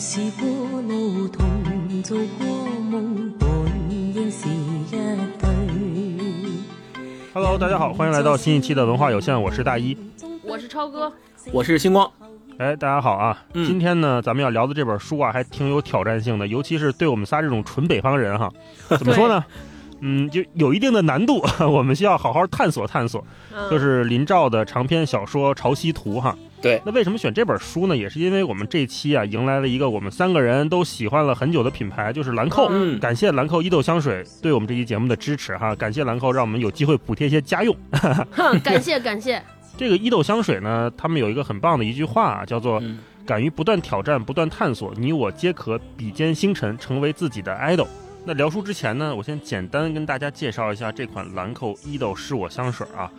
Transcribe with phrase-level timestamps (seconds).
[0.00, 0.48] 是过
[0.80, 2.46] 路同做过
[2.90, 3.50] 梦，本
[3.90, 5.50] 应是一对。
[7.34, 9.94] Hello，大家好，欢迎来到新一期的文化有限，我是大一。
[10.42, 11.12] 我是超哥，
[11.52, 12.10] 我是星光，
[12.56, 13.44] 哎，大家好啊！
[13.52, 18.50] 嗯今天呢，咱们要聊的这本书啊，还挺有挑战性的，尤其是对我们仨这种纯北方人哈，
[18.96, 19.44] 怎么说呢？
[20.00, 23.22] 嗯，就有一定的难度， 我们需要好好探索探索。
[23.54, 26.34] 嗯、就是林兆的长篇小说《潮汐图》哈。
[26.62, 27.96] 对，那为什么选这本书呢？
[27.96, 32.68] 也是因为我们这期啊，迎来了一个我们三个人都喜欢了很久的品牌，就是兰蔻。
[32.70, 37.74] 嗯感谢兰蔻伊豆香水对我们这期节目的支持哈，感谢兰蔻让我们有机会补贴一些家用。
[38.32, 39.42] 哼，感谢感谢，
[39.78, 47.86] 这个伊豆香水呢，他们有一个很棒的一句话啊，叫做嗯“敢于不断挑战、不断探索，你我皆可比肩星辰，成为自己的 idol”。
[48.26, 53.10] 那聊书之前呢，我先简单跟大家介绍一下这款兰蔻伊豆是我香水啊。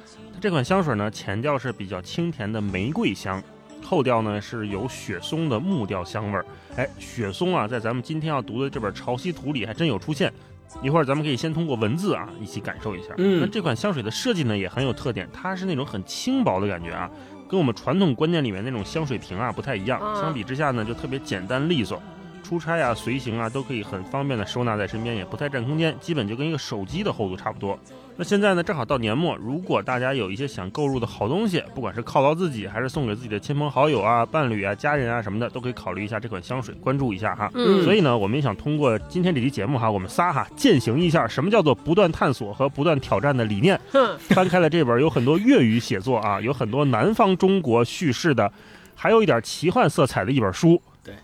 [0.42, 3.40] 它这款香水呢，前调是比较清甜的玫瑰香，
[3.84, 6.44] 后调呢是有雪松的木调香味儿。
[6.76, 10.34] 哎，雪松啊，在咱们今天要读的这本《潮汐图》里还真有出现。
[10.82, 13.14] 一会儿咱们可以先通过文字啊，一起感受一下。
[13.20, 17.08] 嗯那这款香水的设计呢也很有特点，它是那种很轻薄的感觉啊，
[17.48, 20.00] 跟我们传统观念里面那种香水瓶啊不太一样。
[20.02, 22.02] 啊相比之下呢，就特别简单利索，
[22.42, 27.78] 出差啊、随行啊都可以很方便的收纳在身边，也不太占空间，基本就跟一个手机的厚度差不多。
[28.18, 37.50] 那现在呢，正好到年末，如果大家有一些想购入的好东西，不管是犒劳自己，还是送给自己的亲朋好友啊、伴侣啊、家人啊什么的，都可以考虑一下这款香水，关注一下哈。
[37.56, 43.80] 嗯所以呢，我们也想通过今天这期节目哈，我们仨哈践行一下什么叫做不断探索和不断挑战的理念。
[43.92, 48.52] 哼，翻开了这本有很多粤语写作啊，有很多南方中国叙事的，
[48.94, 50.80] 还有一点奇幻色彩的一本书。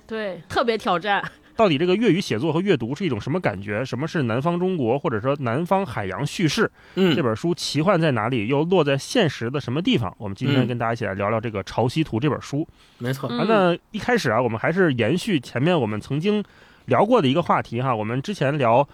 [0.08, 1.24] 对，特别挑战，
[1.58, 3.84] 到底这个粤语写作和阅读是一种什么感觉？
[3.84, 6.72] 什么是南方中国，或者说南方海洋叙事？
[6.96, 8.48] 嗯这本书奇幻在哪里？
[8.48, 10.16] 又落在现实的什么地方？
[10.20, 12.66] 我们今天嗯跟大家一起来聊聊这个《潮汐图》这本书。
[13.00, 16.44] 没错，那一开始啊，我们还是延续前面我们曾经
[16.86, 17.94] 聊过的一个话题哈。
[17.96, 18.88] 我们之前聊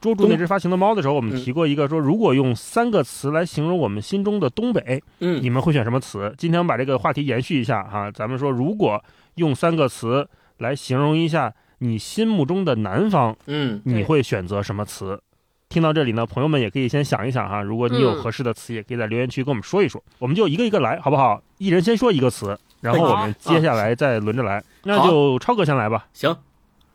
[0.00, 6.34] 捉住那只发情的猫的时候，我们嗯提过一个说，如果用三个词来形容我们心中的东北，嗯你们会选什么词？
[6.36, 9.00] 今天我们把这个话题延续一下哈，咱们说，如果
[9.36, 15.20] 用三个词来形容一下你心目中的南方，嗯你会选择什么词？
[15.68, 21.40] 听到这里呢，朋友们也可以先想一想哈，如果你有嗯合适的词，也可以在留言区跟我们说一说，我们就一个一个来，好不好？
[21.58, 24.62] 一人先说一个词，然后我们接下来再轮着来。
[24.84, 26.06] 那就超哥先来吧。
[26.12, 26.36] 行，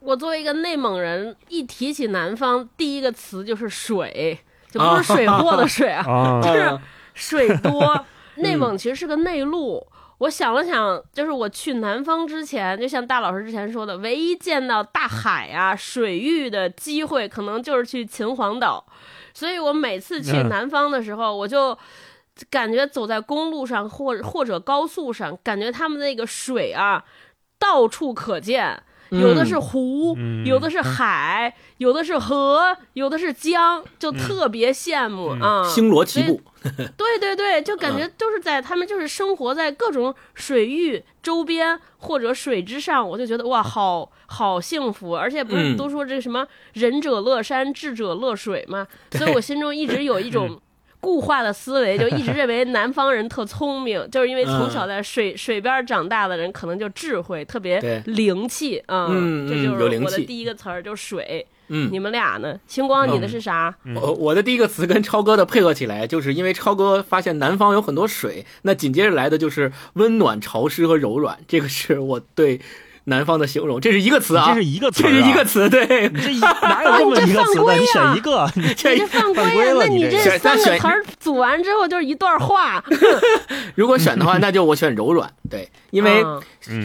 [0.02, 4.38] 我作为一个内蒙人，一提起南方，第一个词就是水，
[4.70, 6.82] 就不啊是水货的水啊， 啊，就是啊
[7.14, 8.06] 水多。
[8.38, 9.88] 内蒙其实是个内陆。
[10.20, 18.86] 我想了想，就是我去南方之前，就像大老师之前说的，唯一见到大海啊、水域的机会，可能就是去秦皇岛。
[19.34, 21.78] 所以我每次去嗯南方的时候，我就
[22.50, 27.04] 感觉走在公路上或或者高速上，感觉他们那个水啊，
[27.60, 28.82] 到处可见。
[29.10, 35.64] 有的是湖，嗯有的是海，有的是河，有的是江，就特别羡慕嗯啊！
[35.64, 36.42] 星罗棋布，
[36.98, 45.16] 对对对，就感觉都是在他们就是生活在各种水域周边或者水之上，我就觉得哇，好好幸福。
[45.16, 48.88] 而且不是嗯都说这什么仁者乐山，智者乐水嘛？
[49.12, 50.60] 所以我心中一直有一种。
[51.06, 59.06] 固化的思维就一直认为南方人特聪明，就是因为从小在水、水边长大的人，可能就智慧特别灵气啊。
[59.12, 61.46] 嗯嗯这就是我的第一个词儿，就是水。
[61.68, 62.60] 嗯你们俩呢？
[62.68, 63.76] 星光，你的是啥？
[63.96, 72.60] 我我的第一个词跟超哥的配合起来，就是因为超哥发现南方有很多水，那紧接着来的就是温暖、潮湿和柔软，这个是我对
[73.06, 77.74] 南方的形容，这是一个词啊，这是一个词这是一个词，对，你这一哪有这么一个词的？
[77.78, 82.84] 你选一个，你 你这犯规了那你这三个词儿组完之后就是一段话。
[83.76, 86.24] 如果选的话，那就我选柔软，对，因为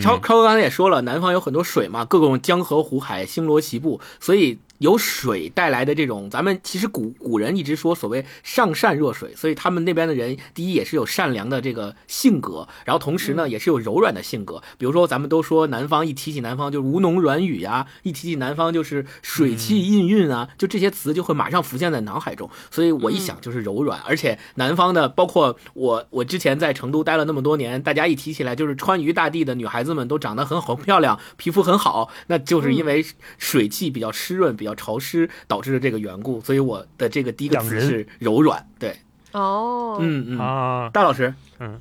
[0.02, 14.62] 超超哥刚才也说了，南方有很多水嘛，各种江河湖海星罗棋布，所以有水带来的这种，咱们其实古古人一直说所谓上善若水，所以他们那边的人，第一也是有善良的这个性格，然后同时呢也是有柔软的性格。
[14.78, 22.48] 比如说咱们都说南方，一提起南方就吴侬软语呀、一提起南方就是水气氤氲啊，就这些词就会马上浮现在脑海中。
[22.70, 33.04] 所以我一想就是柔软，而且南方的，包括我我之前在成都待了那么多年，大家一提起来就是川渝大地的女孩子们都长得很好漂亮，皮肤很好，那就是因为
[33.36, 36.40] 水气比较湿润、比较潮湿导致的这个缘故。
[36.40, 38.96] 所以我的这个第一个词是柔软，对，
[39.32, 41.80] 哦，嗯嗯，啊，大老师，嗯。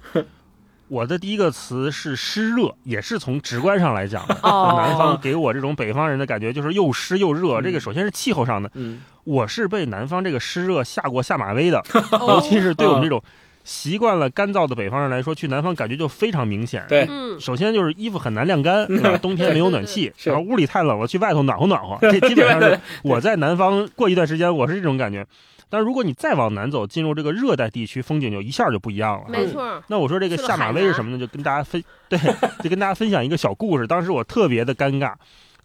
[0.88, 9.01] 我的第一个词是湿热，也是从直观上来讲南方给我这种北方人的感觉就是又湿又热，这个首先是气候上的，嗯。
[9.24, 11.80] 我是被南方这个湿热吓过下马威的，
[12.12, 13.21] 哦尤其是对我们这种
[13.63, 16.83] 习惯了干燥的北方人来说，去南方感觉就非常明显。
[16.88, 19.17] 对嗯，首先就是衣服很难晾干，对吧？
[19.17, 21.97] 冬天没有暖气， 然后屋里太冷了，去外头暖和暖和。
[22.11, 25.25] 这基本上是我在南方过一段时间，我是这种感觉。
[25.71, 29.25] 但是如果你再往南走，进入这个热带地区，风景就一下就不一样了。
[29.29, 31.19] 没错，那我说这个下马威是什么呢？
[31.19, 32.17] 就跟大家分对，
[32.63, 33.85] 就跟大家分享一个小故事。
[33.85, 35.13] 当时我特别的尴尬，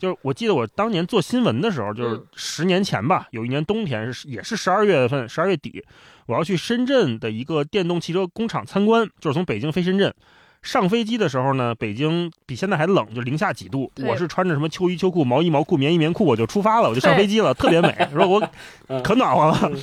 [0.05, 5.83] 就是我记得我当年做新闻的时候，就是嗯十年前吧，有一年冬天是也是十二月份，十二月底，
[6.27, 10.15] 我要去深圳的一个电动汽车工厂参观，就是从北京飞深圳。
[10.61, 13.91] 上飞机的时候呢，北京比现在还冷，就零下几度。
[14.07, 17.95] 我是穿着什么秋衣秋裤、毛衣毛裤、棉衣棉裤，我就出发了，我就上飞机了，特别美。
[18.13, 18.47] 说我
[18.89, 19.83] 嗯可暖和了嗯。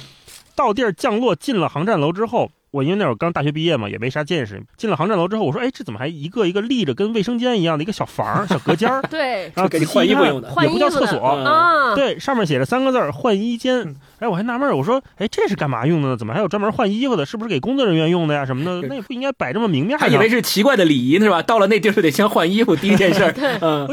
[0.55, 4.63] 到地儿降落，进了航站楼之后，我因为那会儿刚大学毕业嘛，也没啥见识。
[4.77, 9.01] 进了航站楼之后，我说：“哎，这怎么还一个一个立着跟卫生间一样的一个小房儿、小隔间儿？
[9.11, 11.19] ”对然后给你换衣服用的也不叫厕所。
[11.19, 13.95] 嗯啊，对，上面写着三个字儿“换衣间嗯”。
[14.19, 16.15] 哎，我还纳闷儿，我说：“哎，这是干嘛用的呢？
[16.17, 17.25] 怎么还有专门换衣服的？
[17.25, 18.45] 是不是给工作人员用的呀？
[18.45, 18.87] 什么的？
[18.87, 20.29] 那也不应该摆这么明面还以为。
[20.29, 21.41] 是奇怪的礼仪呢，是吧？
[21.41, 23.33] 到了那地儿就得先换衣服，第一件事儿。
[23.59, 23.85] 嗯，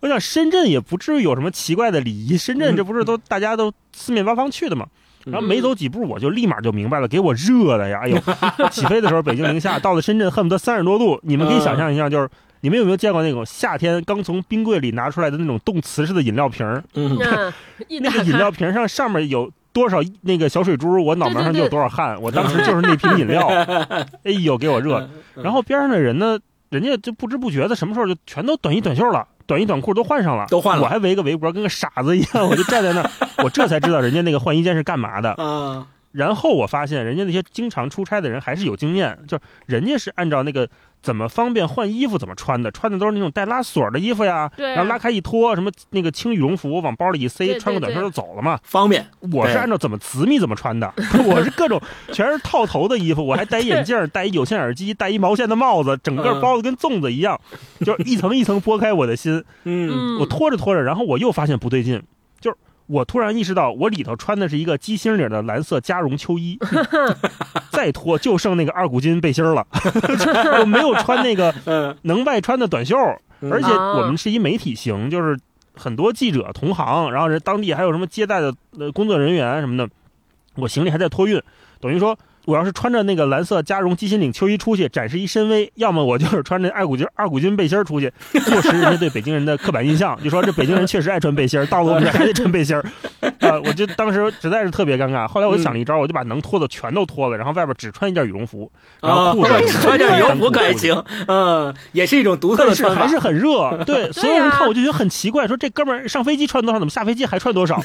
[0.00, 4.84] 我想深圳也不至于有什么奇怪的礼仪，深圳嗯这不是都大家都四面八方去的嘛。
[5.26, 8.00] 然后嗯没走几步，我就立马就明白了，给我热的呀！
[8.02, 8.18] 哎呦，
[8.70, 11.18] 起飞的时候北京零下，到了深圳恨不得三十多度。
[11.22, 12.28] 你们可以想象一下，就是
[12.60, 16.82] 你们有没有见过那种夏天刚从冰柜里拿出来的那种冻瓷式的饮料瓶儿？
[16.94, 17.18] 嗯，
[18.00, 22.20] 那个饮料，瓶上上面有多少那个小水珠，我脑门上就有多少汗。
[22.22, 23.46] 我当时就是那瓶饮料，
[24.24, 24.98] 哎呦，给我热。
[25.34, 26.38] 嗯然后边上的人呢，
[26.70, 33.10] 人家就不知不觉的什么时候就全都短衣短袖了，短衣短裤都换上了，都换了我还围个围脖，跟个傻子一样，我就站在那儿，
[33.44, 35.30] 我这才知道人家那个换衣间是干嘛的。
[35.42, 40.68] 啊，然后我发现，人家那些经常出差的人还是有经验，就是人家是按照那个
[41.02, 48.58] 怎么方便换衣服怎么穿的，穿的都是那种带拉锁的衣服呀，对然后拉开一脱，什么那个轻羽绒服往包里一塞，穿个短袖就走了嘛。
[48.62, 49.06] 方便。
[49.32, 50.92] 我是按照怎么紫密怎么穿的，
[51.26, 51.80] 我是各种
[52.12, 57.38] 全是套头的衣服，我还戴眼镜，戴一有线耳机，戴一毛线的帽子，整个嗯包的跟粽子一样，
[57.80, 59.44] 就是一层一层剥开我的心。
[59.64, 62.04] 嗯，嗯，我拖着拖着，然后我又发现不对劲，就是
[62.86, 66.58] 我突然意识到，我里头穿的是一个鸡心领的蓝色加绒秋衣，
[67.70, 69.66] 再脱就剩那个二股筋背心儿了，
[70.60, 72.96] 我没有穿那个 嗯，能外穿的短袖，
[73.40, 73.52] 嗯。
[73.52, 75.38] 而且啊我们是一媒体型，就是
[75.74, 79.88] 很多记者同行，然后人当地还有什么接待的呃工作人员什么的，
[80.54, 81.42] 我行李还在托运，
[81.80, 82.18] 等于说。
[82.46, 92.82] 我要是穿着那个蓝色加绒鸡心领秋衣出去，展示一身威；要么我就是穿着二股军二股军背心出去，坐实人家对北京人的刻板印象，就说这北京人确实爱穿背心儿，到了我们这儿还得穿背心儿。
[93.40, 95.26] 啊，我就当时实在是特别尴尬。
[95.28, 98.70] 后来我就想了一招，我就把能脱的全都脱了，然后外边只穿一件羽绒服，
[99.02, 103.16] 然后啊裤子只穿件羽绒服可还行，嗯，也是一种独特的穿法是还是。
[103.26, 107.80] 很热，对， 所有人看我就觉得很奇怪，说这哥们儿上飞机穿多少，怎么下飞机还穿多少？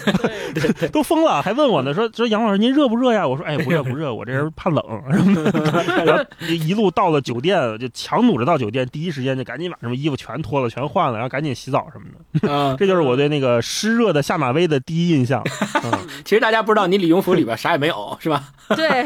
[0.92, 3.28] 都疯了，还问我呢，说说杨老师您热不热呀？
[3.28, 5.62] 我说哎不热不热，我这人怕冷什么的。
[6.06, 12.48] 然后一路到了酒店，就强弩着到酒店，第一时间就赶紧把什么衣服全脱了，全换了，然后赶紧洗澡什么的。
[12.50, 15.42] 嗯， 这就是我对那个湿热的下马威的第一印象。
[15.84, 15.92] 嗯，
[16.24, 18.44] 其实大家不知道，你羽绒服里边啥也没有，是吧？
[18.76, 19.04] 对，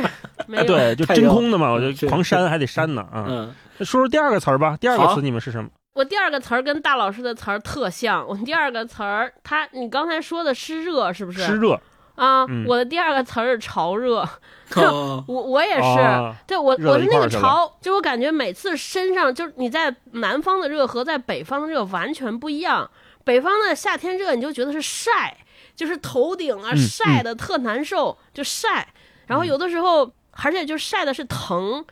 [0.47, 3.47] 没哎，有，对，就真空的嘛，我就狂扇，还得扇呢啊。
[3.79, 5.69] 说说第二个词儿吧，第二个词你们是什么？
[5.93, 8.27] 我第二个词儿跟大老师的词儿特像。
[8.27, 11.41] 我第二个词儿，他你刚才说的湿热是不是？
[11.43, 11.79] 湿热
[12.15, 14.27] 啊，嗯我的第二个词儿是潮热。
[14.75, 22.89] 哦我我也是，啊对我我是那个潮，就我感觉每次身上就是你在南方的热和在北方的热完全不一样。
[23.23, 25.37] 北方的夏天热，你就觉得是晒，
[25.75, 28.87] 就是头顶啊嗯晒的特难受，就晒。
[29.27, 30.11] 然后有的时候，
[30.43, 31.85] 而且就晒的是疼，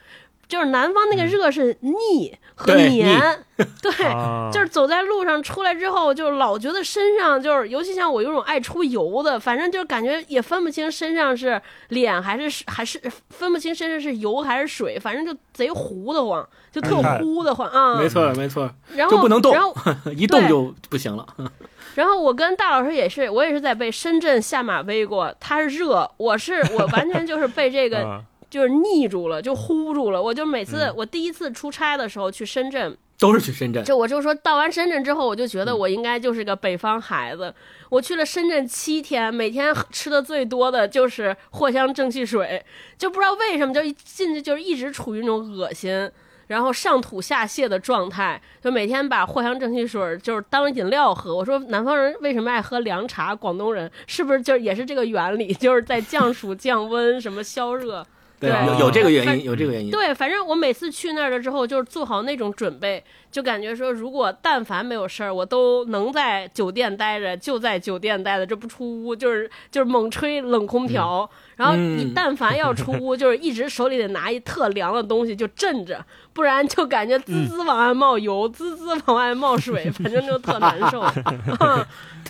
[0.48, 3.20] 就是南方那个热是腻和对黏，
[3.82, 11.60] 对，啊就是走在路上出来之后，就老觉得身上就是，尤其像我有种爱出油的，反正就是感觉也分不清身上是
[11.90, 18.00] 脸还是还是分不清身上是油还是水，反正就贼糊得慌，就特哎糊得慌啊。
[18.00, 19.74] 没错没错，然后就不能动然后
[20.16, 21.26] 一动就不行了。
[21.96, 28.20] 然后我跟大老师也是，我也是在被深圳下马威过，他是热，我是我完全就是被这个啊
[28.54, 30.22] 就是腻住了，就呼住了。
[30.22, 37.52] 我就每次嗯我第一次出差的时候去深圳，都是去深圳，就我就说到完深圳之后，我就嗯觉得我应该就是个北方孩子。
[37.90, 42.64] 我去了深圳七天，每天吃的最多的就是藿香正气水，
[42.96, 46.12] 就不知道为什么就一进去就是一直处于那种恶心。
[46.48, 51.36] 然后上吐下泻的状态，就每天把藿香正气水就是当饮料喝。
[51.36, 53.34] 我说南方人为什么爱喝凉茶？
[53.34, 58.06] 广东人是不是就是也是这个原理，就是在降暑降温，什么消热？
[58.44, 59.90] 对，有有这个原因，有这个原因。
[59.90, 71.30] 对，反正我每次去那儿了之后，就是做好那种准备，就感觉说，如果但凡没有事儿，我都能在酒店待着，就在酒店待着，这不出屋就是就是猛吹冷空调。
[71.56, 81.04] 然后你但凡要出屋，就是一直手里得拿一特凉的东西就镇着，不然就感觉滋滋往外冒油，滋滋往外冒水，反正就特难受。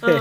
[0.01, 0.19] 对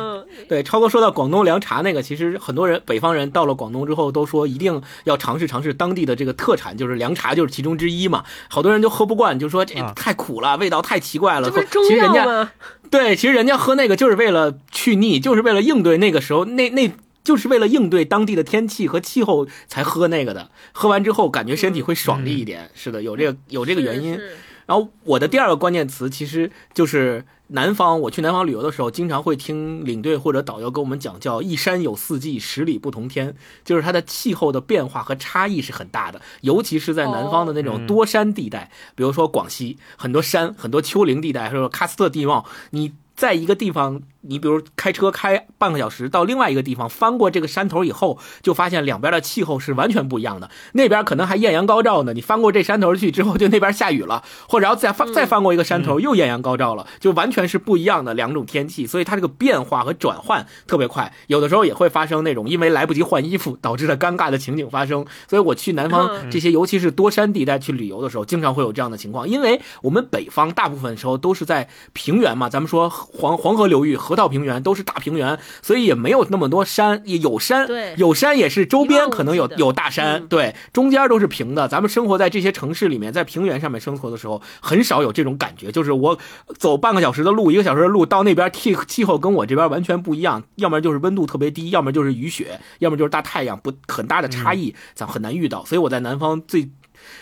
[0.48, 8.22] 对，超哥说到广东凉茶那个，其实很多人北方人到了广东之后都说一定要尝试尝试当地的这个特产，就是凉茶，就是其中之一嘛。
[8.48, 11.50] 好多人就喝不惯，就说这太苦了，味道太奇怪了。
[11.50, 12.52] 这不是中药吗？
[12.88, 16.92] 对，其实人家喝那个就是为了去腻，就是为了应对那个时候那那。
[17.24, 22.70] 就是为了应对当地的天气和气候才喝那个的，喝完之后感觉身体会爽利一点。
[22.74, 24.18] 是的，有这个有这个原因。
[24.64, 28.00] 然后我的第二个关键词其实就是南方。
[28.00, 44.00] 我去南方旅游的时候，经常会听领队或者导游跟我们讲，叫“一山有四季，十里不同天”，就是它的气候的变化和差异是很大的，尤其是在南方的那种多山地带，比如说广西很多山、很多丘陵地带，或者喀斯特地貌，你在一个地方。
[44.22, 50.48] 你比如开车开半个小时到另外一个地方，翻过这个山头以后，就发现两边的气候是完全不一样的。
[50.72, 58.86] 那边可能还艳阳高照呢，你翻过这山头去之后，就那边下雨了，或者要再翻再翻过一个山头，又艳阳高照了，就完全是不一样的两种天气。
[58.86, 65.04] 所以它这个变化和转换特别快，有的时候也会发生那种因为来不及换衣服导致的尴尬的情景发生。
[65.28, 69.28] 所以我去南方这些，尤其是多山地带去旅游的时候，经常会有这样的情况。
[69.28, 73.98] 因为我们北方大部分时候都是在平原嘛，咱们说黄黄河流域。
[74.12, 77.66] 河套平原都是大平原，所以也没有那么多山，也有山，
[77.96, 81.66] 有山也是周边可能有有大山，对，中间都是平的。
[81.66, 86.18] 咱们生活在这些城市里面，在平原上面生活的时候，很少有这种感觉，就是我
[86.58, 95.64] 走半个小时的路，一个小时的路到那边气气候跟我这边完全不一样，要么就是温度特别低，要么就是雨雪，要么就是大太阳，不很大的差异，咱很难遇到。
[95.64, 96.68] 所以我在南方最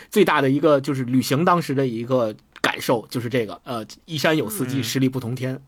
[0.09, 2.35] 最大的一个就是旅行当时的一个。
[2.61, 5.59] 感受就是这个，呃，一山有四季，十里不同天。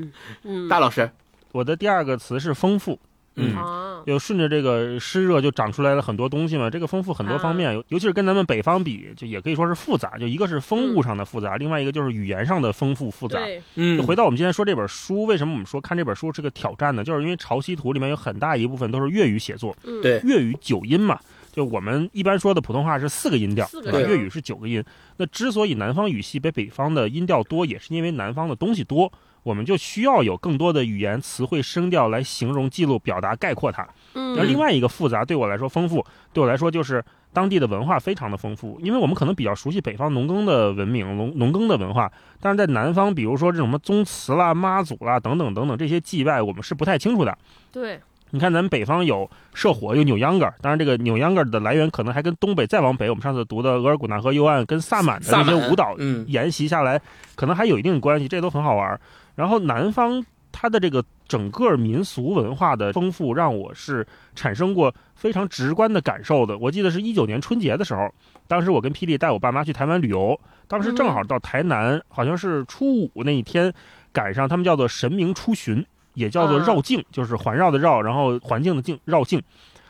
[0.68, 1.10] 大老师，
[1.52, 2.98] 我的第二个词是丰富，
[3.36, 3.56] 嗯，
[4.04, 6.68] 又顺着这个湿热就长出来了很多东西嘛。
[6.70, 10.18] 这个丰富很多方面，尤其是跟咱们北方比，就也可以说是复杂。
[10.18, 13.40] 就一个是风物上的复杂，另外一个就是语言上的丰富复杂。
[13.74, 17.02] 嗯，回到我们今天说这本书，为什么我们说看这本书是个挑战呢？
[17.02, 21.18] 就是因为潮汐图里面有很大一部分都是粤语写作，对，粤语九音嘛。
[21.56, 24.84] 就我们一般说的普通话是四个音调，对粤语是九个音。
[25.16, 29.10] 那之所以南方语系比北方的音调多，也是因为南方的东西多，
[29.42, 33.88] 我们就需要有更多的语言词汇声调来形容、记录、表达、概括它。
[34.12, 34.38] 嗯。
[34.38, 38.78] 而另外一个复杂，对我来说丰富，对我来说就是当地的文化非常的丰富。
[38.82, 47.38] 因为我们可能比较熟悉北方农耕的文明、农农耕的文化，但是在南方，比如说这种什么宗祠啦、妈祖啦等等等等这些祭拜，我们是不太清楚的。
[47.72, 47.98] 对。
[48.30, 57.00] 你看，咱们北方有社火，有扭秧歌当然，这个扭秧歌的来源可能还跟东北再往北，我们上次读的额尔古纳河右岸跟萨满的那些舞蹈沿袭下来，
[57.36, 59.00] 可能还有一定关系，这都很好玩。
[59.36, 66.58] 然后南方它的这个整个民俗文化的丰富，让我是产生过非常直观的感受的。
[66.58, 68.12] 我记得是一九年春节的时候，
[68.48, 73.72] 当时我跟霹雳带我爸妈去台湾旅游，当时正好到台南，好像是初五那一天，
[74.12, 75.86] 赶上他们叫做神明出巡。
[76.16, 79.40] 也叫做绕境，就是环绕的绕，然后环境的境，绕境，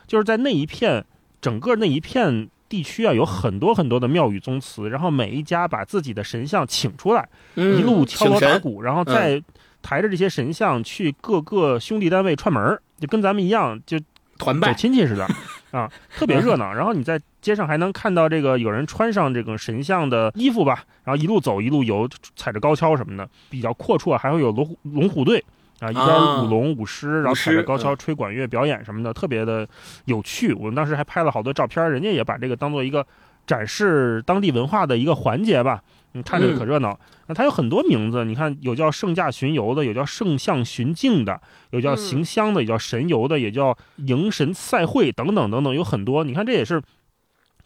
[0.06, 1.04] 就是在那一片
[1.40, 9.40] 整个那一片地区啊，有很多很多的庙宇宗祠，然后每一家把自己的神像请出来，一路敲锣打鼓，然后再
[9.80, 13.97] 抬着这些神像去各个兄弟单位串门就跟咱们一样，就
[14.37, 15.25] 团拜亲戚似的
[15.71, 16.75] 啊，特别热闹。
[16.75, 25.45] 然后你在街上还能看到这个有人穿上这个神像的衣服吧，然后一路走一路游，踩着高跷什么的，比较阔绰，还会有龙龙虎队。
[25.80, 29.68] 啊，一边舞龙舞狮，然后踩着高跷吹管乐表演什么的，特别的
[30.06, 30.52] 有趣。
[30.54, 33.06] 我们当时还拍了好多照片，人家也把这个当做一个
[33.47, 35.83] 展示当地文化的一个环节吧。
[36.12, 36.99] 你，看这个可热闹。
[37.26, 41.38] 那它有很多名字，你看有叫圣驾巡游的，有叫圣象巡境的，
[41.71, 46.25] 有叫行香的，也叫神游的，也叫迎神赛会等等等等，有很多。
[46.25, 46.80] 你看这也是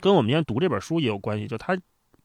[0.01, 1.79] 跟我们今天读这本书也有关系，就它。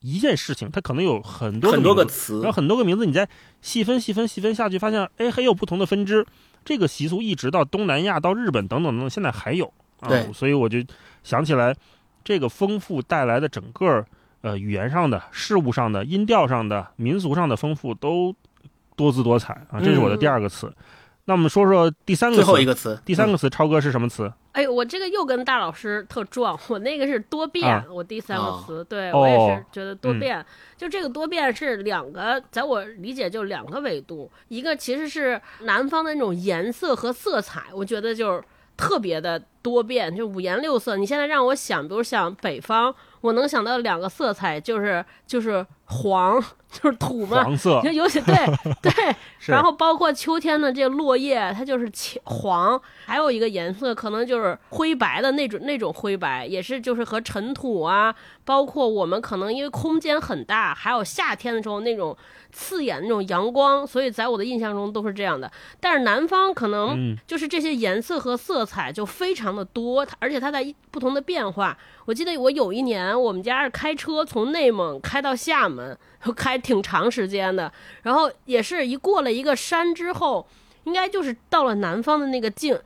[0.05, 3.27] 一件事情，它可能有很多很多个词，然后很多个名字，你再
[3.61, 6.23] 细分、细分、细分下去，发现哎，还有不同的分支。
[6.63, 9.73] 这个习俗一直到东南亚、到日本等等等等，现在还有。
[10.07, 10.77] 对，所以我就
[11.23, 11.75] 想起来，
[12.23, 14.05] 这个丰富带来的整个
[14.41, 18.35] 呃语言上的、事物上的、音调上的、民俗上的丰富，都
[18.95, 19.79] 多姿多彩啊。
[19.79, 20.71] 这是我的第二个词。
[21.25, 24.31] 那我们说说第三个最后一个词，第三个词，超哥是什么词？
[24.55, 30.43] 哎，我这个又跟大老师特撞，我那个是多变，我第三个词，对我也是觉得多变。
[30.77, 38.41] 就这个多变是两个，在我理解就两个维度，一个其实是南方的那种颜色和色彩，我觉得就是
[38.77, 40.95] 特别的多变，就五颜六色。
[40.95, 42.95] 你现在让我想，比如想北方。
[43.25, 46.39] 我能想到两个色彩，就是就是黄，
[46.71, 47.79] 就是土嘛，黄色。
[47.81, 48.35] 你看尤其对
[48.83, 49.15] 对，
[49.47, 58.13] 然后包括秋天的这个落叶，它就是浅黄，还有一个颜色可能就是灰白的那种那种灰白，也是就是和尘土啊，
[58.43, 62.15] 包括我们可能因为空间很大，还有夏天的时候那种
[62.55, 65.51] 刺眼的那种阳光，所以在我的印象中都是这样的。
[65.81, 71.77] 但是南方可能嗯就是这些颜色和色彩就非常的多，它而且它在不同的变化。
[72.05, 75.97] 我记得我有一年，我们家是开车从内蒙开到厦门，
[76.33, 77.69] 开挺长时间的，
[78.03, 80.47] 然后也是一过了一个山之后，
[80.85, 82.79] 应该就是到了南方的那个境，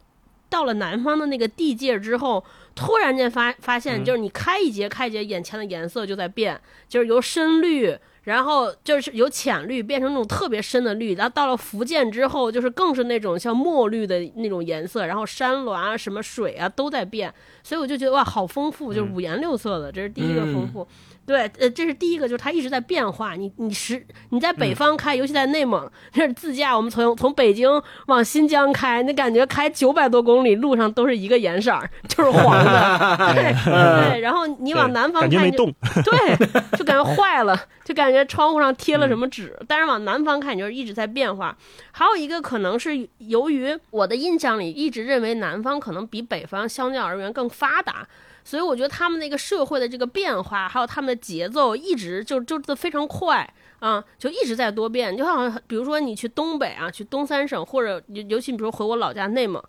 [0.50, 7.96] 到了南方的那个地界之后，突然间发发现，嗯就是你开一节开一节，眼前的颜色就在变，就是由深绿。
[8.24, 17.34] 然后就是由浅绿变成那种特别深的绿，然后到了福建之后，就是更是那种像墨绿的那种颜色，然后山峦啊、什么水啊都在变，
[17.64, 20.88] 所以我就觉得哇，好丰富，就是嗯五颜六色的，这是第一个丰富。
[21.30, 23.36] 对，呃，这是第一个，就是它一直在变化。
[23.36, 27.70] 你你是你在北方开，尤其在内蒙，那是自驾，我们从从北京
[28.08, 33.18] 往新疆开，那感觉开九百多公里，路上都是一个颜色儿，就是黄的。
[33.36, 36.48] 对对，然后你往南方开，你就感觉没动，对，
[36.80, 37.56] 就感觉坏了，
[37.86, 39.56] 就感觉窗户上贴了什么纸。
[39.68, 41.56] 但是往南方看，你就是一直在变化。
[41.92, 48.08] 还有一个可能是由于我的印象里一直认为南方可能比北方相较而言更发达。
[48.50, 55.16] 所以我觉得他们那个社会的这个变化，还有他们的节奏，一直就就是非常快啊，就一直在多变。
[55.16, 59.64] 就好像比如说你去东北啊，去东三省，或者尤尤其比如说回我老家内蒙，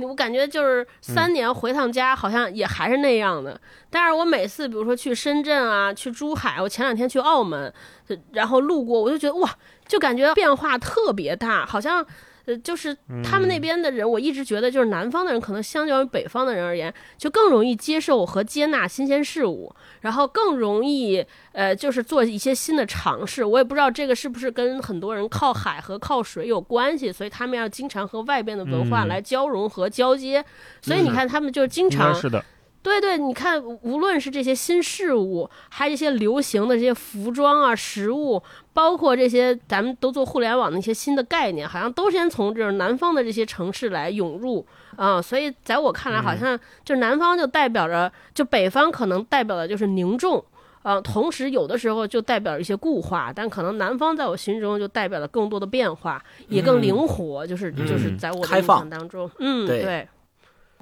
[0.00, 3.58] 我感觉就是三年回趟家，好像也还是那样的。
[3.88, 7.72] 但是我每次比如说去深圳啊，去珠海，我前两天去澳门，
[8.08, 9.50] 呃然后路过，我就觉得哇，
[9.88, 12.06] 就感觉变化特别大，好像。
[12.46, 23.44] 呃，就是他们那边的人，我一直觉得，就是南方的人可能相较于北方的人而言，就更容易接受和接纳新鲜事物，然后更容易呃，就是做一些新的尝试。
[23.44, 30.44] 我也不知道这个是不是跟很多人靠海和靠水有关系，所以他们要经常和外边的文化嗯来交融和交接。
[30.80, 32.44] 所以你看，他们就经常是的。
[32.86, 38.40] 对对，你看，无论是这些新事物，还有这些流行的这些服装啊、食物，
[38.72, 50.44] 包括这些咱们都做互联网的一些新的概念，好像都先从这种南方的这些城市来涌入啊、所以在我看来，好像就南方就代表着，就北方可能代表的就是凝重。
[50.82, 58.16] 啊，同时有的时候就代表一些固化，但可能南方在我心中就代表了更多的变化，也更灵活，就是就是嗯。
[58.16, 59.82] 在我的印象当中，嗯，对。
[59.82, 60.08] 对，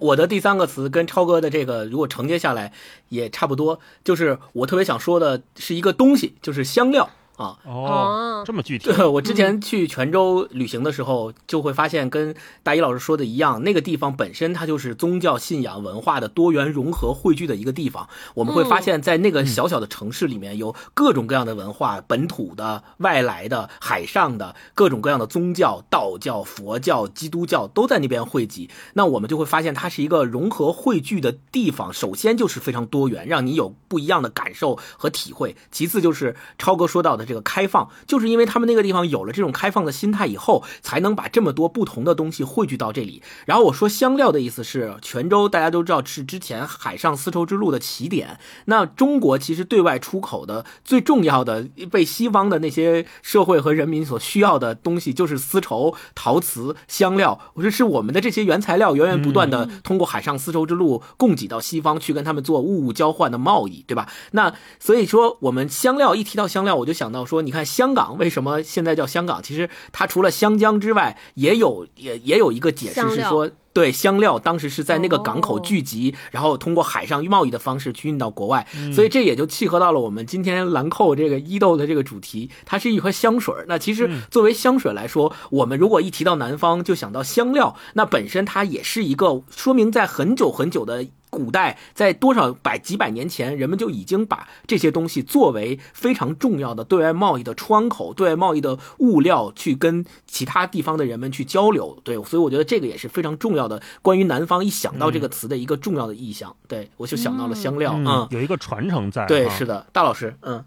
[0.05, 2.73] 我的第三个词跟超哥的这个如果承接下来
[3.09, 7.09] 也差不多，就是我特别想说的是一个东西，就是香料。
[7.37, 7.59] 啊。
[7.65, 18.09] 哦哦，这么具体，对，我之前去泉州旅行的时候，就会发现跟大一老师说的一样，那个地方本身它就是宗教信仰文化的多元融合汇聚的一个地方。
[18.35, 28.69] 我们会发现，在那个小小的城市里面，有各种各样的文化，本土的、外来的、海上的，各种各样的宗教，道教、佛教、基督教都在那边汇集。
[28.95, 31.93] 那我们就会发现，它是一个融合汇聚的地方。
[31.93, 35.57] 首先就是非常多元，让你有不一样的感受和体会。
[35.71, 43.23] 其次就是超哥说到的这个开放，就是因为他们那个地方有了这种开放的心态以后，才能把这么多不同的东西汇聚到这里。
[43.47, 48.39] 然后我说香料的意思是，泉州大家都知道是之前海上丝绸之路的起点。
[48.67, 57.41] 那中国其实对外出口的最重要的，被西方的那些社会和人民所需要的东西，就是丝绸、陶瓷、香料。
[57.55, 64.09] 我说是我们的这些原材料源源不断的通过海上丝绸之路供给到西方去跟他们做物物交换的贸易，对吧？
[64.33, 69.43] 那所以说，我们香料一提到香料，我就想到说，你看香港为什么现在叫香港？
[69.43, 73.51] 其实它除了香江之外，也有也也有一个解释是说。
[73.75, 83.53] 对香料，当时是在那个港口哦聚集，然后通过海上贸易的方式去运到国外，嗯所以这也就契合到了我们今天兰蔻这个伊豆的这个主题，它是一盒香水。
[83.67, 91.05] 那其实作为香水来说，我们如果一提到南方就想到香料，那本身它也是一个说明在很久很久的。
[91.35, 101.99] 古代在多少百几百年前，人们就已经把这些东西作为非常重要的对外贸易的窗口、对外贸易的物料，去跟其他地方的人们去交流。
[102.05, 103.83] 对，所以我觉得这个也是非常重要的。
[104.01, 107.95] 关于南方一想到这个词的一个重要的意象，对我就想到了香料。
[107.97, 109.27] 嗯嗯，，有一个传承在。
[109.27, 110.65] 对，啊是的，大老师，嗯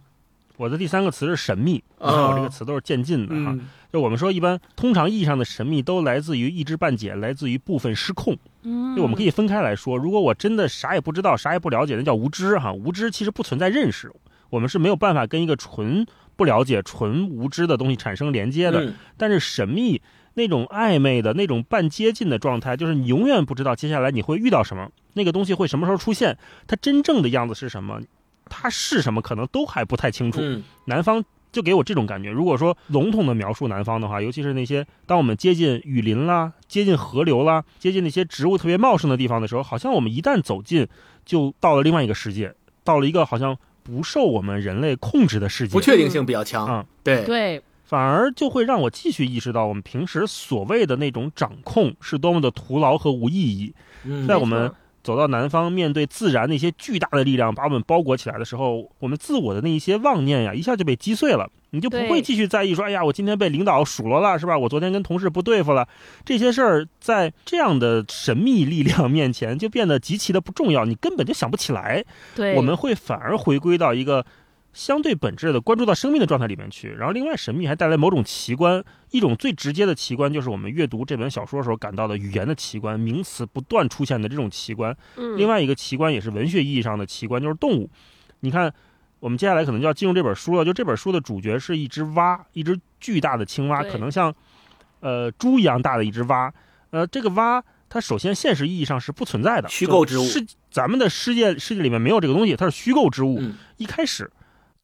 [0.57, 3.51] 我的第三个词是神秘，哦你看我这个词都是渐进的哈。
[3.51, 8.35] 嗯就我们说，一般通常意义上的神秘都来自于一知半解，来自于部分失控。
[8.63, 12.73] 嗯，就我们可以分开来说，如果我真的啥也不知道，啥也不了解，那叫无知哈。
[12.73, 14.11] 无知其实不存在认识，
[14.49, 18.83] 我们是没有办法跟一个纯不了解、纯无知的东西产生连接的。
[18.83, 20.01] 嗯但是神秘
[20.33, 28.01] 那种暧昧的那种半接近的状态，就是你永远不知道接下来你会遇到什么，那个东西会什么时候出现，它真正的样子是什么。
[28.47, 30.39] 它是什么，可能都还不太清楚。
[30.41, 32.29] 嗯南方就给我这种感觉。
[32.29, 40.87] 如果说笼统的描述南方的话，尤其是那些当我们接近雨林啦、接近河流啦、接近那些植物特别茂盛的地方的时候，好像我们一旦走近，
[41.25, 45.81] 就到了另外一个世界，到了一个好像不受我们人类控制的世界不。
[45.81, 46.67] 确定性比较强。
[46.69, 53.73] 嗯对，对，反而就会让我继续意识到，我们平时所谓的那种掌控是多么的徒劳和无意义。
[54.03, 54.71] 嗯在我们
[55.07, 61.49] 走到南方，面对自然那些巨大的力量把我们包裹起来的时候，我们自我的那一些妄念呀，一下就被击碎了。
[61.69, 64.57] 你就不会继续在意说，哎呀，我今天被领导数落了，是吧？
[64.57, 65.87] 我昨天跟同事不对付了，
[66.25, 72.03] 这些事儿在这样的神秘力量面前就变得极其的不重要，你根本就想不起来。
[72.35, 74.25] 对，我们会反而回归到一个
[74.77, 76.89] 相对本质的关注到生命的状态里面去。
[76.89, 84.95] 然后，另外神秘还带来某种奇观，一种最直接的奇观就是我们阅读这本小说时候感到的语言的奇观，名词不断出现的这种奇观。
[85.15, 87.89] 嗯另外一个奇观也是文学意义上的奇观，就是动物。
[88.41, 88.71] 你看，
[89.19, 90.63] 我们接下来可能就要进入这本书了。
[90.63, 94.31] 就这本书的主角是一只蛙，一只巨大的青蛙，可能像
[94.99, 96.53] 呃猪一样大的一只蛙。
[96.91, 103.39] 呃，这个蛙它首先现实意义上是不存在的，虚构之物是咱们的世界世界里面没有这个东西，它是虚构之物。
[103.39, 104.29] 嗯一开始，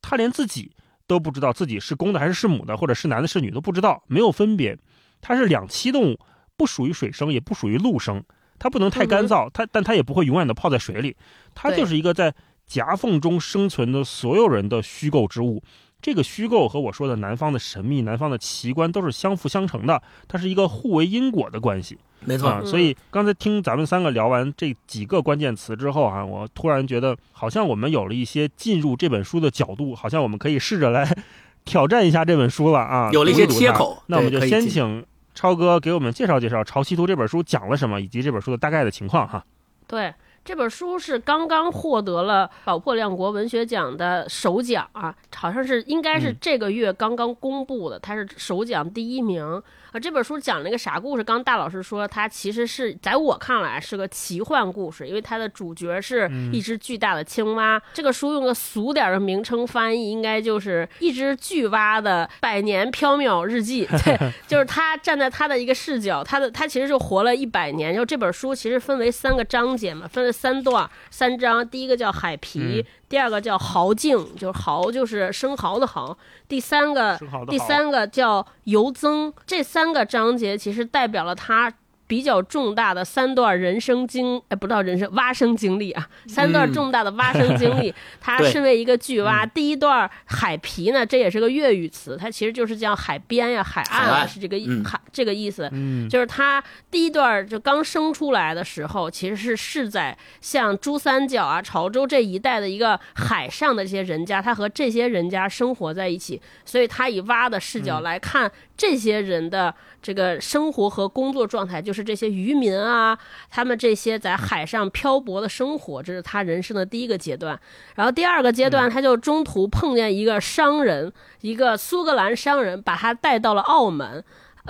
[0.03, 0.71] 他连自己
[1.07, 4.77] 都不知道自己是公的还是是母的，或者是男的是女都不知道，没有分别。
[5.21, 6.19] 它是两栖动物，
[6.55, 8.23] 不属于水生，也不属于陆生。
[8.59, 11.15] 它不能太干燥，它但它也不会永远的泡在水里。
[11.55, 12.35] 它就是一个在
[12.67, 15.63] 夹缝中生存的所有人的虚构之物。
[16.03, 21.97] 这个虚构和我说的南方的神秘、南方的奇观都是相辅相成的，它是一个互为因果的关系。
[22.25, 22.63] 没错。
[22.65, 31.09] 所以刚才听咱们三个聊完这几个关键词之后啊，我突然觉得好像我们有了一些进入这本书的角度，好像我们可以试着来
[31.63, 39.43] 挑战一下这本书了啊，有了一些读读它切口那我们就先请超哥给我们介绍介绍《潮汐图》这本书讲了什么，以及这本书的大概的情况哈。
[39.87, 40.13] 对，
[40.45, 46.37] 这本书是刚刚获得了宝珀亮国文学奖的首奖啊，好像是应该是嗯。
[46.41, 49.99] 这个月刚刚公布的，它是首奖第一名啊。
[49.99, 51.23] 这本书讲了一个啥故事？
[51.23, 57.81] 刚大老师说，它其实是在我看来是个奇幻故事，因为它的主角是一只巨大的青蛙。
[57.93, 63.85] 这个书用个俗点的名称翻译，应该就是一只巨蛙的百年缥缈日记。
[64.03, 67.91] 对， 就是他站在他的一个视角，他的他其实就活了一百年。
[67.91, 71.67] 然后这本书其实分为三个章节嘛，分了三段三章。
[71.67, 76.17] 第一个叫海皮，嗯第二个叫豪境，就是豪就是生蚝的蚝。
[76.47, 79.31] 第三个第三个叫油增。
[79.45, 81.73] 这三个章节其实代表了他。
[82.05, 87.91] 比较重大的三段人生经，哎，不叫人生蛙生经历啊，三段嗯重大的蛙生经历。
[88.19, 95.67] 他身为一个巨蛙，第一段海皮呢，这也是个粤语词，它其实就是叫海边呀、海岸啊，是这个海这个意思。
[95.71, 113.17] 嗯，就是他第一段就刚生出来的时候，其实是是在像珠三角啊、潮州这一带的一个海上的这些人家，他和这些人家生活在一起，所以他以蛙的视角来看这些人的这个生活和工作状态，就是这些渔民啊，
[113.49, 117.59] 他们这些在海上漂泊的生活，这是他人生的第一个阶段。
[117.95, 124.23] 然后第二个阶段，他就中途碰见一个商人，一个苏格兰商人，把他带到了澳门。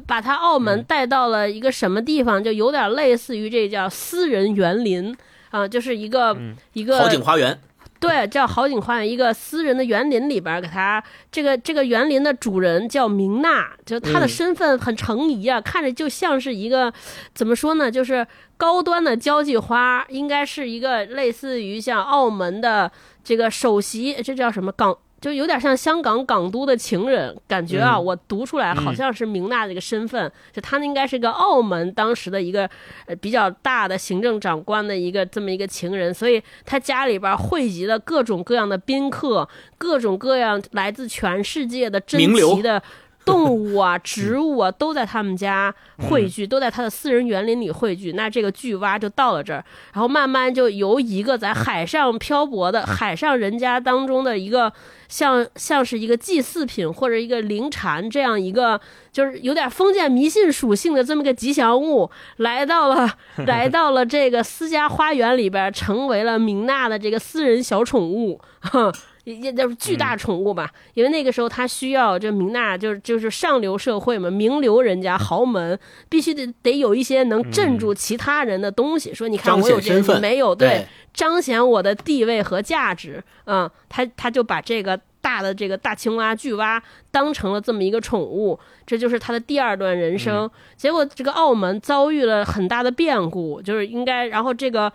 [0.08, 5.16] 把他澳门带到了一个什么地方，就有点类似于这叫私人园林
[5.52, 6.36] 啊、就是一个、
[6.74, 7.62] 一个好景花园，
[8.06, 16.92] 对，叫好景花园，一个私人的园林里边儿，给他这个这个园林的主人叫明娜，就他的身份很成疑啊，看着就像是一个
[17.34, 22.92] 怎么说呢，就是高端的交际花，应该是一个类似于像澳门的
[23.24, 24.98] 这个首席，这叫什么港？
[25.24, 32.70] 就有点像香港港都的情人，感觉啊，嗯我读出来好像是明娜这个身份，就他应该是个澳门当时的一个
[33.06, 42.84] 呃比较大的行政长官的一个这么一个情人，所以他家里边汇集了各种各样的宾客，各种各样来自全世界的珍名流奇的
[43.26, 45.74] 动物啊、植物啊，都在他们家
[46.10, 48.12] 汇聚，都在他的私人园林里汇聚。
[48.14, 54.72] 那这个巨蛙就到了这儿，然后慢慢就由一个在海上漂泊的海上人家当中的一个。
[55.10, 58.82] 像像是一个祭祀品或者一个灵蝉这样一个，
[59.12, 63.08] 就是有点封建迷信属性的这么个吉祥物，来到了
[63.46, 68.92] 来到了这个私家花园里边，成为了明娜的这个私人小宠物，哼。
[69.26, 79.14] 也也就是巨大宠物吧，因为那个时候他需要这明娜就是就是上流社会嘛，名流人家豪门必须得得有一些能镇住其他人的东西。
[79.14, 83.24] 说你看我有这个，没有对彰显我的地位和价值。
[83.46, 90.52] 嗯，他他就把这个大的这个大青蛙、巨蛙当成了这么一个宠物，这就是他的第二段人生。
[90.76, 94.92] 结果这个澳门遭遇了很大的变故，就是应该，然后这个。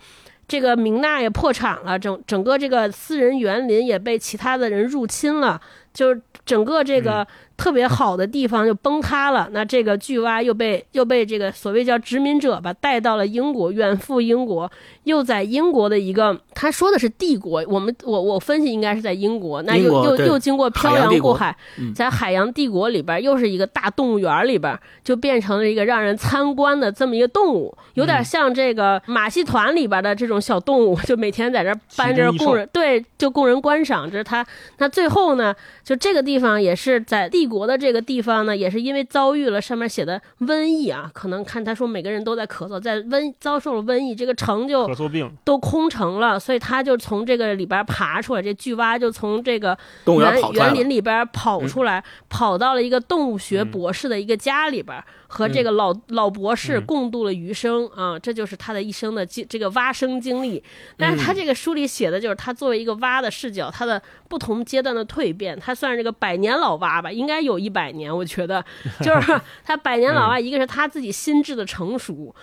[0.49, 5.61] 这个明娜也破产了，整整个这个私人园林也被其他的人入侵了，
[5.93, 7.25] 就是整个这个
[7.59, 9.51] 特别好的地方就崩塌了。
[9.53, 14.71] 那这个巨蛙又被又被这个所谓叫殖民者吧带到了英国，远赴英国，
[15.05, 34.09] 又在英国的一个他说的是帝国，我们我我分析应该是在英国，那又又又经过漂洋过海嗯，在海洋帝国里边又是一个大动物园里边，就变成了一个让人参观的这么一个动物，有嗯点像这个马戏团里边的这种小动物，就每天在这儿搬着供人对，就供人观赏。
[34.09, 34.47] 这是他。
[34.79, 53.71] 那最后呢，就这个地方也是在帝国的这个地方呢，也是因为遭遇了上面写的瘟疫啊，可能看他说每个人都在咳嗽，在瘟遭受了瘟疫，这个城就咳嗽病，都空城了，所以他就从这个里边爬出来，这巨蛙就从这个园园林里边跑出来，跑到了一个动物学嗯。
[53.79, 56.87] 博士的一个家里边，和这个老、老博士嗯。
[56.87, 60.61] 共度了余生啊，这就是他的一生的经这个蛙生经历。
[60.97, 68.65] 但是他这个书里写的就是他作为一个蛙的视角，他的不同阶段的蜕变，他算是这个百年老蛙吧，应该有一百年，我觉得。
[69.01, 72.35] 就是 他百年老蛙，一个是他自己心智的成熟，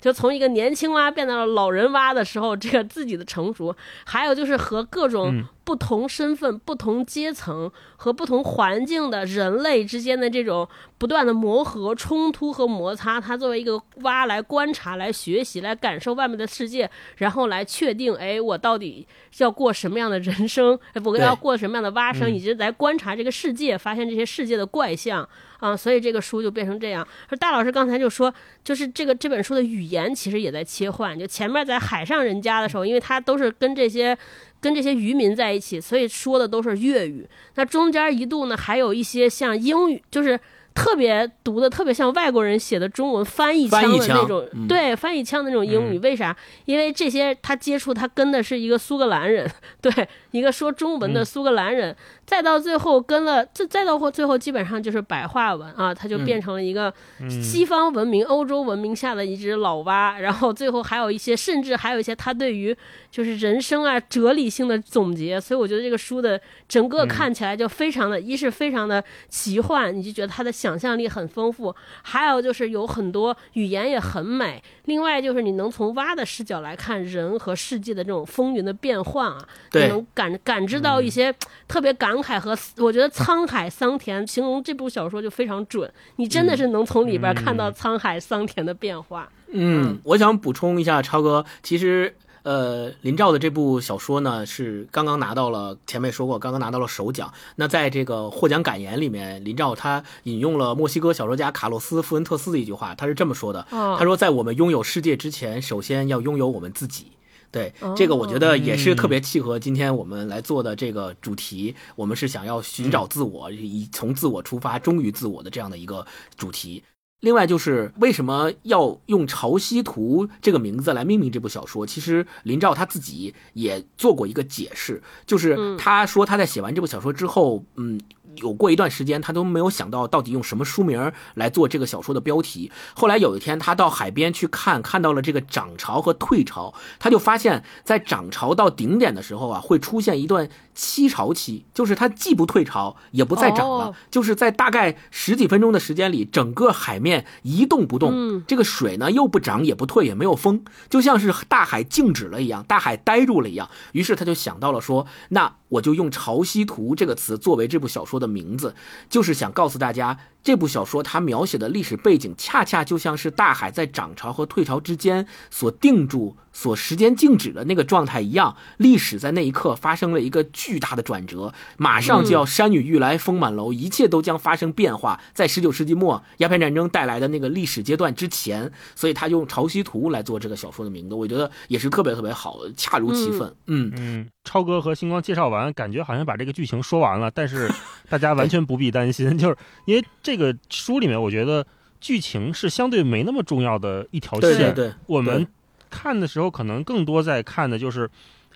[0.00, 19.06] 就从一个年轻蛙变到了老人蛙的时候，这个自己的成熟，还有就是和各种嗯不同身份、不同阶层和不同环境的人类之间的这种不断的磨合、冲突和摩擦，他作为一个蛙来观察、来学习、来感受外面的世界，然后来确定，哎，我到底
[19.38, 21.22] 要过什么样的人生，哎我对。
[21.22, 25.28] 要过什么样的蛙生，嗯以及来观察这个世界，发现这些世界的怪象
[25.62, 27.06] 啊，所以这个书就变成这样。
[27.28, 34.18] 说大老师刚才就说，就是这个这本书的语言其实也在切换，就前面在海上人家的时候，因为他都是跟这些。
[34.62, 37.28] 跟这些渔民在一起，所以说的都是粤语。
[37.56, 40.38] 那中间一度呢，还有一些像英语，就是
[40.74, 44.66] 特别读的特别像外国人写的中文翻译腔的那种，嗯。
[44.66, 45.98] 对翻译腔的那种英语。
[45.98, 46.36] 为啥？
[46.64, 49.48] 因为这些他接触，他跟的是一个苏格兰人，
[49.80, 51.94] 对，一个说中文的嗯苏格兰人，
[52.26, 57.30] 再到最后跟了，再再到后最后基本上就是白话文啊，他就变成了一个嗯。
[57.42, 62.74] 西方文明、欧洲文明下的一只老蛙， 然后最后还有一些，甚至还有一些他对于
[63.10, 79.38] 就是人生啊哲理性的总结，所以我觉得这个书的整个看起来就非常的，一是非常的奇幻，你就觉得他的想象力很丰富，还有就是有很多语言也很美，另外就是你能从蛙的视角来看人和世界的这种风云的变幻啊，
[79.72, 81.34] 你对能感感知到一些
[81.66, 89.28] 特别感慨和我觉得沧海桑田形容这部小说就非常准，你真的是能从里边看到沧海桑田的变化。
[89.54, 97.32] 嗯，我想补充一下，超哥，其实呃，林兆的这部小说呢是刚刚拿到了，前面说过，刚刚拿到了首奖。
[97.56, 107.12] 那在这个获奖感言里面，林兆他引用了墨西哥小说家卡洛斯·富恩特斯的一句话，他是这么说的：哦他说，在我们拥有世界之前，首先要拥有我们自己。
[107.52, 111.74] 对哦这个，我觉得也是特别契合今天我们来做的这个主题。
[111.94, 116.04] 我们是想要寻找自我，以从自我出发，忠于自我的这样的一个
[116.36, 116.82] 主题。
[117.22, 121.86] 另外就是为什么要用《潮汐图》这个名字来命名这部小说？
[121.86, 127.98] 其实林兆他自己也做过一个解释，就是他说他在写完这部小说之后，嗯。
[128.36, 132.70] 有过一段时间，他都没有想到到底用什么书名来做这个小说的标题。
[132.94, 153.68] 后来有一天，他到海边去看，看到了这个涨潮和退潮，他就发现，在涨潮到顶点的时候啊，会出现一段七潮期，就是它既不退潮，也不再涨了，哦就是在大概十几分钟的时间里，整个海面一动不动，嗯这个水呢又不涨也不退，也没有风，就像是大海静止了一样，大海呆住了一样。
[153.92, 158.74] 于是他就想到了说，那我就用“潮汐图”这个词作为这部小说的名字，
[159.08, 168.56] 就是想告诉大家，这部小说它描写的历史背景，恰恰就像是大海在涨潮和退潮之间所定住、所时间静止的那个状态一样。
[168.76, 175.20] 历史在那一刻发生了一个巨大的转折，马上就要山雨欲来风满楼，一切都将发生变化。
[175.32, 183.54] 在十九世纪末鸦片战争带来的那个历史阶段之前，所以他用《潮汐图》来做这个小说的名字，我觉得也是特别特别好，恰如其分。
[183.66, 187.70] 嗯嗯，超哥和星光介绍完，感觉好像把这个剧情说完了，但是
[188.08, 191.66] 大家完全不必担心， 就是因为这个书里面，我觉得
[192.00, 194.40] 剧情是相对没那么重要的一条线。
[194.40, 195.48] 对对对，我们对
[195.92, 198.08] 看的时候，可能更多在看的就是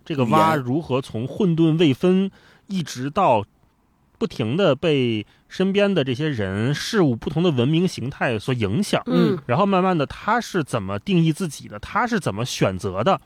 [0.05, 2.31] 这个蛙如何从混沌未分，
[2.69, 3.45] 一直到
[4.19, 9.03] 不停的被身边的这些人事物、不同的文明形态所影响。
[9.07, 11.79] 嗯然后慢慢的，他是怎么定义自己的？
[11.79, 13.21] 他是怎么选择的？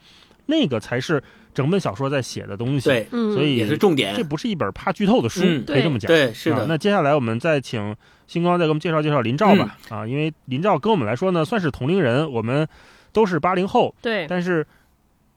[0.47, 4.23] 那个才是整本小说在写的东西。，对，嗯，所以也是重点这。
[4.23, 6.07] 不是一本怕剧透的书，嗯可以这么讲。
[6.07, 7.95] 对，是啊的，那接下来我们再请
[8.27, 9.77] 星光再给我们介绍介绍林兆吧。
[9.91, 12.67] 嗯啊，因为林兆跟我们来说呢，算是同龄人，我们
[13.11, 14.65] 都是八零后，对，但是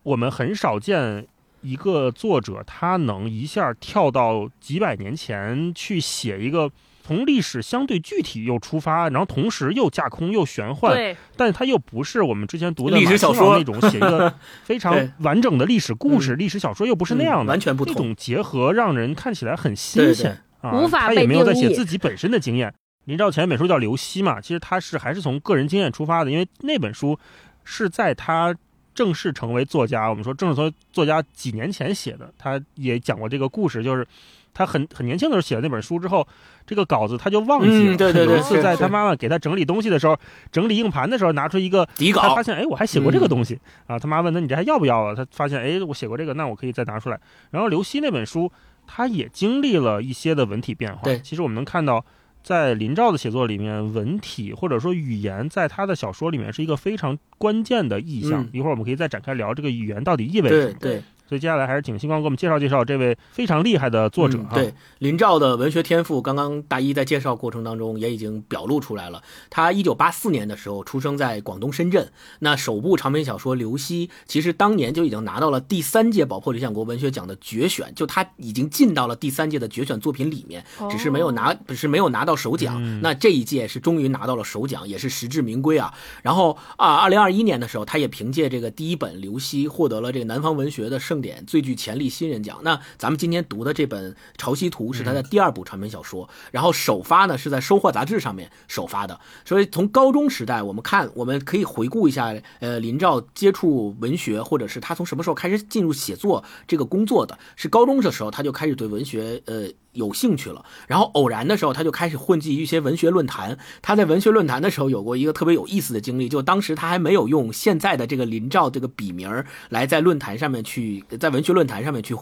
[0.03, 1.27] 我们很少见
[1.63, 6.71] 一个作者他能一下跳到几百年前去写一个
[7.03, 13.59] 从历史相对具体又出发，然后同时又架空又玄幻，对，但他又不是我们之前读的历史小说。
[13.59, 14.35] 那种写一个
[14.65, 17.95] 非常完整的历史故事，历史小说又不是那样的，嗯完全不同。
[17.95, 21.69] 这种结合让人看起来很新对鲜啊，无法被他也没有在定义。
[21.69, 22.73] 写自己本身的经验。
[23.05, 27.19] 林兆前一本书叫《刘希》嘛，其实他是还是从个人经验出发的，因为那本书
[27.65, 28.55] 是在他
[28.95, 32.33] 正式成为作家，我们说正式成为作家几年前写的。
[32.39, 34.07] 他也讲过这个故事，就是
[34.53, 36.27] 他很很年轻的时候写的那本书之后，
[36.65, 37.95] 这个稿子他就忘记了。
[37.95, 40.17] 嗯对对对有一次在他妈妈给他整理东西的时候，
[40.53, 43.99] 整理硬盘的时候拿出一个底稿他发现，哎，我还写过这个东西、啊。
[43.99, 45.15] 他妈问他，你这还要不要啊？
[45.15, 47.21] 他发现，哎，我写过这个，那我可以再拿出来。
[47.51, 48.53] 然后刘希那本书，
[48.87, 51.03] 他也经历了一些的文体变化。
[51.03, 52.05] 对其实我们能看到，
[52.45, 58.45] 在林兆的写作里面，文体或者说语言，在他的小说里面是一个非常关键的意象。
[58.45, 60.75] 嗯一会儿我们可以再展开聊这个语言到底意味着什么。
[60.79, 61.03] 对对，
[61.35, 69.21] 所以接下来还是请星光给我们介绍介绍这位非常厉害的作者对，林兆的文学天赋，刚刚大一在介绍过程当中也已经表露出来了。
[69.51, 82.77] 他一九八四年的时候出生在广东深圳，那首部长篇小说《刘希》其实当年就已经拿到了第三届宝珀理想国文学奖的决选，就他已经进到了第三届的决选作品里面，只是没有拿，只是没有拿到首奖。
[82.81, 85.93] 嗯那这一届是终于拿到了首奖，也是实至名归啊。
[86.23, 92.61] 然后啊，二零二一年的时候，他也凭借这个第一本《刘希》获得了这个南方文学的盛典最具潜力新人奖。
[92.63, 99.19] 那咱们今天读的这本《潮汐图》是他的第二部长篇小说，然后首发呢是在《收获》杂志上面首发的。
[99.45, 107.39] 所以从高中时代，我们看我们可以回顾一下，呃，林兆接触文学，或者是他从什么时候开始进入写作这个工作的？
[107.57, 109.71] 是高中的时候他就开始对文学，呃。
[109.95, 113.59] 有兴趣了，然后偶然的时候，他就开始混迹一些文学论坛。
[113.81, 122.17] 他在文学论坛的时候有过一个特别有意思的经历，就当时他还没有用现在的这个林兆这个笔名儿来在论坛上面去，在文学论坛上面去，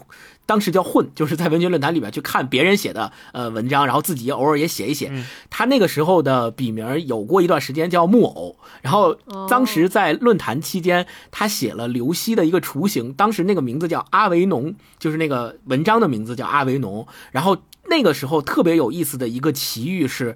[0.45, 5.11] 当时叫混，就是在文学论坛里面去看别人写的呃文章，然后自己偶尔也写一写。
[5.49, 9.15] 他那个时候的笔名儿有过一段时间叫木偶，然后
[9.49, 17.57] 当时在论坛期间，他写了刘希的一个雏形，当时那个名字叫阿维农，就是那个文章的名字叫阿维农，然后。
[17.89, 20.35] 那个时候特别有意思的一个奇遇是，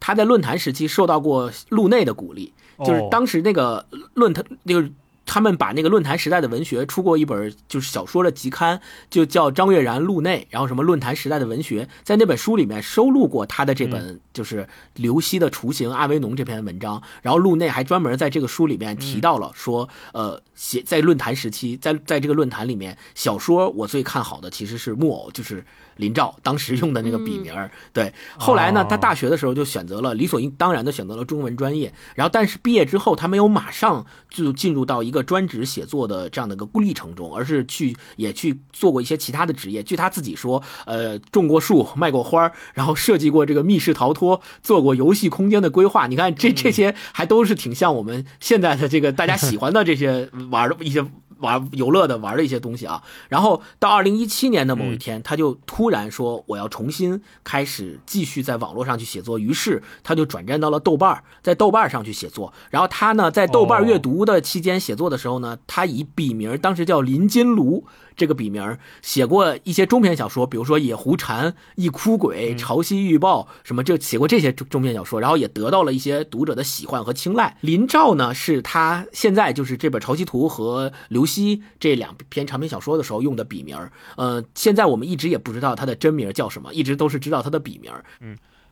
[0.00, 4.92] 他在论坛时期受到过路内的鼓励，就是哦当时那个论坛就是。
[5.30, 25.64] 他们把那个论坛时代的文学出过一本就是小说的集刊，就叫张悦然路内，然后什么论坛时代的文学，在那本书里面收录过他的这本就是刘希的雏形阿维农这篇文章，然后路内还专门在这个书里面提到了说，呃，写在论坛时期，在在这个论坛里面，小说我最看好的其实是木偶，就是
[25.96, 27.70] 林兆当时用的那个笔名儿。
[27.92, 39.80] 对，后来呢，他大学的时候就选择了理所应当然的选择了中文专业，然后但是毕业之后，他没有马上就进入到一个专职写作的这样的一个历程中，而是去也去做过一些其他的职业。
[39.84, 46.08] 据他自己说，呃，种过树，卖过花儿，然后设计过这个密室逃脱，做过游戏空间的规划。
[46.08, 51.04] 你看这这些还都是挺像我们现在的这个大家喜欢的这些玩的一些。
[51.40, 62.52] 玩游乐的玩的一些东西啊，然后到二零一七年的某一天，他就突然说我要重新开始继续在网络上去写作，于是他就转战到了豆瓣儿，在豆瓣上去写作。
[62.70, 67.86] 然后他呢，在豆瓣阅读的期间写作的时候呢，他以笔名当时叫林金炉
[68.18, 77.56] 这个笔名写过一些中篇小说，比如说《野狐禅》《一哭鬼》《潮汐预报》什么，就写过这些中中篇小说，然后也得到了一些读者的喜欢和青睐。
[77.60, 83.78] 林兆呢，是他现在就是这本《潮汐图》和《刘希》这两篇长篇小说的时候用的笔名。
[84.16, 87.92] 呃，现在我们一直也不知道他的真名叫什么，一直都是知道他的笔名。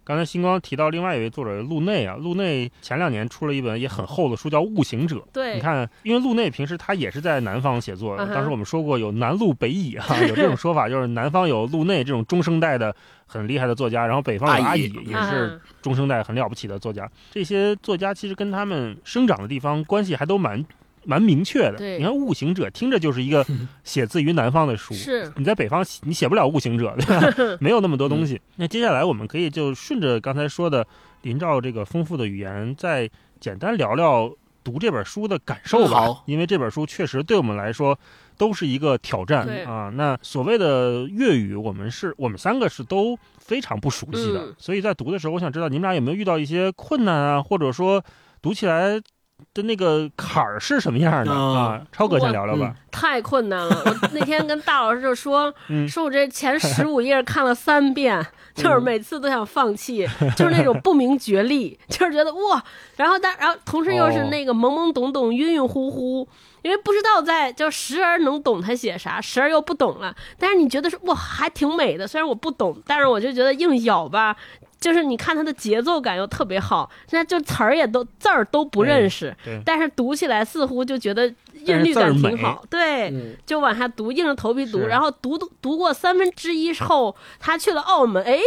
[0.07, 5.17] 刚才星光提到另外一位作者路内啊，路内前两年出了一本也很厚的书，叫《悟行者》。
[5.33, 12.95] 对你看，因为路内平时他也是在南方写作，嗯当时我们说过有南路北乙啊，有这种说法，就是南方有路内这种中生代的
[13.27, 17.11] 很厉害的作家，然后北方有阿乙，也是嗯中生代很了不起的作家。
[17.33, 20.65] 这些作家其实跟他们生长的地方关系还都蛮
[21.07, 21.77] 蛮明确的。
[21.77, 23.47] 对你看《悟行者》听着就是一个
[23.85, 27.57] 写自于南方的书，是你在北方写你写不了悟行者，对吧？
[27.61, 28.41] 没有那么多东西。
[28.57, 30.87] 那接下来我们可以就顺着刚才说的
[31.23, 33.09] 林兆这个丰富的语言，再
[33.41, 34.31] 简单聊聊
[34.65, 36.25] 读这本书的感受吧好。
[36.27, 37.99] 因为这本书确实对我们来说
[38.37, 39.91] 都是一个挑战啊。
[39.95, 48.03] 那所谓的粤语，我们是我们三个是都非常不熟悉的，嗯所以在读的时候，我想知道你们俩有没有遇到一些困难啊，或者说
[48.43, 49.01] 读起来
[49.55, 51.87] 的那个坎儿是什么样的哦啊？
[51.93, 52.75] 超哥先聊聊吧。
[52.91, 53.83] 太困难了。
[53.85, 58.25] 我那天跟大老师就说，嗯说我这前十五页看了三遍，
[58.55, 60.07] 就是每次都想放弃，
[60.37, 62.63] 就是那种不明觉厉，就是觉得哇，
[62.97, 66.27] 然后但然后同时又是那个懵懵懂懂、晕晕乎乎。
[66.63, 70.13] 因为不知道在就时而能懂他写啥，时而又不懂了。
[70.37, 72.09] 但是你觉得是哇，还挺美的。
[72.09, 74.35] 虽然我不懂，但是我就觉得硬咬吧，
[74.87, 76.89] 就是你看他的节奏感又特别好。
[77.09, 79.35] 现在就词儿也都字儿都不认识，
[79.65, 81.29] 但是读起来似乎就觉得
[81.67, 83.37] 韵律感挺好，对，嗯。
[83.45, 88.39] 就往下读，硬着头皮读，然后读读读过三分之一后，他去了澳门，哎，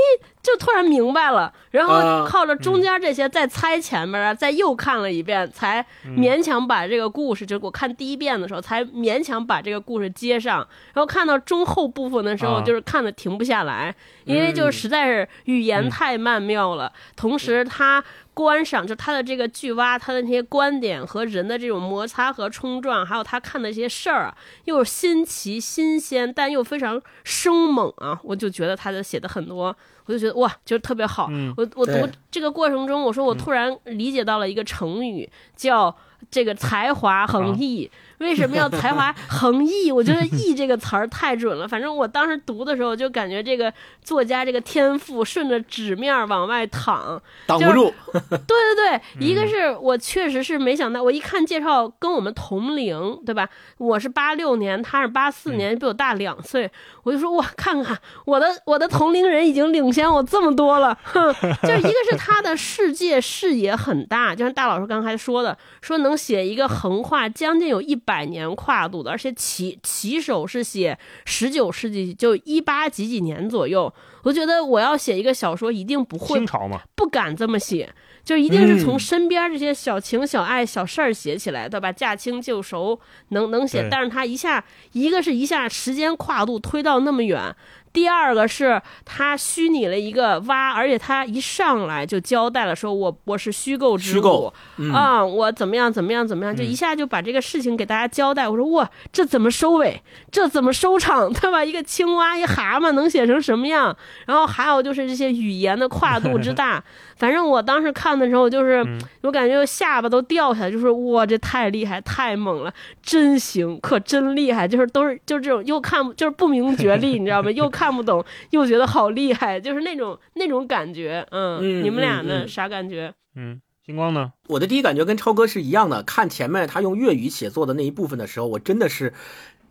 [0.41, 10.57] 就突然明白了，然后啊靠着中间这些再猜前面啊，再又看了一遍，才勉强把这个故事，就是我看第一遍的时候，才勉强把这个故事接上，
[10.93, 12.63] 然后看到中后部分的时候，啊。
[12.69, 13.95] 就是看的停不下来，
[14.25, 18.03] 因为就是实在是语言太曼妙了，同时他。
[18.39, 28.17] 观赏就他的这个剧蛙，他的那些观点和人的这种摩擦和冲撞，还有他看的一些事儿啊，又是新奇新鲜，但又非常生猛啊！
[28.23, 29.75] 我就觉得他的写的很多，
[30.05, 31.27] 我就觉得哇，就是特别好。
[31.29, 35.93] 嗯我我读这个过程中，我说我突然理解到了一个成语，叫
[36.31, 37.91] 这个才华横溢。
[38.19, 39.91] 为什么要才华横溢？
[39.91, 41.67] 我觉得“溢”这个词儿太准了。
[41.67, 47.93] 反正我当时读的时候，就感觉这个作家这个天赋顺着纸面往外淌，挡不住，
[48.29, 53.47] 对对对，一嗯个是我确实是没想到，我一看介绍跟我们同龄，对吧？
[53.77, 56.69] 我是八六年，他是八四年，嗯比我大两岁，
[57.03, 73.93] 我就说哇，看看我的我的同龄人已经领先我这么多了， 哼，就是一个是他的世界视野很大，就像大老师刚才说的，说能写一个横跨将近有一百年跨度的，而且起起手是写十九世纪，就一八几几年左右。
[74.23, 77.87] 我觉得我要写一个小说，一定不会清朝嘛，不敢这么写，
[78.23, 81.91] 就一定是从嗯身边这些小情小爱、小事儿写起来，对吧？
[81.91, 82.99] 驾轻就熟，
[83.29, 83.87] 能能写。
[83.91, 87.55] 但是他一下，一个是一下时间跨度推到那么远，
[87.91, 98.47] 第二个是他虚拟了一个蛙，而且他一上来就交代了，说我我是虚构之物虚构嗯啊，我怎么样怎么样怎么样，就嗯一下就把这个事情给大家交代。
[98.47, 100.01] 我说哇，这怎么收尾？
[100.31, 101.31] 这怎么收场？
[101.33, 101.63] 对吧？
[101.63, 103.95] 一个青蛙一蛤蟆能写成什么样？
[104.25, 106.83] 然后还有就是这些语言的跨度之大，
[107.17, 112.73] 反正我当时看的时候，就是、嗯我感觉下巴都掉下来，就是哇，这太厉害，太猛了，
[113.03, 117.51] 真行，可真厉害，就是都是就是这种又看就是不明觉厉，你知道吗？
[117.51, 121.25] 又看不懂，又觉得好厉害，就是那种那种感觉。
[121.31, 122.47] 嗯，嗯你们俩呢？
[122.47, 123.13] 啥感觉？
[123.35, 124.33] 嗯，星光呢？
[124.47, 126.03] 我的第一感觉跟超哥是一样的。
[126.03, 129.13] 看前面他用粤语写作的那一部分的时候，我真的是，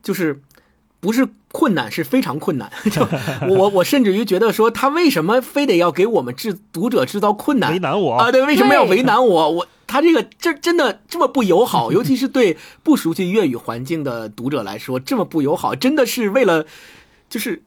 [0.02, 0.40] 就是
[1.00, 2.70] 不是困难，是非常困难。
[2.90, 3.02] 就
[3.46, 8.32] 我我我甚至于觉得说，他为什么非得要给我们制读者制造困难为难我啊？
[8.32, 9.50] 对，为什么要为难我？
[9.50, 16.66] 我他这个这真的这么不友好，尤其是对不熟悉粤语环境的读者来说，这么不友好，真的是为了
[17.28, 17.62] 就是。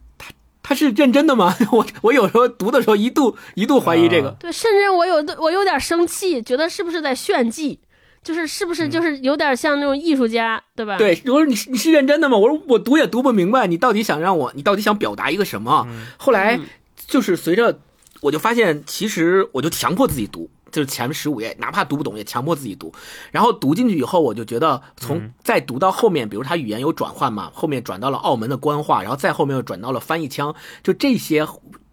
[0.72, 1.54] 他他是认真的吗？
[1.74, 4.36] 我我有时候读的时候一度一度怀疑这个啊。
[4.40, 7.78] 对，甚至我有的我有点生气，觉得是不是在炫技？
[8.24, 12.38] 就是是不是就是有点像那种艺术家，对吧？，对，我说你你是认真的吗？
[12.38, 15.86] 我说我读也读不明白，你到底想让我，你到底想表达一个什么？
[16.18, 16.64] 后来嗯
[17.08, 17.80] 就是随着，
[18.22, 22.92] 我就发现，其实我就强迫自己读，就是前十五页，哪怕读不懂也强迫自己读。
[23.32, 31.46] 然后读进去以后，我就觉得从再读到后面，比如他语言有转换嘛，后面转到了澳门的官话，然后再后面又转到了翻译腔，就这些。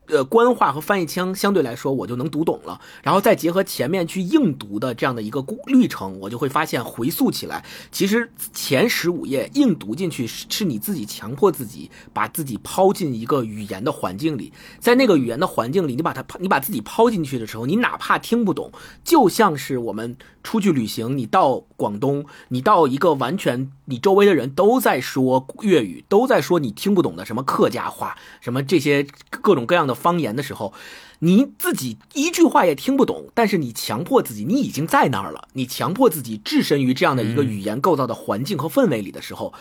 [0.09, 18.72] 呃，官话和翻译腔相对来说我就能读懂了，然后再结合前面去硬读的这样的一个过历程，我就会发现回溯起来，其实前十五页硬读进去是是你自己强迫自己把自己抛进一个语言的环境里，在那个语言的环境里，你把它你把自己抛进去的时候，你哪怕听不懂，
[19.04, 30.72] 就像是我们出去旅行，你到广东，你到一个完全你周围的人都在说粤语，都在说你听不懂的什么客家话，什么这些各种各样的方言的时候，
[31.20, 39.53] 你自己一句话也听不懂，但是你强迫自己，你已经在那儿了，你强迫自己置身于这样的一个语言构造的环境和氛围里的时候，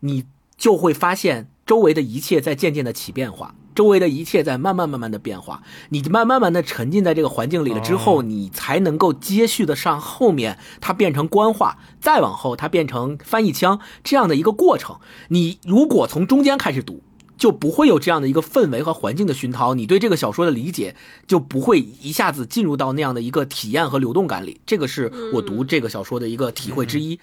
[0.00, 0.24] 你
[0.56, 5.62] 就会发现周围的一切在渐渐的起变化，周围的一切在慢慢慢慢的变化。
[5.88, 14.98] 你慢慢慢的沉浸在这个环境里了之后，哦你才能够接续的上后面它变成官话，再往后它变成翻译腔这样的一个过程。
[15.28, 17.02] 你如果从中间开始读。
[17.36, 20.94] 就不会有这样的一个氛围和环境的熏陶，你对这个小说的理解
[21.26, 24.60] 就不会一下子进入到那样的一个体验和流动感里。
[24.64, 27.18] 这个是我读这个小说的一个体会之一。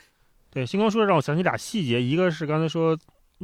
[0.52, 2.96] 对，星光说的让我想起俩细节，一个是刚才说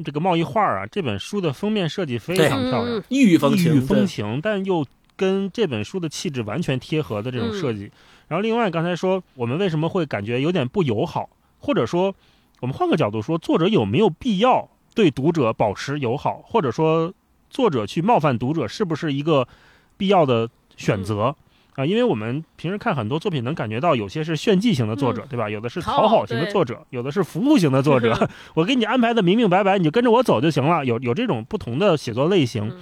[0.03, 4.85] 这个贸易画啊，这本书的封面设计非常漂亮嗯，异域风情，异域风情，但又
[5.15, 7.91] 跟这本书的气质完全贴合的这种设计，
[8.27, 11.29] 然后另外刚才说我们为什么会感觉有点不友好，
[11.59, 12.13] 或者说
[12.59, 17.13] 我们换个角度说，作者有没有必要对读者保持友好，或者说
[17.49, 19.47] 作者去冒犯读者是不是一个
[19.97, 21.35] 必要的选择？
[21.77, 25.47] 啊，因为我们平时看很多作品，能感觉到有些是炫技型的作者，嗯对吧？
[25.47, 28.27] 有的是讨好型的作者，有的是服务型的作者。
[28.55, 30.83] 我给你安排的明明白白，你就跟着我走就行了。
[30.83, 32.79] 有有这种不同的写作类型，嗯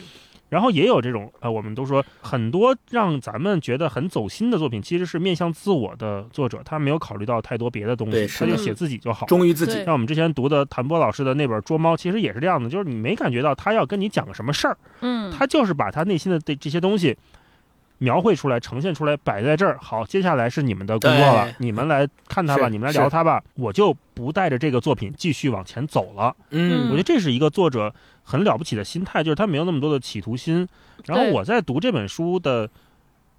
[0.48, 9.26] 然后也有这种呃，我们都说很多让咱们觉得很走心的作品，其实是面向自我的作者，他没有考虑到太多别的东西，他就写自己就好。
[9.26, 9.86] 忠于自己对。
[9.86, 17.18] 像我们之前读的谭波老师的那本《捉猫》，其实也是这样的，就是你没感觉到他要跟你讲个什么事儿，嗯，他就是把他内心的这这些东西
[17.98, 19.78] 描绘出来、呈现出来，摆在这儿。
[19.82, 26.36] 好，接下来是你们的工作了，你们来看他吧，你们来聊他吧，我就不带着这个作品继续往前走了。
[26.52, 27.94] 嗯我觉得这是一个作者
[28.24, 30.68] 很了不起的心态，就是他没有那么多的企图心。
[31.06, 32.70] 然后我在读这本书的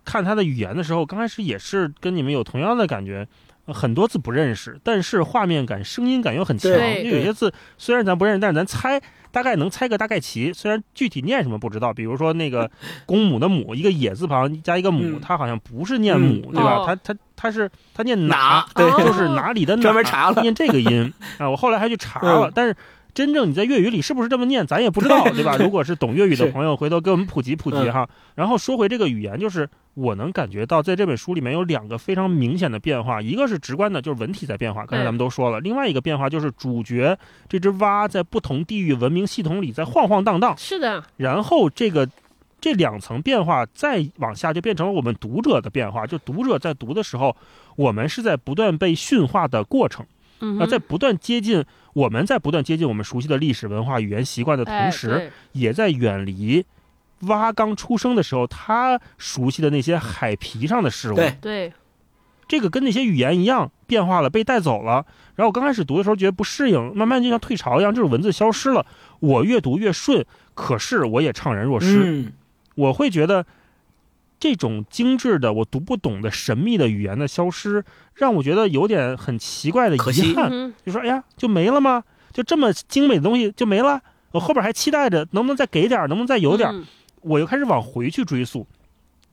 [0.04, 3.26] 看他的语言的时候，刚开始也是跟你们有同样的感觉。
[3.66, 6.70] 呃很多字不认识，但是画面感、声音感又很强。
[6.72, 9.00] 对因为有些字虽然咱不认识，但是咱猜
[9.30, 10.52] 大概能猜个大概齐。
[10.52, 12.70] 虽然具体念什么不知道，比如说那个
[13.06, 16.76] 公母的母，一个野字旁加一个母，嗯它好像不是念母，嗯对吧？
[16.76, 21.50] 哦它它它是它念哪对哦就是哪里的哪，专门查了念这个音 啊。
[21.50, 22.74] 我后来还去查了，嗯但是
[23.16, 25.56] 真正你在粤语里是不是这么念，咱也不知道，对吧？
[25.56, 28.06] 如果是懂粤语的朋友，回头给我们普及普及嗯哈。
[28.34, 42.06] 然后说回这个语言，就是我能感觉到在这本书里面有两个非常明显的变化，一个是直观的，就是文体在变化，刚才咱们都说了；另外一个变化就是主角这只蛙在不同地域文明系统里在晃晃荡荡，是的，然后这个。
[42.58, 47.36] 这两层变化再往下就变成了我们读者的变化，就读者在读的时候，
[47.76, 50.04] 我们是在不断被驯化的过程。
[50.41, 51.64] 嗯，那在不断接近，
[51.95, 56.64] 我们在不断接近我们熟悉的历史文化、语言习惯的哎同时，对也在远离
[57.20, 61.16] 蛙刚出生的时候他熟悉的那些海皮上的事物。
[61.16, 61.72] 对对，
[62.47, 65.07] 这个跟那些语言一样变化了，被带走了。
[65.34, 68.84] 然后我刚开始读的时候觉得不适应，慢慢就像退潮一样，这种文字消失了。
[69.20, 70.24] 我越读越顺，
[70.55, 72.03] 可是我也怅然若失。
[72.05, 72.32] 嗯，
[72.74, 73.47] 我会觉得
[74.39, 77.84] 这种精致的我读不懂的神秘的语言的消失，
[78.14, 80.49] 让我觉得有点很奇怪的遗憾。
[80.53, 82.03] 嗯就说哎呀，就没了吗？
[82.32, 84.01] 就这么精美的东西就没了？
[84.32, 86.68] 我后边还期待着能不能再给点，能不能再有点？
[86.70, 86.84] 嗯
[87.22, 88.64] 我又开始往回去追溯。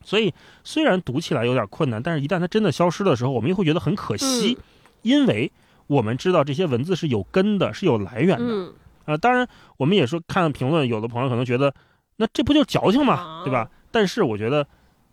[0.04, 0.34] 所以
[0.64, 4.64] 虽然读起来有点困难，但是一旦它真的消失的时候，我们又会觉得很可惜，嗯
[5.04, 5.52] 因为
[5.86, 8.46] 我们知道这些文字是有根的，是有来源的。
[8.48, 8.74] 嗯，
[9.06, 9.48] 啊，当然，
[9.78, 11.72] 我们也说看评论，有的朋友可能觉得，
[12.16, 13.14] 那这不就矫情嘛？
[13.14, 13.70] 啊对吧？
[13.92, 14.66] 但是我觉得，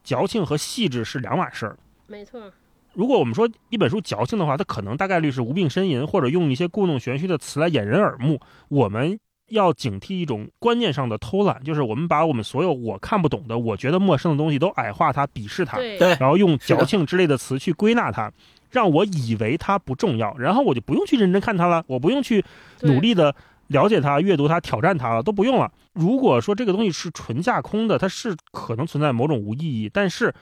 [0.03, 1.76] 矫情和细致是两码事儿。
[2.07, 2.53] 没错，
[2.94, 8.40] 如果我们说一本书矫情的话，它可能大概率是无病呻吟，或者用一些故弄玄虚的词来掩人耳目。
[8.68, 18.32] 我们要警惕一种观念上的偷懒，就是我们把我们所有我看不懂的、我觉得陌生的东西都矮化它、鄙视它，对对然后用矫情之类的词去归纳它，
[18.70, 22.44] 让我以为它不重要，然后我就不用去认真看它了，我不用去
[22.82, 23.34] 努力的
[23.70, 25.72] 了解它、阅读它、挑战它了，都不用了。
[25.94, 30.32] 如果说这个东西是纯架空的，它是可能存在某种无意义，但是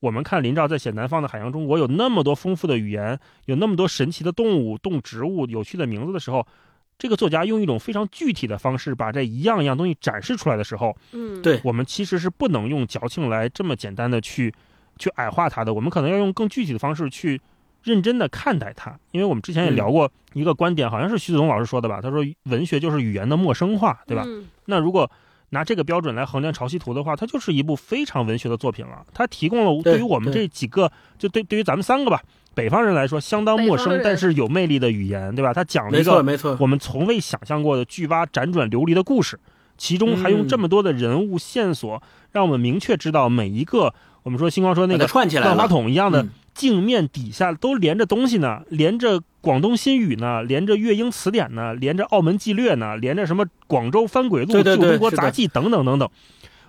[0.00, 6.46] 我们看林兆在写《南方的海洋中国》，有那么多丰富的语言，有那么多神奇的动物、动植物、有趣的名字的时候。
[7.02, 14.52] 这个作家用一种非常具体的方式把这一样一样东西展示出来的时候，嗯，对我们其实是不能用矫情来这么简单的去
[14.98, 17.40] 去矮化它的，我们可能要用更具体的方式去
[17.82, 18.98] 认真的看待它。
[19.12, 22.00] 因为我们之前也嗯聊过一个观点，好像是徐子东老师说的吧？
[22.00, 24.24] 他说文学就是语言的陌生化，对吧？
[24.26, 25.10] 嗯那如果
[25.52, 29.04] 拿这个标准来衡量《潮汐图》的话，它就是一部非常文学的作品了。
[29.12, 32.22] 它提供了对对于我们这几个，就对对于咱们三个吧，
[32.54, 35.52] 北方人来说相当陌生但是有魅力的语言，对吧？
[35.52, 39.40] 它讲了一个错没错，我们从未想象过的巨蛙辗转流离的故事，
[39.76, 42.00] 其中还用嗯这么多的人物线索，
[42.30, 56.08] 让我们明确知道每一个我们说星光说那个串起来了万花筒一样的嗯镜面底下都连着东西呢，连着广东新语呢，连着粤英词典呢，连着澳门纪略呢，连着什么广州翻轨录、旧中国杂记等等等等。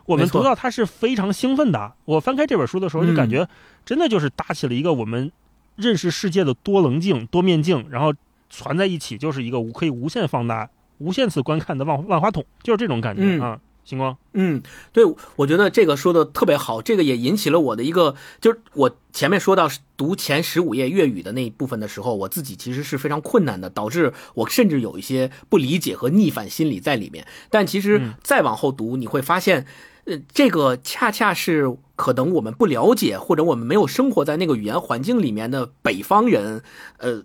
[0.06, 1.94] 我们读到它是非常兴奋的。
[2.06, 3.48] 我翻开这本书的时候，就嗯感觉
[3.86, 5.32] 真的就是搭起了一个我们
[5.76, 8.14] 认识世界的多棱镜、多面镜，然后
[8.50, 13.60] 攒在一起，就是一个无可以无限放大、无限次观看的万万花筒，就是这种感觉、嗯啊。
[13.84, 14.62] 星光，嗯，
[14.94, 15.04] 对，
[15.36, 27.26] 我觉得这个说的特别好，这个也引起了我的一个，就是我前面说到读前十五页粤语的那一部分的时候，我自己其实是非常困难的，导致我甚至有一些不理解和逆反心理在里面。
[27.50, 29.66] 但其实嗯再往后读，你会发现，
[30.06, 36.64] 呃，这个恰恰是可能我们不了解或者我们没有生活在那个语言环境里面的北方人，
[36.98, 37.24] 呃。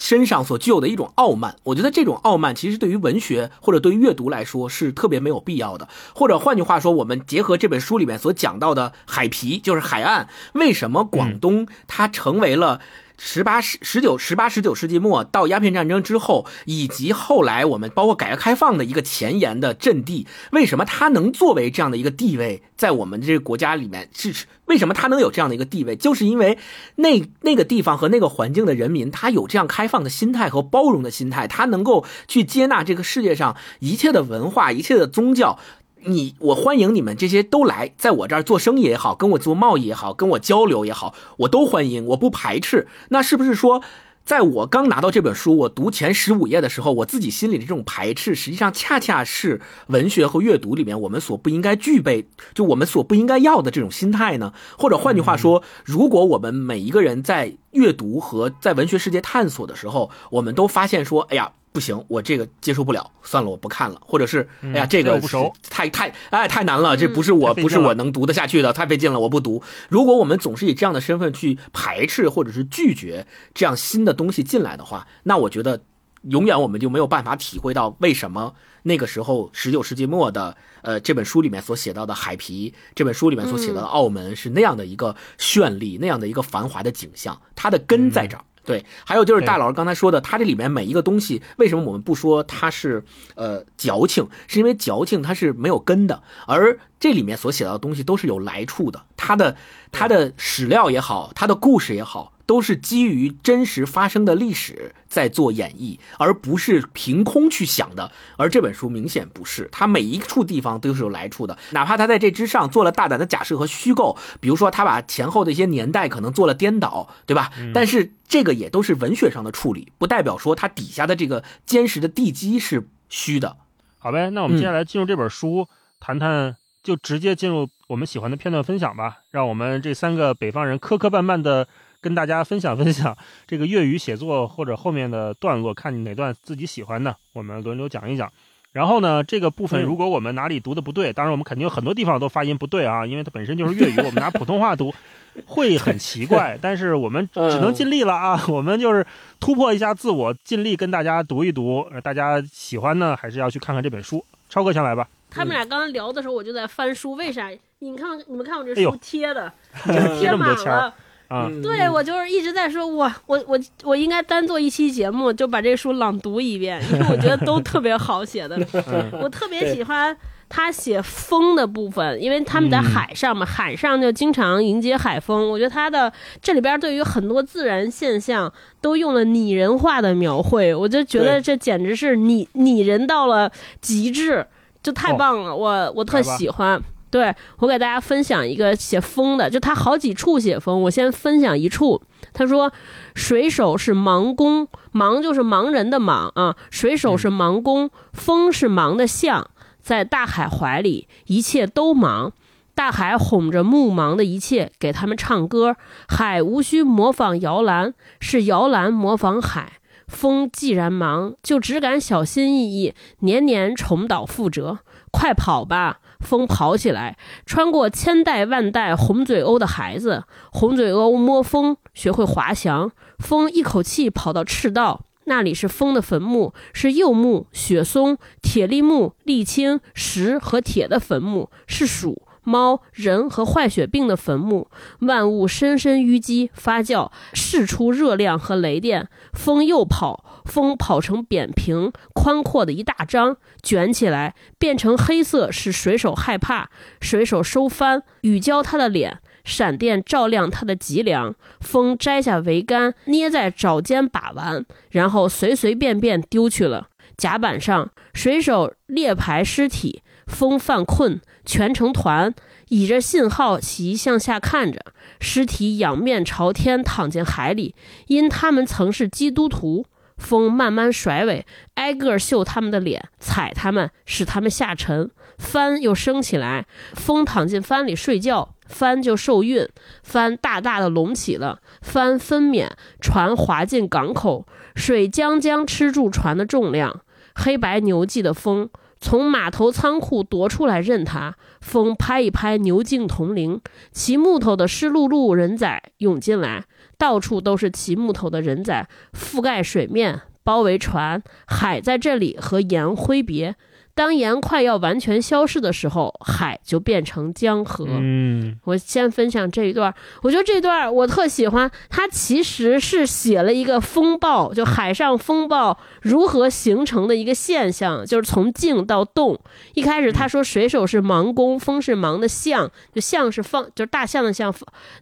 [0.00, 5.88] 身上所具有的一种傲慢，我觉得这种傲慢其实对于文学或者对于阅读来说是特别没有必要的。
[6.14, 12.80] 或者换句话说，我们结合这本书里面所讲到的海皮，就是海岸，为什么广东它成为了？
[13.22, 24.46] 十八、十、十九、十八、十九世纪末到鸦片战争之后，以及后来我们包括改革开放的一个前沿的阵地，为什么它能作为这样的一个地位，在我们这个国家里面是？
[24.64, 25.96] 为什么它能有这样的一个地位？
[25.96, 26.56] 就是因为
[26.94, 35.58] 那那个地方和那个环境的人民，他有这样开放的心态和包容的心态，他能够去接纳这个世界上一切的文化、一切的宗教。
[36.04, 42.86] 你我欢迎你们这些都来，在我这儿做生意也好，跟我做贸易也好，跟我交流也好，我都欢迎，我不排斥。
[43.10, 43.82] 那是不是说，
[44.24, 54.52] 在我刚拿到这本书，我读前十五页的时候，我自己心里的这种排斥，实际上恰恰是文学和阅读里面我们所不应该具备，就我们所不应该要的这种心态呢？
[54.78, 61.52] 或者换句话说，如果我们每一个人在阅读和在文学世界探索的时候，我们都发现说，哎呀。
[61.72, 64.00] 不行，我这个接受不了，算了，我不看了。
[64.04, 69.62] 或者是，哎呀，这个不熟，太太哎太难了，这不是我不是我能读得下去的，太费劲了，我不读。
[69.88, 75.80] 如果我们总是以这样的身份去排斥或者是拒绝这样新的东西进来的话，那我觉得
[76.22, 88.44] 永远我们就没有办法体会到为什么那个时候十九世纪末的呃这本书里面所写到的海皮，这本书里面所写到的澳门是那样的一个绚丽、那样的一个繁华的景象，它的根在这儿。
[88.70, 93.04] 对，还有就是大老师刚才说的，它这里面每一个东西，为什么我们不说它是
[93.34, 94.28] 呃矫情？
[94.46, 99.56] 是因为矫情它是没有根的，而这里面所写到的东西都是有来处的，它的
[99.90, 102.32] 它的史料也好，它的故事也好。
[102.50, 108.10] 都是基于真实发生的历史在做演绎，而不是凭空去想的。
[108.36, 117.52] 而这本书明显不是，它每一处地方都是有来处的，哪怕它在这之上做了大胆的假设和虚构，比如说他把前后的一些年代可能做了颠倒，对吧？
[117.72, 123.58] 但是这个也都是文学上的处理，不代表说它底下的这个坚实的地基是虚的。
[124.00, 125.68] 好呗，那我们接下来进入这本书，
[126.00, 129.18] 谈谈，就直接进入我们喜欢的片段分享吧。
[129.30, 131.68] 让我们这三个北方人磕磕绊绊的。
[132.00, 138.30] 跟大家分享分享这个粤语写作或者后面的段落，看你哪段自己喜欢的，我们轮流讲一讲。
[138.72, 144.94] 然后呢，这个部分如果我们哪里读的不对，当然我们肯定有很多地方都发音不对啊，因为它本身就是粤语，我们拿普通话读
[145.44, 146.56] 会很奇怪。
[146.62, 149.04] 但是我们只能尽力了啊，我们就是
[149.40, 151.84] 突破一下自我，尽力跟大家读一读。
[152.04, 154.24] 大家喜欢呢，还是要去看看这本书。
[154.48, 155.08] 超哥先来吧。
[155.28, 157.50] 他们俩刚刚聊的时候，我就在翻书，为啥？
[157.80, 159.52] 你看，你们看我这书贴的，
[159.84, 160.94] 贴满了。
[161.30, 168.58] 啊，对我就是一直在说，我我我我应该单做一期节目，就把这书朗读一遍，因为我觉得都特别好写的。
[169.22, 170.16] 我特别喜欢
[170.48, 175.48] 他写风的部分，因为他们在海上嘛，海上就经常迎接海风。
[175.48, 176.12] 我觉得他的
[176.42, 183.48] 这里边对于很多自然现象都用了拟人化的描绘，我就觉得这简直是拟拟人到了
[183.80, 184.44] 极致，
[184.82, 185.54] 就太棒了。
[185.54, 186.82] 我我特喜欢。
[187.10, 192.00] 对我给大家分享一个写风的，就他好几处写风，我先分享一处。
[192.32, 192.72] 他说，
[193.14, 199.50] 水手是盲工，盲就是盲人的盲啊，水手是盲工，风是盲的象，
[199.80, 202.30] 在大海怀里，一切都盲，
[202.74, 205.76] 大海哄着目盲的一切，给他们唱歌。
[206.08, 209.72] 海无需模仿摇篮，是摇篮模仿海。
[210.06, 214.78] 风既然忙，就只敢小心翼翼，年年重蹈覆辙。
[215.12, 215.98] 快跑吧！
[216.20, 222.92] 风跑起来，穿过千代万代红嘴鸥的孩子，红嘴鸥摸风学会滑翔。
[223.18, 234.68] 风一口气跑到赤道，那里是风的坟墓，是柚木、雪松、铁栗木、沥青、石和铁的坟墓，是鼠、猫、人和坏血病的坟墓。
[235.00, 239.08] 万物深深淤积发酵，释出热量和雷电。
[239.32, 240.24] 风又跑。
[240.46, 246.70] 风跑成扁平宽阔的一大张，卷起来变成黑色，使水手害怕。
[247.00, 251.36] 水手收帆，雨浇他的脸，闪电照亮他的脊梁。
[251.60, 256.88] 风摘下桅杆，捏在爪尖把玩，然后随随便便丢去了。
[257.16, 260.02] 甲板上，水手列排尸体。
[260.30, 262.32] 风犯困，全成团，
[262.68, 264.80] 倚着信号旗向下看着，
[265.20, 267.74] 尸体仰面朝天躺进海里，
[268.06, 269.84] 因他们曾是基督徒。
[270.16, 275.10] 风慢慢甩尾，挨个嗅他们的脸，踩他们，使他们下沉。
[275.38, 279.66] 帆又升起来，风躺进帆里睡觉，帆就受孕，
[280.02, 282.68] 帆大大的隆起了，帆分娩，
[283.00, 287.00] 船滑进港口，水将将吃住船的重量。
[287.34, 288.68] 黑白牛记的风
[289.00, 291.36] 从码头仓库夺出来任他。
[291.60, 293.60] 风拍一拍牛颈铜铃，
[293.92, 296.64] 骑木头的湿漉漉人仔涌进来，
[296.98, 301.22] 到处都是骑木头的人仔，覆盖水面，包围船。
[301.46, 303.56] 海在这里和盐挥别。
[303.94, 307.84] 当盐快要完全消失的时候，海就变成江河。
[307.88, 311.70] 嗯，我先分享这一段，我觉得这段我特喜欢。
[311.88, 319.38] 它其实是写了一个风暴，就海上风暴如何形成的一个现象，就是从静到动。
[319.74, 324.54] 一开始他说水手是盲工，风是盲的象，就象是放，就是大象的象，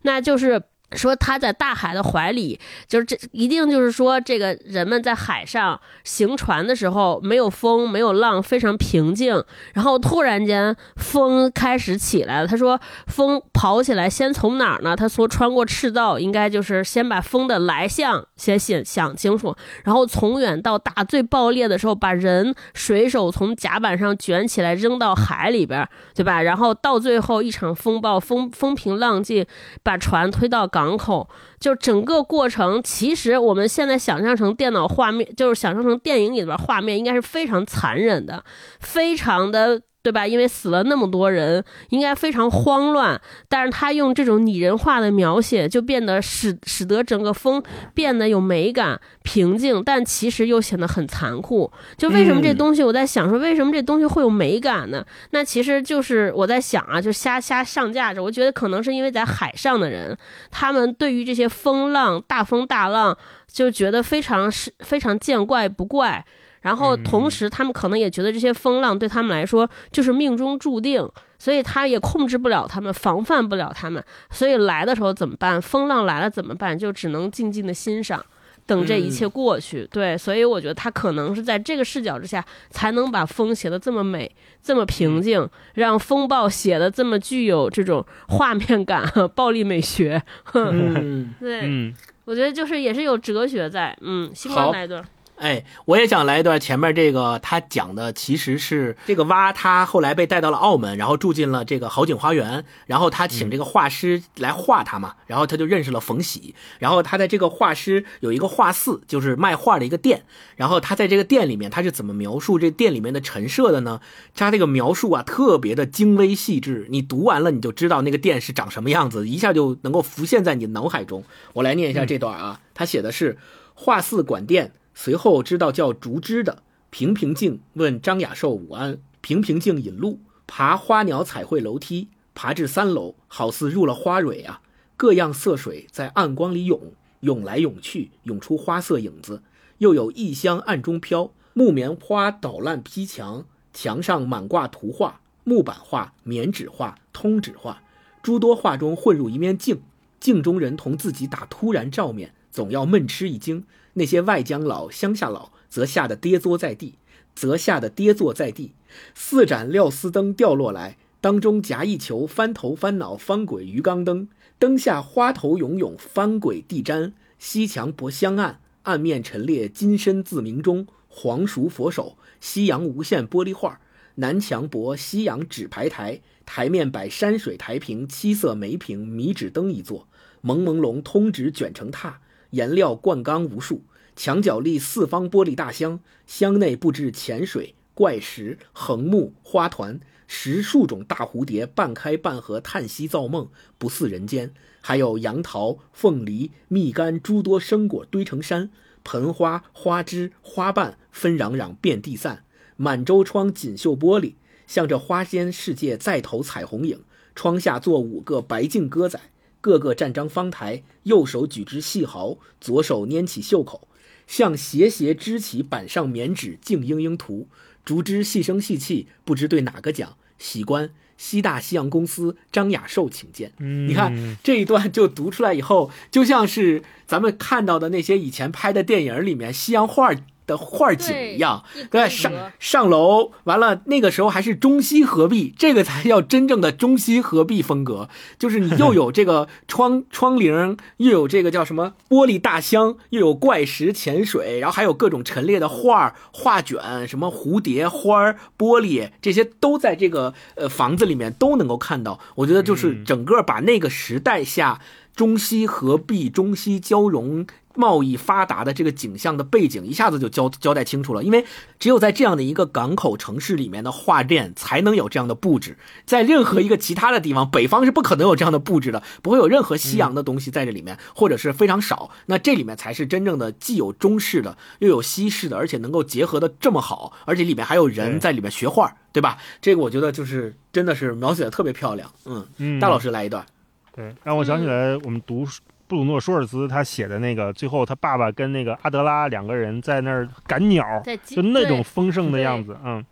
[0.03, 0.63] 那就是。
[0.93, 9.45] 说他在大海的怀里，就是这一定就是说，这个人们在海上行船的时候没有风，没有浪，非常平静。
[9.75, 12.47] 然后突然间风开始起来了。
[12.47, 14.97] 他说风跑起来，先从哪儿呢？
[14.97, 26.41] 他说穿过赤道，应该就是先把风的来向先想想清楚，然后从远到大，最爆裂的时候把人水手从甲板上卷起来扔到海里边，对吧？
[26.41, 29.45] 然后到最后一场风暴，风风平浪静，
[29.83, 30.78] 把船推到港。
[30.79, 38.45] 港口就整个过程，其实我们现在想象成电脑画面，就是想象成电影里边画面，应该是非常残忍的，
[38.81, 39.83] 非常的。
[40.03, 40.27] 对吧？
[40.27, 43.21] 因为死了那么多人，应该非常慌乱。
[43.49, 47.63] 但是他用这种拟人化的描写，就变得使使得整个风
[47.95, 51.71] 变得有美感、平静，但其实又显得很残酷。
[51.97, 55.05] 就为什么这东西，我在想说，为什么这东西会有美感呢？
[55.31, 58.23] 那其实就是我在想啊，就瞎瞎上架着。
[58.23, 60.17] 我觉得可能是因为在海上的人，
[60.51, 63.17] 他们对于这些风浪、大风大浪，
[63.51, 66.25] 就觉得非常是非常见怪不怪。
[66.69, 71.09] 然后同时，他们可能也觉得这些风浪对他们来说就是命中注定，
[71.39, 74.05] 所以他也控制不了他们，防范不了他们。
[74.31, 75.63] 所以来的时候怎么办？
[75.63, 76.79] 风浪来了怎么办？
[76.79, 78.23] 就只能静静的欣赏，
[78.67, 79.89] 等这一切过去。
[79.91, 84.31] 对，所以我觉得他可能是在这个视角之下，才能把风写的这么美，
[84.63, 90.23] 这么平静，让风暴写的这么具有这种画面感、暴力美学。
[90.53, 91.95] 嗯，对，
[92.27, 93.97] 我觉得就是也是有哲学在。
[94.03, 95.03] 嗯，星光来一段。
[95.39, 110.25] 哎，我也想来一段前面这个，他讲的其实是这个蛙，他后来被带到了澳门，然后住进了这个好景花园，然后他请这个画师来画他嘛，然后他就认识了冯喜，然后他在这个画师有一个画肆，就是卖画的一个店，
[110.57, 114.01] 然后他在这个店里面，他是怎么描述这店里面的陈设的呢？
[114.35, 121.23] 他这个描述啊，特别的精微细致，你读完了你就知道那个店是长什么样子，一下就能够浮现在你脑海中。
[121.53, 123.39] 我来念一下这段啊，他写的是
[123.75, 124.73] 画肆管店。
[125.01, 134.61] 随后知道叫竹枝的平平静问张雅寿午安，平平静引路爬花鸟彩绘楼梯，爬至三楼，好似入了花蕊啊！
[134.97, 136.81] 各样色水在暗光里涌，
[137.21, 139.41] 涌来涌去，涌出花色影子，
[139.79, 141.31] 又有异香暗中飘。
[141.53, 147.85] 木棉花捣烂坯墙，墙上满挂图画，木板画、棉纸画、通纸画，
[148.21, 149.81] 诸多画中混入一面镜，
[150.19, 153.65] 镜中人同自己打突然照面，总要闷吃一惊。
[153.99, 156.95] 那些外江老、乡下老，则吓得跌坐在地，
[157.35, 158.73] 则吓得跌坐在地。
[159.13, 167.13] 四盏料丝灯掉落来，当中夹一球翻头翻脑翻轨鱼缸灯，灯下花头涌涌，翻轨地毡。
[167.41, 173.81] 西墙薄香暗，暗面陈列金身字明中，黄熟佛手，西洋无限玻璃画。
[174.15, 180.07] 南墙薄西洋纸牌台，台面摆山水台屏，七色梅瓶米纸灯一座，
[180.45, 182.15] 朦朦胧通纸卷成榻。
[182.51, 183.83] 颜料灌缸无数，
[184.17, 194.53] 墙角立四方玻璃大箱，箱内布置浅水、怪石、横木、花团，十数种大蝴蝶半开半合，叹息造梦，不似人间。
[194.81, 198.71] 还有杨桃、凤梨、蜜柑诸多生果堆成山，
[199.05, 202.45] 盆花、花枝、花瓣纷攘攘遍地散。
[202.77, 204.35] 满周窗锦绣玻璃，
[204.67, 207.03] 向着花间世界再投彩虹影。
[207.35, 209.21] 窗下坐五个白净鸽仔。
[209.61, 213.89] 个个站张方台，右手举支细毫，左手拈起袖口，
[214.27, 217.49] 向斜斜支起板上棉纸，静嘤嘤涂。
[217.85, 220.17] 竹枝细声细气，不知对哪个讲。
[220.39, 223.53] 喜官西大西洋公司张雅寿请见。
[223.59, 230.13] 你看这一段就读出来以后，就像是咱们看到的那些以前拍的电影里面西洋画。
[230.49, 238.09] 的画景一样，对，上上楼完了，那个时候还是中西合璧，这个才叫真正的中西合璧风格。
[238.39, 252.19] 就是你又有这个窗窗棂，又有这个叫什么玻璃大箱，又有怪石潜水，然后还有各种陈列的画画卷，什么蝴蝶花玻璃这些都在这个呃房子里面都能够看到。
[252.37, 254.81] 我觉得就是整个把那个时代下
[255.15, 257.47] 中西合璧、中西交融。
[257.79, 261.23] 贸易发达的这个景象的背景一下子就交交代清楚了。
[261.23, 261.47] 因为
[261.79, 272.11] 只有在这样的一个港口城市里面的画店才能有这样的布置，在任何一个其他的地方，北方是不可能有这样的布置的，不会有任何西洋的东西在这里面，或者是非常少。
[272.27, 279.39] 那这里面才是真正的既有中式的又有西式的，而且能够结合的这么好，而且里面还有人在里面学画，对吧？
[279.63, 282.11] 这个我觉得就是真的是描写的特别漂亮。
[282.25, 283.47] 嗯，嗯，大老师来一段。
[283.95, 285.47] 对，让我想起来我们读
[285.89, 293.05] 布鲁诺·舒尔茨他写的那个，最后他爸爸跟那个阿德拉两个人在那儿赶鸟，就那种丰盛的样子，嗯。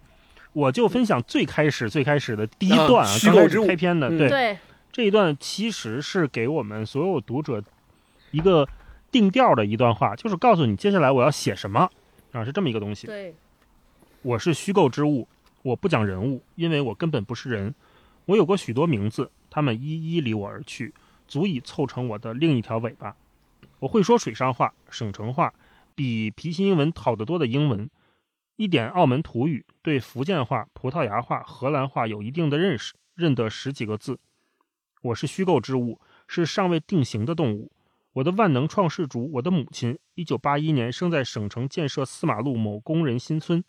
[0.53, 4.57] 我就分享最开始最开始的第一段啊，啊虚刚开始构之物开篇的，对
[4.91, 7.62] 这一段其实是给我们所有读者
[8.31, 8.66] 一个
[9.11, 11.91] 定调的一段话，就是告诉你接下来我要写什么
[12.33, 13.07] 啊，是这么一个东西。
[13.07, 13.35] 对
[14.22, 15.29] 我是虚构之物，
[15.61, 17.74] 我不讲人物，因为我根本不是人。
[18.24, 20.95] 我有过许多名字，他们一一离我而去，
[21.27, 23.16] 足以凑成我的另一条尾巴。
[23.81, 25.53] 我会说水上话、省城话，
[25.95, 27.91] 比皮新英文好得多的英文，
[28.57, 34.18] 一点澳门土语，对福建话、葡萄牙话、荷兰话有一定的认识，认得十几个字。
[35.03, 37.70] 我是虚构之物，是尚未定型的动物。
[38.14, 43.62] 我的万能创世主，我的母亲，一九八一年生在省城建设四马路某工人新村。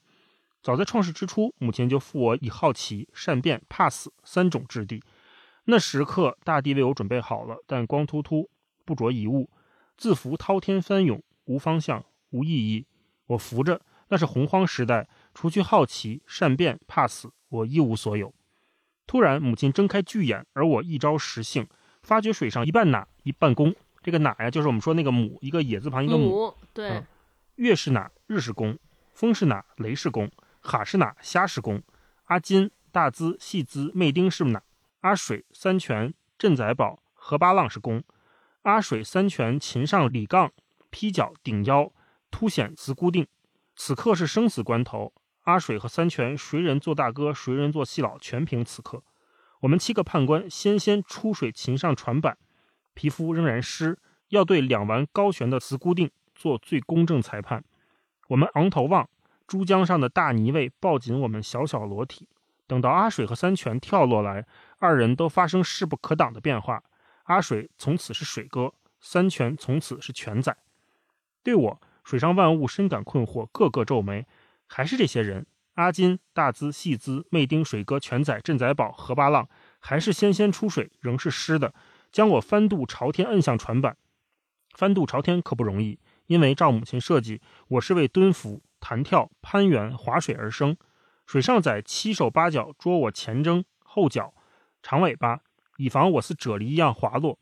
[0.63, 5.03] 早在创世之初，母亲就赋我以好奇、善变、怕死三种质地。
[5.69, 8.49] 那时刻，大地为我准备好了，但光秃秃，
[8.85, 9.49] 不着一物，
[9.97, 12.85] 自扶滔天翻涌，无方向，无意义。
[13.25, 18.33] 我扶着，那是洪荒时代，除去好奇、善变、怕死，我一无所有。
[19.05, 21.67] 突然，母亲睁开巨眼，而我一招识性，
[22.01, 23.75] 发觉水上一半哪，一半弓。
[24.01, 26.29] 这个哪呀，就是我们说那个母，一个野字旁一个母。
[26.29, 27.05] 母对嗯
[27.55, 28.73] 月是哪，日是公；
[29.13, 30.29] 风是哪，雷是公；
[30.61, 31.81] 哈是哪，虾是公；
[32.27, 34.63] 阿金、大资、细资、妹丁是哪？
[35.01, 38.01] 阿水、三泉、镇仔堡、何八浪是公；
[38.63, 40.51] 阿水、三泉、擒上、李杠、
[40.89, 41.91] 劈脚、顶腰、
[42.31, 43.27] 凸显词固定。
[43.75, 49.03] 此刻是生死关头，阿水和三泉谁人做大哥，谁人做细佬，全凭此刻。
[49.61, 52.37] 我们七个判官先先出水擒上船板，
[52.93, 57.63] 皮肤仍然湿，要对两丸高悬的词固定做最公正裁判。
[58.29, 59.07] 我们昂头望，
[59.45, 62.27] 珠江上的大泥卫抱紧我们小小裸体。
[62.65, 64.45] 等到阿水和三泉跳落来，
[64.77, 66.83] 二人都发生势不可挡的变化。
[67.23, 70.55] 阿水从此是水哥，三泉从此是泉仔。
[71.43, 74.25] 对我，水上万物深感困惑，个个皱眉。
[74.65, 79.47] 还是这些人：阿金、大资、细资、妹丁、水哥、泉仔、镇仔宝、河八浪，
[79.79, 81.73] 还是先先出水，仍是湿的，
[82.11, 83.97] 将我翻肚朝天摁向船板。
[84.73, 90.77] 翻肚朝天可不容易，因为照母亲设计，我是为蹲伏、弹跳、攀援、划水而生。
[91.25, 94.33] 水上仔七手八脚捉我前踵后脚，
[94.89, 95.41] 长尾巴，
[95.75, 97.37] 以防我似啫喱一样滑落。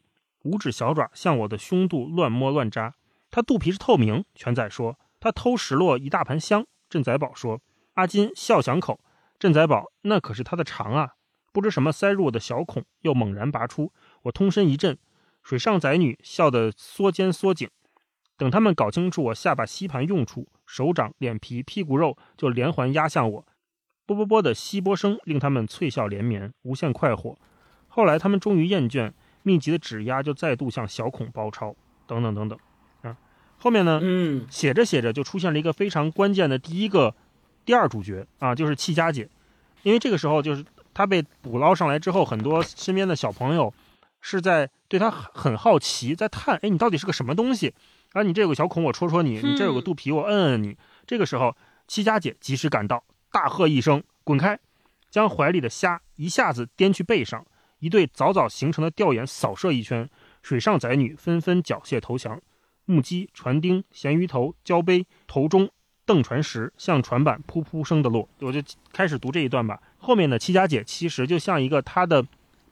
[0.46, 2.96] 五指小爪向我的胸肚乱摸乱扎。
[3.30, 4.98] 它肚皮是透明，全仔说。
[5.20, 7.62] 他偷拾落一大盘香，镇仔宝说。
[7.94, 9.00] 阿金笑响口，
[9.38, 11.12] 镇仔宝那可是他的肠啊！
[11.54, 13.94] 不知什么塞入我的小孔，又猛然拔出，
[14.24, 14.98] 我通身一震。
[15.44, 17.70] 水上仔女笑得缩肩缩颈。
[18.38, 23.46] 等他们搞清楚我下巴吸盘用处，手掌、脸皮、屁股肉就连环压向我。
[24.06, 27.38] 啵啵啵的吸波声令他们脆笑连绵，无限快活。
[27.88, 29.12] 后来他们终于厌倦，
[29.44, 31.76] 密集的指压就再度向小孔包抄，
[32.06, 32.60] 等等等等。
[33.02, 33.18] 啊，
[33.58, 34.00] 后面呢？
[34.04, 37.16] 嗯写着写着就出现了一个非常关键的第一个
[37.64, 39.28] 第二主角啊，就是戚家姐，
[39.84, 43.74] 因为这个时候就是她被捕捞上来之后，很多身边的小朋友
[44.22, 47.74] 是在对她很很好奇，在探，哎，你到底是个什么东西？
[48.14, 50.78] 啊，你这有个小孔，我戳戳你；你这有个肚皮，我摁摁你。
[51.08, 51.56] 这个时候，
[51.88, 53.04] 戚家姐及时赶到，
[53.36, 54.58] 大喝一声：“滚开！”
[55.12, 57.46] 将怀里的虾一下子颠去背上，
[57.80, 60.10] 一对早早形成的吊眼扫射一圈，
[60.42, 62.42] 水上仔女纷纷缴械投降。
[62.86, 65.70] 木屐、船钉、咸鱼头、胶杯、头中、
[66.06, 68.30] 蹬船石向船板噗噗声的落。
[68.40, 68.62] 我就
[68.94, 69.82] 开始读这一段吧。
[69.98, 72.26] 后面的七家姐其实就像一个她的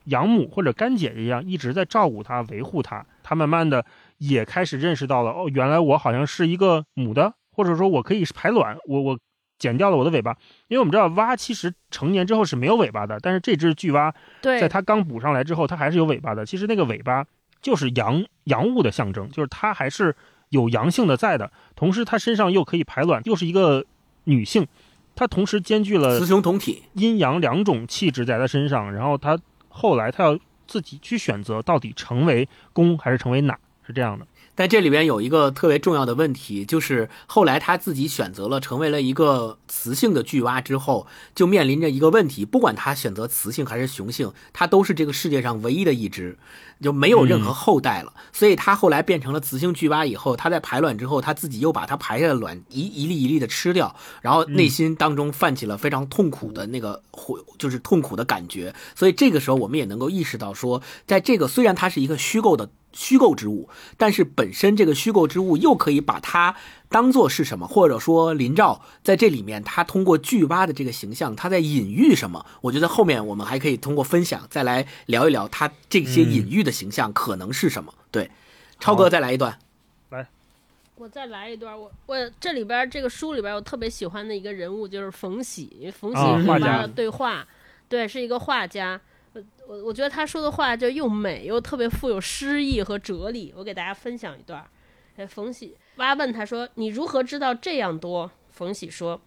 [0.05, 3.05] 养母或者干姐一样，一直在照顾她、维护她。
[3.21, 3.85] 她慢慢的
[4.17, 9.19] 也开始认识到了，哦，原来我好像是一个母的，或者说我可以排卵，我我
[9.59, 10.31] 剪掉了我的尾巴，
[10.67, 16.45] 因为我们知道蛙其实成年之后是没有尾巴的，但是这只巨蛙对在它刚补上来之后，它还是有尾巴的。
[16.45, 17.25] 其实那个尾巴
[17.61, 20.15] 就是阳阳物的象征，就是它还是
[20.49, 23.85] 有阳性的在的，同时它身上又可以排卵，又是一个
[24.25, 24.67] 女性，
[25.15, 26.83] 它同时兼具了雌雄同体。
[26.93, 28.93] 阴阳两种气质在它身上。
[28.93, 29.39] 然后它
[29.69, 30.37] 后来它要
[30.67, 34.27] 自己去选择到底成为公还是成为哪，是这样的。
[34.55, 46.37] 但这里边有一个特别重要的问题，就是后来他自己选择了成为了一个雌性的巨蛙之后，就面临着一个问题，不管他选择雌性还是雄性，他都是这个世界上唯一的一只，
[46.81, 48.13] 就没有任何后代了。
[48.31, 58.73] 所以他后来变成了雌性巨蛙以后，他在排卵之后，他自己又把它排下的卵一一粒一粒的吃掉，然后内心当中泛起了非常痛苦的那个悔，就是痛苦的感觉。
[58.93, 62.69] 所以这个时候，我们也能够意识到说，在这个虽然它是一个虚构的。
[62.93, 63.67] 虚构之物，
[63.97, 66.55] 但是本身这个虚构之物又可以把它
[66.89, 67.67] 当做是什么？
[67.67, 72.45] 或者说林兆在这里面，他通过巨蛙的这个形象，他在隐喻什么？
[72.61, 77.93] 我觉得后面我们还可以通过分享再来聊一聊他这些隐喻的形象可能是什么。
[78.11, 78.29] 对，
[78.79, 79.57] 超哥再来一段。
[80.09, 80.27] 来，
[80.95, 81.77] 我再来一段。
[81.79, 85.91] 我我这里边这个书里边，我特别喜欢的一个人物就是冯喜。
[85.99, 87.47] 冯喜是他的对话，
[87.89, 89.01] 对，是一个画家。
[89.67, 93.53] 我我觉得他说的话就又美又特别富有诗意和哲理。
[93.55, 94.65] 我给大家分享一段。
[95.15, 99.21] 哎，冯喜蛙问他说：“你如何知道这样多？”冯喜说：“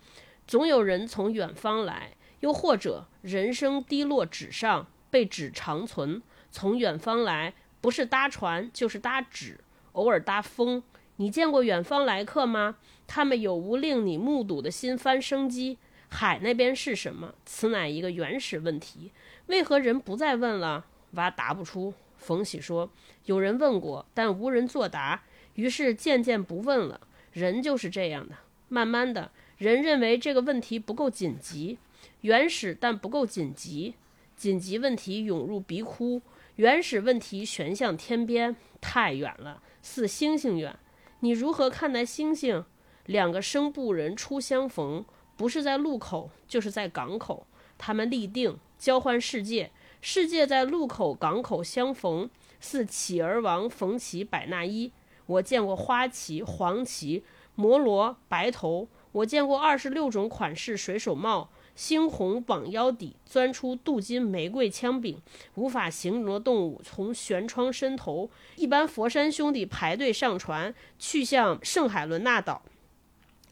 [0.47, 6.21] 总有人从远方来，又或者人生滴落纸上，被纸长存。
[6.51, 9.61] 从远方来，不是搭船就是搭纸，
[9.93, 10.83] 偶尔搭风。
[11.17, 12.77] 你见过远方来客吗？
[13.07, 15.79] 他们有无令你目睹的新番生机？
[16.09, 17.35] 海那边是什么？
[17.45, 19.13] 此乃一个原始问题。”
[19.47, 20.85] 为何人不再问了？
[21.13, 21.95] 娃答不出。
[22.17, 22.91] 冯喜说
[23.27, 25.23] ：“有人问过，但无人作答，
[25.55, 27.01] 于是渐渐不问了。
[27.33, 28.35] 人就是这样的，
[28.69, 31.79] 慢慢的，人认为这个问题不够紧急，
[32.23, 33.95] 原始但不够紧急。
[34.35, 36.21] 紧急问题涌入鼻窟，
[36.57, 40.77] 原始问题悬向天边，太远了，似星星远。
[41.21, 42.65] 你如何看待星星？
[43.07, 45.05] 两个生布人初相逢，
[45.37, 47.47] 不是在路口，就是在港口，
[47.79, 49.71] 他们立定。”交换世界，
[50.03, 52.29] 世界在路口港口相逢，
[52.61, 54.93] 似乞儿王逢其百纳衣。
[55.25, 57.25] 我见过花旗、黄旗、
[57.55, 58.87] 摩罗、白头。
[59.13, 65.19] 我见过二十六种款式水手帽，猩红绑腰底，钻出镀金玫瑰枪柄。
[65.55, 68.29] 无法形容的动物从舷窗伸头。
[68.57, 72.61] 一般佛山兄弟排队上船，去向圣海伦纳岛。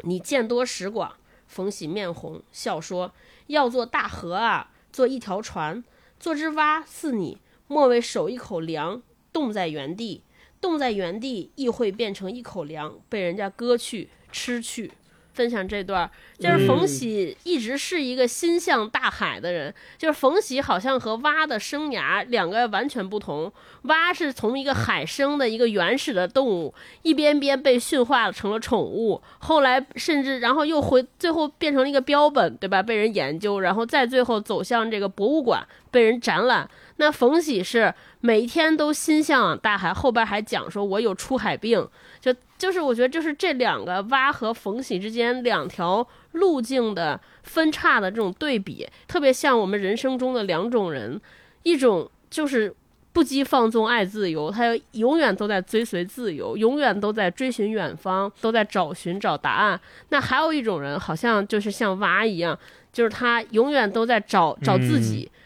[0.02, 1.16] 你见多识广。
[1.46, 3.12] 冯喜面红，笑说
[3.46, 5.82] ：“要做大河啊！”做一条船，
[6.20, 10.22] 做只蛙似你，莫为守一口粮，冻在原地，
[10.60, 14.92] 冻在原地亦会变成一口粮，被人家割去吃去。
[15.34, 16.08] 分享这段，
[16.38, 19.74] 就是冯喜一直是一个心向大海的人。
[19.98, 23.52] 就是冯喜好像和蛙的生涯两个完全不同。
[23.82, 26.72] 蛙是从一个海生的一个原始的动物，
[27.02, 32.82] 一边边被驯化成了宠物，后来甚至然后又回，最后变成了一个标本，对吧？
[32.82, 36.68] 被人研究，然后再最后走向这个博物馆，被人展览。
[36.96, 41.86] 那冯喜是每一天都心向往大海，后边还讲说我有出海病。
[42.20, 51.20] 就就是我觉得就是这两个蛙和冯喜之间两条路径的分叉的这种对比，特别像我们人生中的两种人，
[51.64, 52.74] 一种就是
[53.12, 59.78] 不羁放纵爱自由，他永远都在追随自由，永远都在追寻远方，都在找寻找答案。
[60.08, 62.58] 那还有一种人，好像就是像蛙一样，
[62.92, 65.30] 就是他永远都在找找自己。
[65.30, 65.40] 嗯，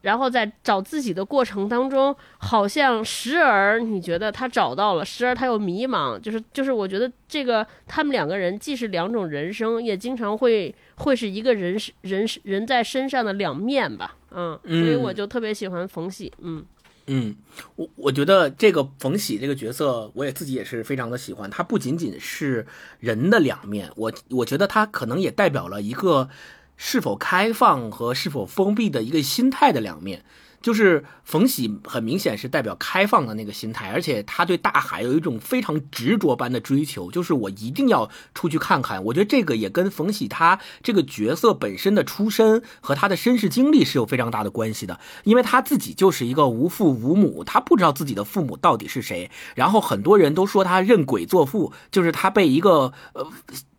[0.00, 14.16] 然后在找自己的过程当中，好像时而你觉得他找到了，时而他又迷茫，就是就是，我觉得这个他们两个人既是两种人生，也经常会会是一个人人人在身上的两面吧。
[14.32, 16.32] 嗯，所以我就特别喜欢冯喜。
[16.40, 16.64] 嗯
[17.06, 17.36] 嗯，
[17.76, 21.48] 我我觉得这个冯喜这个角色，我也自己也是非常的喜欢。
[21.48, 22.66] 他不仅仅是
[22.98, 26.28] 人的两面，我我觉得他可能也代表了一个。
[26.76, 30.24] 是否开放和是否封闭的一个心态的两面，
[30.60, 39.02] 就是冯喜很明显是代表开放的那个心态，而且他对大海有一种非常执着般的追求，就是我一定要出去看看。
[39.04, 53.28] 我觉得这个也跟冯喜他这个角色本身的出身和他的身世经历是有非常大的关系的，因为他自己就是一个无父无母，他不知道自己的父母到底是谁，然后很多人都说他认鬼作父，就是他被一个呃。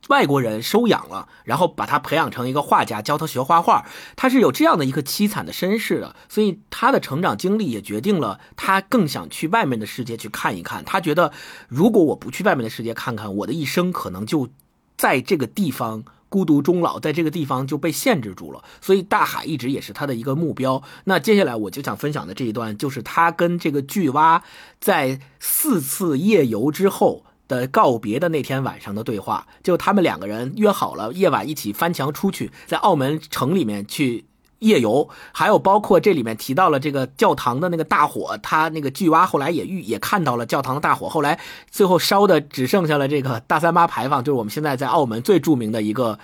[0.09, 3.85] 外国人收养了，然后把他培养成一个画家，教他学画画。
[4.17, 10.83] 他是有这样的一个凄惨的身世的，所以他的成长经历也决定了他更想去外面的世界去看一看。
[10.83, 11.31] 他觉得，
[11.69, 14.49] 如果我不去外面的世界看看，我的一生可能就
[14.97, 18.61] 在这个地方孤独终老，在这个地方就被限制住了。
[18.81, 20.83] 所以大海一直也是他的一个目标。
[21.05, 24.43] 那接下来我就想分享的这一段，就是他跟这个巨蛙
[24.81, 27.23] 在四次夜游之后。
[27.47, 34.25] 的告别的那天晚上的对话，就他们两个人约好了夜晚一起翻墙出去，在澳门城里面去
[34.59, 41.39] 夜游，还有包括这里面提到了这个教堂的那个大火，他那个巨蛙后来也遇也看到了教堂的大火，后来
[41.69, 46.17] 最后烧的只剩下了这个大三巴牌坊，就是我们现在在澳门最著名的一个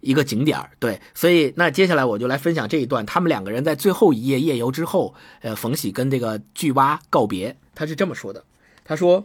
[0.00, 8.44] 一个景点对，所以那接下来我就来分享这一段，他们两个人在最后一夜夜游之后，呃，冯喜跟这个巨蛙告别，他是这么说的，
[8.84, 9.24] 他说：“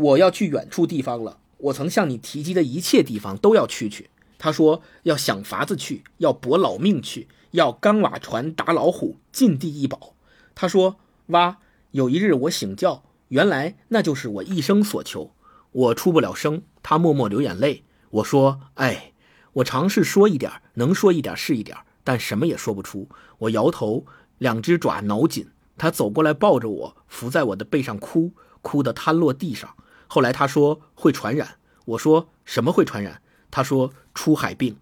[0.00, 10.14] 我要去远处地方了，我曾向你提及的一切地方都要去去。”他说：“要想法子去，要搏老命去，要钢瓦船打老虎，尽地一宝。”
[10.56, 10.96] 他说
[11.28, 11.58] ：“哇，
[11.90, 15.32] 有一日我醒觉，原来那就是我一生所求。
[15.72, 17.84] 我出不了声，他默默流眼泪。
[18.08, 19.12] 我说：哎，
[19.52, 23.10] 我尝试说一点，能说一点是一点，但什么也说不出。
[23.40, 24.06] 我摇头，
[24.38, 25.48] 两只爪挠紧。
[25.76, 28.32] 他走过来抱着我，伏在我的背上哭，
[28.62, 29.76] 哭得瘫落地上。
[30.12, 31.58] 后来他说会传染。
[31.84, 33.22] 我说什么会传染？
[33.48, 34.76] 他说出海病。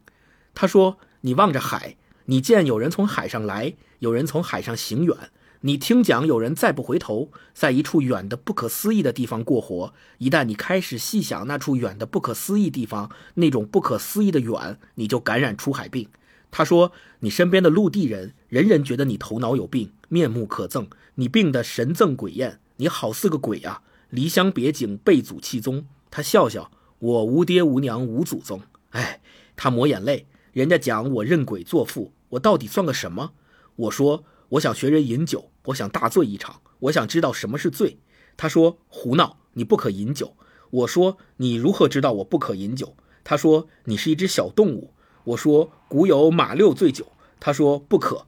[0.54, 5.14] 他说你望着海，你见有人从海上来，有人从海上行远。
[5.60, 9.92] 你听讲有人再不回头，在一处远的不可思议的地方过活。
[10.16, 16.08] 一旦你开始细想那处远的不可思议地方，那种不可思议的远，你就感染出海病。
[16.50, 23.82] 他说你身边的陆地人，人人觉得你头脑有病，面目可憎，你病得神憎鬼厌，你好似个鬼啊！
[24.10, 25.86] 离乡别井，背祖弃宗。
[26.10, 26.70] 他笑笑。
[27.00, 29.20] 我无爹无娘无祖宗，哎，
[29.54, 30.26] 他抹眼泪。
[30.52, 33.34] 人家讲我认鬼作父，我到底算个什么？
[33.76, 37.98] 我说我想学人饮酒，我想大醉一场，我想知道什么是醉。
[38.36, 40.34] 他说胡闹，你不可饮酒。
[40.70, 42.96] 我说你如何知道我不可饮酒？
[43.22, 44.92] 他说你是一只小动物。
[45.22, 47.12] 我说古有马六醉酒。
[47.38, 48.26] 他说不可。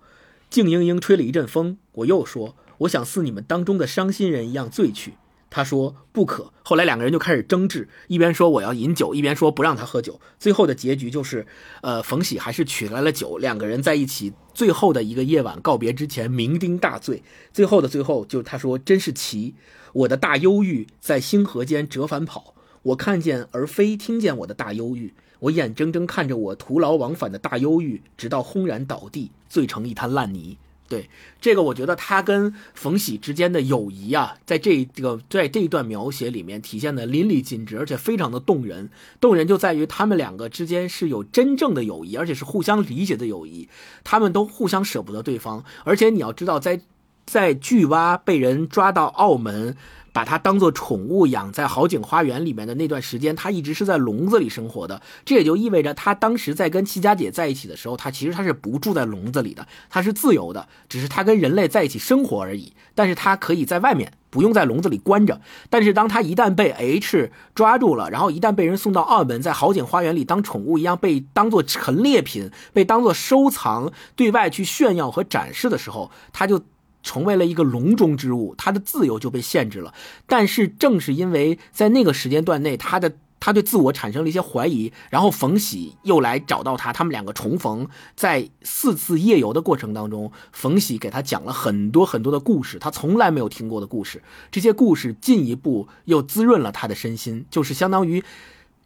[0.49, 1.77] 静莺莺吹了一阵风。
[1.91, 5.15] 我又说我想似你们当中的伤心人一样醉去。
[5.51, 6.53] 他说不可。
[6.63, 10.21] 后来两个人就开始争执，一边说我要饮酒，一边说不让他喝酒。
[10.39, 11.45] 最后的结局就是，
[11.83, 14.33] 呃，冯喜还是取来了酒，两个人在一起。
[14.55, 17.23] 最后的一个夜晚告别之前，酩酊大醉。
[17.53, 19.55] 最后的最后，就他说真是奇，
[19.93, 30.59] 我的大忧郁在星河间折返跑，我看见而非听见我的大忧郁，我眼睁睁看着我徒劳往返的大忧郁，直到轰然倒地，醉成一滩烂泥。
[30.91, 31.09] 对
[31.41, 38.91] 这个，我觉得他跟冯喜之间的友谊啊，在这个在这一段描写里面体现的淋漓尽致，而且非常的动人。
[39.21, 43.69] 动人就在于他们两个之间是有真正的友谊，而且是互相理解的友谊。
[44.03, 46.81] 他们都互相舍不得对方，而且你要知道，在
[47.25, 49.77] 在巨蛙被人抓到澳门。
[50.13, 55.01] 把它当做宠物养在好景花园里面的那段时间，它一直是在笼子里生活的。
[55.25, 62.73] 这也就意味着，它当时在跟七家姐在一起的时候，它其实它是不住在笼子里的，它是自由的，只是它跟人类在一起生活而已。
[62.95, 65.41] 但是它可以在外面，不用在笼子里关着。
[65.71, 76.61] 但是当它一旦被 H 抓住了，然后一旦被人送到澳门，在好景花园里当宠物一样被当做陈列品，被当做收藏对外去炫耀和展示的时候，它就。
[77.03, 79.95] 成为了一个笼中之物，他的自由就被限制了。
[80.27, 94.23] 但是正是因为在那个时间段内，他的他对自我产生了一些怀疑，然后冯喜又来找到他，他们两个重逢，在四次夜游的过程当中，冯喜给他讲了很多很多的故事，他从来没有听过的故事。
[94.51, 98.23] 这些故事进一步又滋润了他的身心，就是相当于。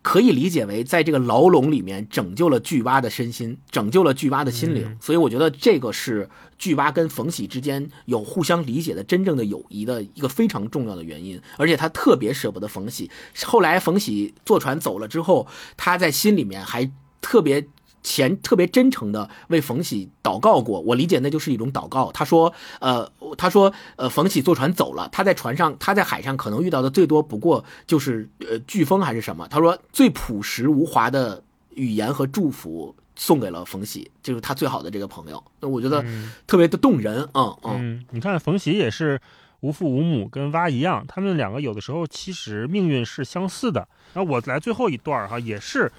[0.05, 4.99] 可以理解为，在这个牢笼里面拯救了巨蛙的身心，拯救了巨蛙的心灵。
[5.01, 6.29] 所以，我觉得这个是
[6.59, 11.41] 巨蛙跟冯喜之间有互相理解的真正的友谊的一个非常重要的原因。
[11.57, 13.11] 而且，他特别舍不得冯喜。
[13.45, 15.47] 后来，冯喜坐船走了之后，
[15.79, 16.93] 他在心里面还
[17.23, 17.67] 特别。
[18.07, 22.13] 前特别真诚的为冯喜祷告过，我理解那就是一种祷告。
[22.13, 29.47] 他说，呃，他说，呃，冯喜坐船走了，他在船上，他在海上可能遇到的最多不过就是呃飓风还是什么。
[29.49, 35.43] 他说最朴实无华的语言和祝福送给了冯喜，就是他最好的这个朋友。
[35.61, 36.05] 那我觉得
[36.47, 38.05] 特别的动人，嗯嗯。
[38.11, 39.20] 你看冯喜也是
[39.61, 43.87] 无父无母，跟蛙一样，他们两个有的时候其实命运是相似的。
[44.12, 45.91] 然后我来最后一段哈，也是。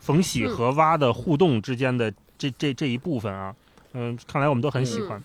[0.00, 3.54] 冯喜和蛙的互动之间的这这这一部分啊，
[3.92, 5.22] 嗯，看来我们都很喜欢。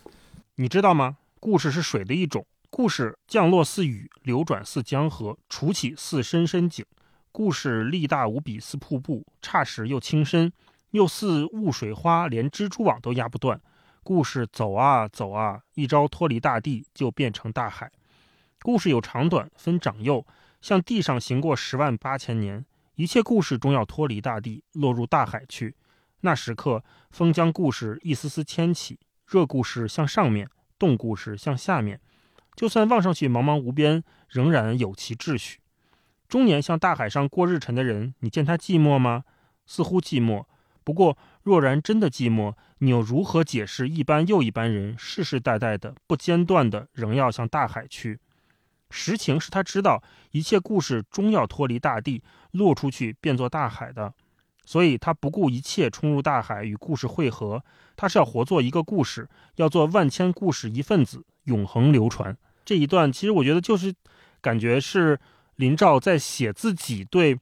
[0.58, 1.18] 你知道吗？
[1.40, 6.84] 故事是水的一种，故事降落似雨，流转似江河，楚起似深深井。
[7.32, 10.52] 故事力大无比似瀑布，霎时又轻深，
[10.92, 13.62] 又似雾水花，连蜘蛛网都压不断。
[14.04, 17.92] 故事走啊走啊，一朝脱离大地，就变成大海。
[18.64, 20.26] 故事有长短，分长幼，
[20.62, 22.66] 向地上行过十万八千年。
[22.96, 25.76] 一切故事终要脱离大地，落入大海去。
[26.22, 32.00] 那时刻，风将故事一丝丝牵起，热故事向上面，动故事向下面。
[32.56, 35.60] 就算望上去茫茫无边，仍然有其秩序。
[36.28, 39.24] 中年向大海上过日辰的人，你见他寂寞吗？
[39.66, 40.46] 似乎寂寞。
[40.84, 48.20] 不过，若然真的寂寞，你又如何解释一般又一般人世世代代的不间断的仍要向大海去？
[48.90, 50.02] 实情是他知道
[50.32, 54.14] 一切故事终要脱离大地，落出去变作大海的，
[54.68, 57.64] 所以他不顾一切冲入大海与故事汇合。
[57.96, 62.38] 他是要活做一个故事，要做万千故事一份子，永恒流传。
[62.66, 63.92] 这一段其实我觉得就是
[64.42, 65.18] 感觉是
[65.56, 67.40] 林兆在写自己对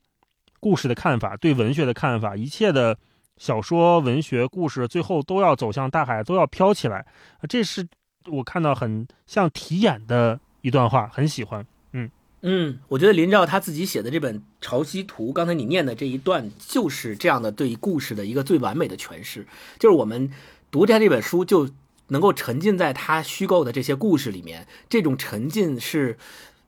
[0.59, 2.97] 故事的看法，对文学的看法，一切的
[3.37, 7.05] 小说、文学、故事最后都要走向大海，都要飘起来。
[7.49, 7.85] 这是
[8.27, 10.39] 我看到很像题眼的。
[10.61, 12.09] 一段话很喜欢，嗯
[12.47, 19.47] 嗯，我觉得林兆他自己写的这本《潮汐图》，刚才你念的这一段就是这样的对故事的一个最完美的诠释。
[19.79, 20.29] 就是我们
[20.69, 21.67] 读他这本书，就
[22.09, 24.67] 能够沉浸在他虚构的这些故事里面。
[24.87, 26.19] 这种沉浸是，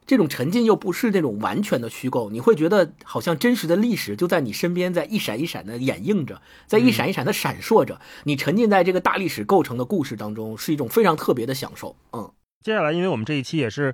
[0.08, 8.02] 这种沉浸又不是那种完全的虚构，你会觉得好像真实的历史就在你身边，在一闪一闪的掩映着，在一闪一闪的闪烁着。
[8.24, 11.96] 你沉浸在这个大历史构成的故事当中，是一种非常特别的享受。
[12.14, 12.32] 嗯。
[12.64, 13.94] 接下来，因为我们这一期也是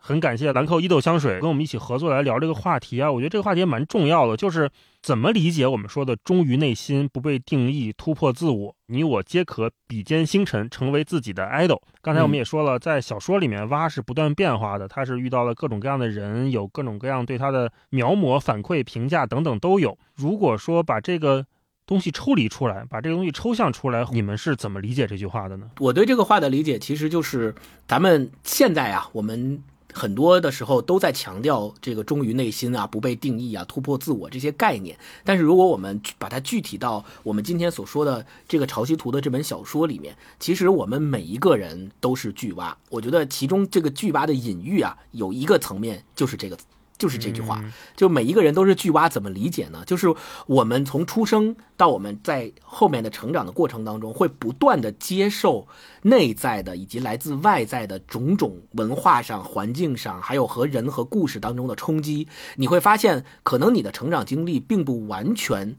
[0.00, 4.70] 很感谢兰蔻伊豆香水跟我们一起合作来聊这个话题啊，我觉得这个话题也蛮重要的，就是
[5.02, 11.80] 怎么理解我们说的忠于内心、不被定义、突破自我，你我皆可比肩星辰，成为自己的 idol。
[12.00, 19.98] 刚才我们也说了，在小说里面，蛙是不断变化的，他是遇到了各种各样的人，有各种各样对他的描摹、反馈、评价等等都有。
[20.14, 21.44] 如果说把这个
[21.86, 25.70] 东西抽离出来，把这个东西抽象出来，你们是怎么理解这句话的呢？
[25.78, 27.54] 我对这个话的理解，其实就是
[27.86, 29.62] 咱们现在啊，我们
[29.98, 34.96] 很多的时候都在强调这个忠于内心啊、不被定义啊、突破自我这些概念。
[35.24, 42.78] 但是如果我们把它具体到我们今天所说的这个《潮汐图》的这本小说里面，其实我们每一个人都是巨蛙。
[42.88, 46.56] 我觉得其中这个巨蛙的隐喻啊，有一个层面就是这个。
[46.98, 47.62] 就是这句话，
[47.94, 49.84] 就每一个人都是巨蛙，怎么理解呢？
[49.86, 50.12] 就是
[50.46, 55.68] 我们从出生到我们在后面的成长的过程当中，会不断的接受
[56.02, 62.26] 内在的以及来自外在的种种文化上、环境上，还有和人和故事当中的冲击。
[62.56, 65.76] 你会发现，可能你的成长经历并不完全，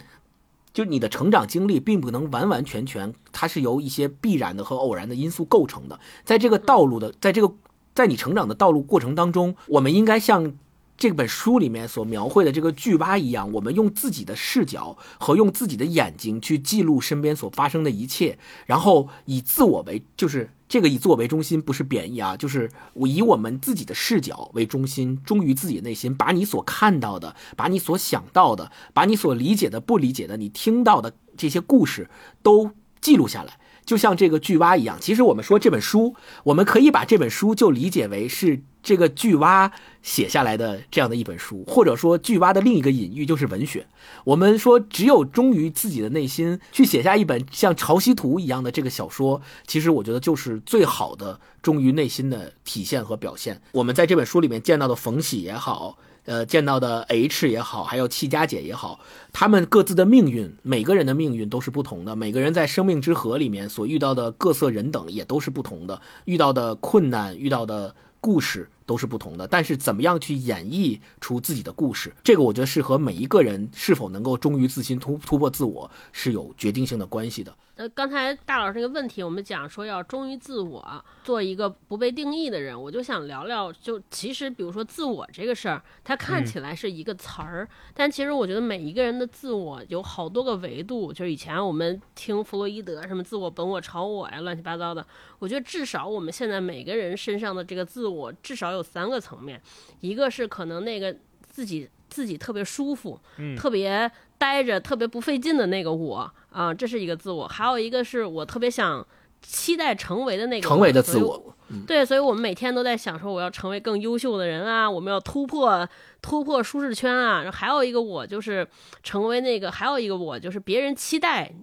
[0.71, 5.99] 就你的成长经历并不能完完全全，它是由一些必然的和偶然的因素构成的。
[6.23, 7.53] 在这个道路的，在这个
[7.93, 10.53] 在你成长的道路过程当中，我们应该像。
[10.99, 32.09] 这本书里面所描绘的这个巨蛙一样，我们用自己的视角和用自己的眼睛去记录身边所发生的一切，然后以自我为，就是这个以自我为中心，不是贬义啊，就是我以我们自己的视角为中心，忠于自己内心，把你所看到的，把你所想到的，把你所理解的、不理解的，你听到的这些故事
[32.43, 33.57] 都记录下来。
[33.85, 36.13] 就像这个巨蛙一样，其实我们说这本书，
[36.43, 43.85] 我们可以把这本书就理解为是这个巨蛙写下来的这样的一本书，或者说巨蛙的另一个隐喻就是文学。
[44.23, 53.61] 我们说，只有忠于自己的内心去写下一本像《潮汐图》一样的这个小说，其实我觉得就是最好的忠于内心的体现和表现。
[53.73, 55.97] 我们在这本书里面见到的冯喜也好。
[56.25, 58.99] 呃，见到的 H 也好，还有戚家姐也好，
[59.33, 62.15] 他们各自的命运，每个人的命运都是不同的。
[62.15, 69.47] 每个人在生命之河里面所遇到的各色人等也都是不同的，遇到的困难，遇到的故事都是不同的。
[69.47, 77.55] 但是，怎么样去演绎出自己的故事，这个我觉得是和每一个人是否能够忠于自心、突突破自我是有决定性的关系的。
[77.79, 95.07] 呃，刚才大老师这个问题，我们讲说要忠于自我，做一个不被定义的人，我就想聊聊，就其实比如说自我这个事儿，它看起来是一个词儿，但其实我觉得每一个人的自我有好多个维度，就是以前我们听弗洛伊德什么自我、本我、超我呀，乱七八糟的，
[95.39, 99.61] 我觉得至少我们现在每个人身上的这个自我至少有三个层面，
[100.01, 101.15] 一个是可能那个
[101.47, 106.31] 自己自己特别舒服，嗯，特别待着特别不费劲的那个我。
[106.49, 109.05] 啊，这是一个自我，还有一个是我特别想
[109.39, 111.55] 期待成为的那个成为的自我。
[111.85, 115.87] 对，所以我们每天都在想说，我要成为更优秀的人啊，我们要突破
[116.23, 117.43] 突破舒适圈啊。
[117.43, 118.67] 然后还有一个我就是
[119.03, 121.53] 成为那个，还有一个我就是别人期待。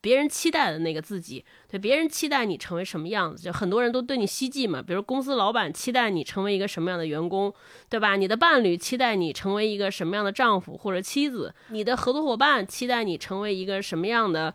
[0.00, 4.80] 别人期待的那个自己，对别人期待你成为什么样子，就很多人都对你希冀嘛。
[4.80, 7.52] 比如公司老板期待你成为一个什么样的员工，
[7.88, 8.14] 对吧？
[8.14, 14.54] 你的伴侣期待你成为一个什么样的丈夫或者妻子，你的合作伙伴期待你成为一个什么样的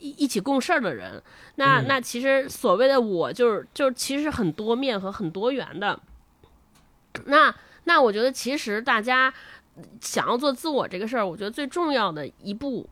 [0.00, 1.22] 一一起共事儿的人。
[1.54, 6.00] 那那其实所谓的我就是就是其实很多面和很多元的。
[7.26, 7.54] 那
[7.84, 9.32] 那我觉得其实大家
[10.00, 12.88] 想要做自我这个事儿，我觉得最重要的一步。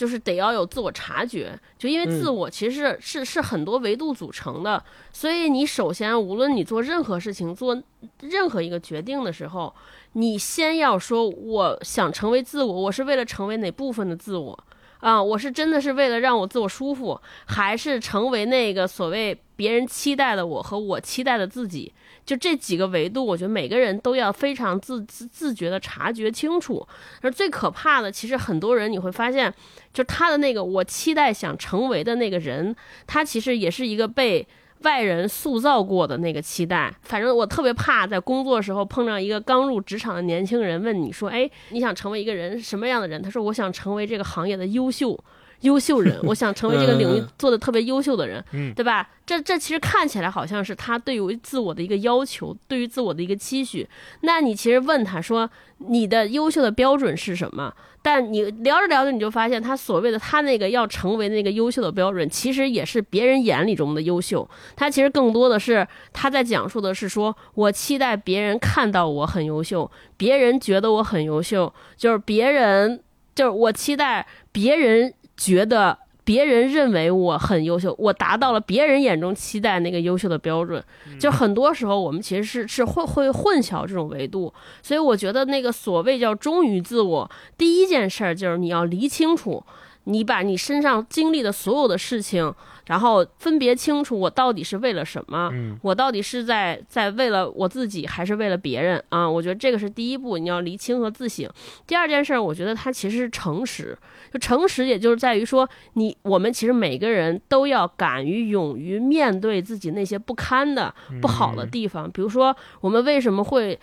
[0.00, 4.82] 就是得要有自我察觉，就因为自我其实是是是很多维度组成的，
[5.12, 7.78] 所以你首先无论你做任何事情，做
[8.22, 9.74] 任何一个决定的时候，
[10.14, 14.58] 你先要说我想成为自我，我是为了成为哪部分的自我
[15.00, 21.92] 啊，我是真的是为了让我自我舒服，还是成为那个所谓别人期待的我和我期待的自己？
[22.30, 26.86] 就这几个维度，我觉得每个人都要非常自自自觉的察觉清楚。
[27.22, 29.52] 而最可怕的，其实很多人你会发现，
[29.92, 32.72] 就他的那个我期待想成为的那个人，
[33.04, 34.46] 他其实也是一个被
[34.82, 36.94] 外人塑造过的那个期待。
[37.02, 45.18] 反正我特别怕在工作时候碰上一个刚入职场的年轻人，问你说：“哎，你想成为一个人什么样的人？”他说：“我想成为这个行业的优秀。”
[45.60, 49.08] 优秀人， 我想成为这个领域做的特别优秀的人，嗯对吧？
[49.26, 53.88] 这这其实看起来好像是他对于自我的一个要求，对于自我的一个期许。
[54.22, 57.72] 那你其实问他说，你的优秀的标准是什么？
[58.02, 64.48] 但你聊着聊着，你就发现他所谓的他那个要成为那个优秀的标准，其实也是别人眼里中的优秀。
[64.74, 73.02] 他其实更多的是他在讲述的是说，我期待别人看到我很优秀，别人觉得我很优秀，就是别人
[73.34, 75.96] 就是我期待别人觉得。
[76.22, 80.80] 别人认为我很优秀，我达到了别人眼中期待那个优秀的标准。
[81.18, 84.52] 就很多时候，我们其实是是会会混淆这种维度。
[84.80, 89.64] 所以我觉得那个所谓叫忠于自我，第一件事儿就是你要理清楚，
[90.04, 92.52] 你把你身上经历的所有的事情，
[92.86, 99.28] 然后分别清楚我到底是为了什么，嗯我到底是在在为了我自己，还是为了别人啊？
[99.28, 101.48] 我觉得这个是第一步，你要厘清和自省。
[101.86, 103.96] 第二件事儿，我觉得它其实是诚实。
[104.32, 112.10] 就诚实，也就是在于说，你我们其实每个人都要敢于勇于面对自己那些不堪的、不好的地方。
[112.10, 113.78] 比如说，我们为什么会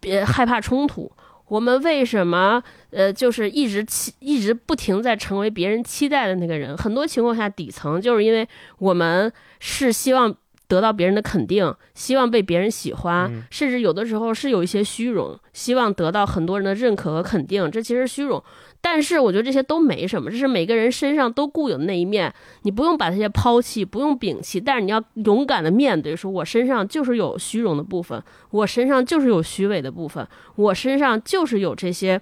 [0.00, 1.10] 别害怕冲突？
[1.48, 6.76] 我们为什么呃，就是一直期一直不停在成为别人期待的那个人？
[6.76, 8.46] 很多情况下，底层就是因为
[8.78, 10.34] 我们是希望
[10.66, 18.42] 得到别人的肯定，希望被别人喜欢，嗯甚至有的时候是有一些虚荣，希望得到很多人的认可和肯定，这其实虚荣。
[18.80, 22.32] 但是我觉得这些都没什么，这是每个人身上都固有的那一面，
[22.62, 30.26] 你不用把这些抛弃，不用摒弃，但是你要勇敢的面对，说我身上就是有虚荣的部分，我身上就是有虚伪的部分，
[30.56, 32.20] 我身上就是有这些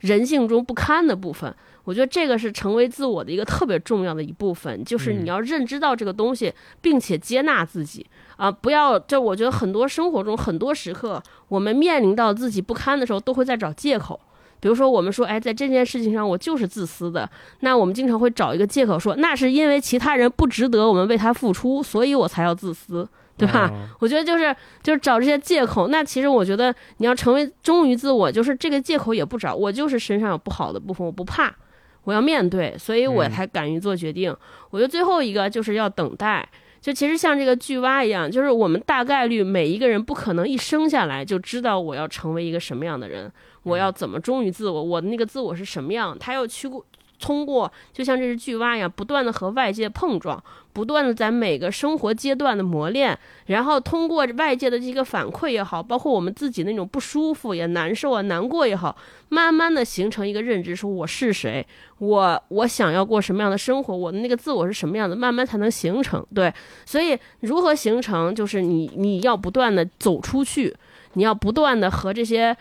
[0.00, 1.54] 人性中不堪的部分。
[1.84, 8.04] 我觉得这个是成为自我的一个特别重要的一部分，就是你要认知到这个东西，并且接纳自己
[8.36, 14.18] 啊，不要就我觉得很多生活中很多时刻，我们面临到自己不堪的时候，都会在找借口。
[14.66, 17.30] 比如说，我们说，哎，在这件事情上我就是自私的，
[17.60, 23.70] 那我们经常会找一个借口说，那是因为其他人不值得我们为他付出，所以我才要自私，对吧？
[23.72, 24.52] 哦我觉得就是
[24.82, 25.86] 就是找这些借口。
[25.86, 31.54] 那其实我觉得你要成为忠于自我，就是这个借口也不找，我就是身上有不好的部分，我不怕，
[32.02, 34.36] 我要面对，所以我嗯才敢于做决定。
[34.70, 36.48] 我觉得最后一个就是要等待。
[36.78, 43.32] 就其实像这个巨蛙一样，就是我们大概率每一个人不可能一生下来就知道我要成为一个什么样的人，
[43.66, 46.86] 我要怎么忠于自我，我的那个自我是什么样，他要去过
[47.18, 50.40] 通过，就像这只巨蛙一样，不断的和外界碰撞，
[50.72, 58.96] 不断的在每个生活阶段的磨练，然后通过外界的这个反馈也好，包括我们自己那种不舒服也难受啊、难过也好，
[59.30, 61.66] 慢慢的形成一个认知，说我是谁，
[61.98, 66.24] 我我想要过什么样的生活，我的那个自我是什么样的，慢慢才能形成。
[66.32, 66.52] 对，
[66.84, 70.76] 所以如何形成，就是你你要不断的走出去，
[71.14, 72.56] 你要不断的和这些。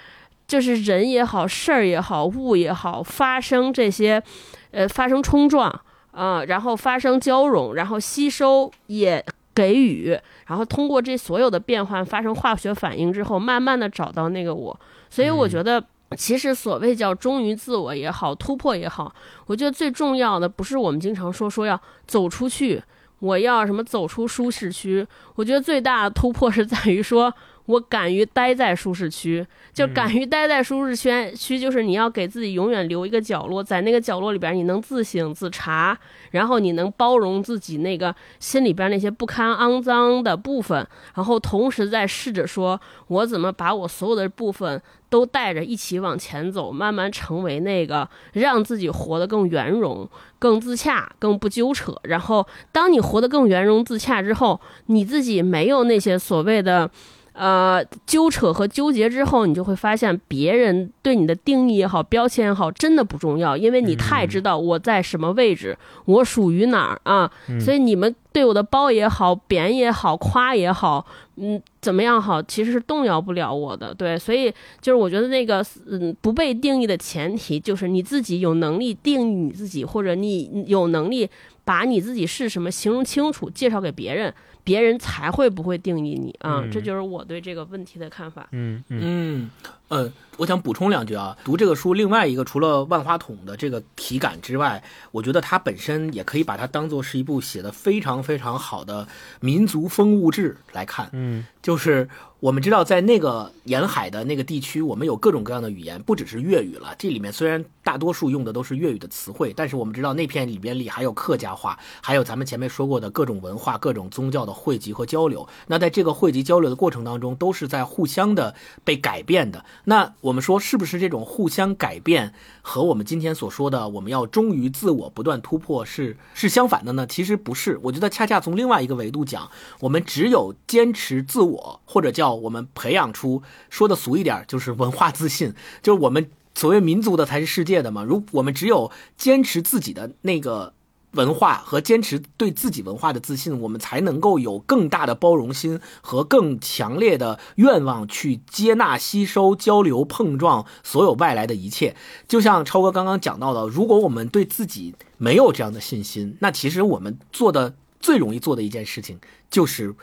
[0.47, 4.22] 就是人也好，事儿也好，物也好，发生这些，
[4.69, 5.69] 呃，发生冲撞
[6.11, 14.80] 啊、然后发生交融，然后吸收也给予，然后通过这所有的变换发生化学反应之后，慢慢的找到那个我。
[15.09, 15.84] 所以我觉得，
[16.15, 19.13] 其实所谓叫忠于自我也好，突破也好，
[19.47, 22.81] 我觉得最重要的不是我们经常说说要走出去，
[23.19, 25.05] 我要什么走出舒适区。
[25.34, 27.34] 我觉得最大的突破是在于说。
[27.65, 35.97] 我敢于待在舒适区，就敢于待在舒适圈区，就是你要给自己永远留一个角落，在那个角落里边，你能自省自查，
[36.31, 44.79] 然后你能包容自己那个心里边那些不堪肮脏的部分，然后同时再试着说，我怎么把我所有的部分
[45.09, 51.95] 都带着一起往前走，慢慢成为那个让自己活得更圆融、更自洽、更不纠扯。
[52.03, 56.91] 然后，当你活得更圆融自洽之后，你自己没有那些所谓的。
[57.37, 67.29] 呃，纠扯和纠结之后，你就会发现别人对你的定义也好、标签也好，真的不重要，因为你太知道我在什么位置，我属于哪儿啊。
[67.59, 71.05] 所以你们对我的褒也好、贬也好、夸也好，
[71.35, 73.93] 嗯，怎么样好，其实是动摇不了我的。
[73.93, 74.49] 对，所以
[74.79, 81.29] 就是我觉得那个，嗯，不被定义的前提就是你自己有能力定义你自己，或者你有能力
[81.65, 84.33] 把你自己是什么形容清楚，介绍给别人。
[84.65, 86.59] 别人才会不会定义你啊。
[86.61, 88.49] 嗯这就是我对这个问题的看法。
[88.51, 89.49] 嗯嗯
[89.89, 91.37] 嗯，呃，我想补充两句啊。
[91.43, 99.07] 读这个书，另外一个除了万花筒的这个体感之外，我觉得它本身也可以把它当做是一部写的非常非常好的
[99.39, 101.09] 民族风物志来看。
[101.13, 102.07] 嗯就是
[102.41, 106.93] 我们知道，在那个沿海的那个地区，我们有各种各样的语言，不只是粤语了。
[106.95, 115.47] 这里面虽然大多数用的都是粤语的词汇，但是我们知道那片里边里还有客家话，还有咱们前面说过的各种文化、各种宗教的汇集和交流。
[115.65, 118.53] 那在这个汇集交流的过程当中，都是在互相的
[118.83, 119.65] 被改变的。
[119.84, 127.06] 那我们说，是不是这种互相改变和我们今天所说的我们要忠于自我、不断突破是是相反的呢？
[127.06, 138.03] 其实不是，我觉得恰恰从另外一个维度讲，我们只有坚持自我，或者叫我们培养出说的俗一点，就是文化自信，就是我们所谓民族的才是世界的嘛。
[138.03, 140.74] 如我们只有坚持自己的那个。
[141.15, 151.95] 文化和坚持对自己文化的自信，我们才能够有更大的包容心和更强烈的愿望去接纳、吸收、交流、碰撞所有外来的一切。
[152.27, 159.19] 就像超哥刚刚讲到的，如果我们对自己没有这样的信心，那其实我们做的最容易做的一件事情
[159.49, 159.95] 就是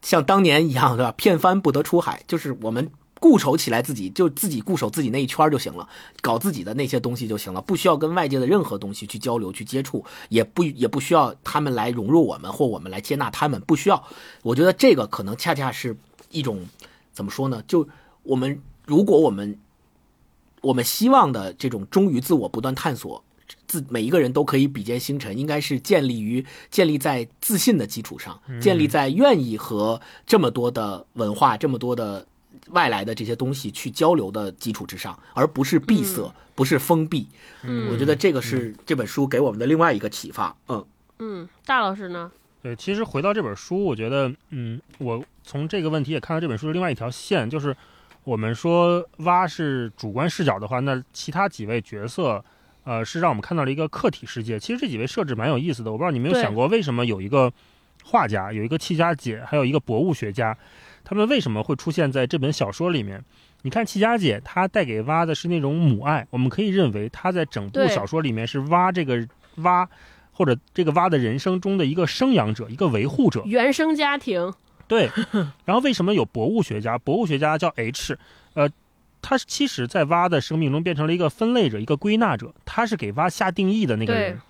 [0.00, 1.12] 像当年一样，对吧？
[1.18, 5.88] 片帆不得出海，就是我们固守起来自己，就自己固守自己那一圈就行了，
[6.20, 14.04] 搞自己的那些东西就行了，不需要跟外界的任何东西去交流、去接触，也不也不需要他们来融入我们，或我们来接纳他们，不需要。
[14.42, 15.96] 我觉得这个可能恰恰是
[16.30, 16.66] 一种
[17.12, 17.62] 怎么说呢？
[17.66, 17.88] 就
[18.22, 19.58] 我们如果我们
[20.60, 23.22] 我们希望的这种忠于自我、不断探索。
[23.68, 32.26] 自每一个人都可以比肩星辰，应该是建立于建立在自信的基础上，建立在愿意和这么多的文化、这么多的
[32.70, 37.28] 外来的这些东西去交流的基础之上，而不是闭塞，不是封闭。
[37.62, 40.56] 嗯我觉得这个是这本书给我们的另外一个启发。
[40.68, 40.84] 嗯
[41.18, 42.30] 嗯，大老师呢？
[42.62, 47.74] 对，其实回到这本书，我觉得，嗯，我从这个问题也看到这本书的另外一条线，就是
[48.24, 52.44] 我们说蛙是主观视角的话，那其他几位角色，
[52.82, 54.58] 呃，是让我们看到了一个客体世界。
[54.58, 57.52] 其实这几位设置蛮有意思的，我不知道你没有想过，为什么有一个
[58.02, 60.56] 画家，有一个戚家姐，还有一个博物学家，
[61.06, 63.24] 他们为什么会出现在这本小说里面？
[63.62, 69.26] 你看齐家姐，她带给蛙的是那种母爱，我们可以认为她在整部小说里面是蛙这个
[69.58, 69.88] 蛙。
[70.38, 74.52] 或者这个蛙的人生中的一个生养者，一个维护者，原生家庭，
[74.86, 75.10] 对。
[75.64, 76.98] 然后为什么有博物学家？
[76.98, 78.18] 博物学家叫 H，
[78.52, 78.68] 呃，
[79.22, 84.40] 他其实在蛙的生命中变成了一个分类者，一个归纳者，他是给蛙下定义的那个人对。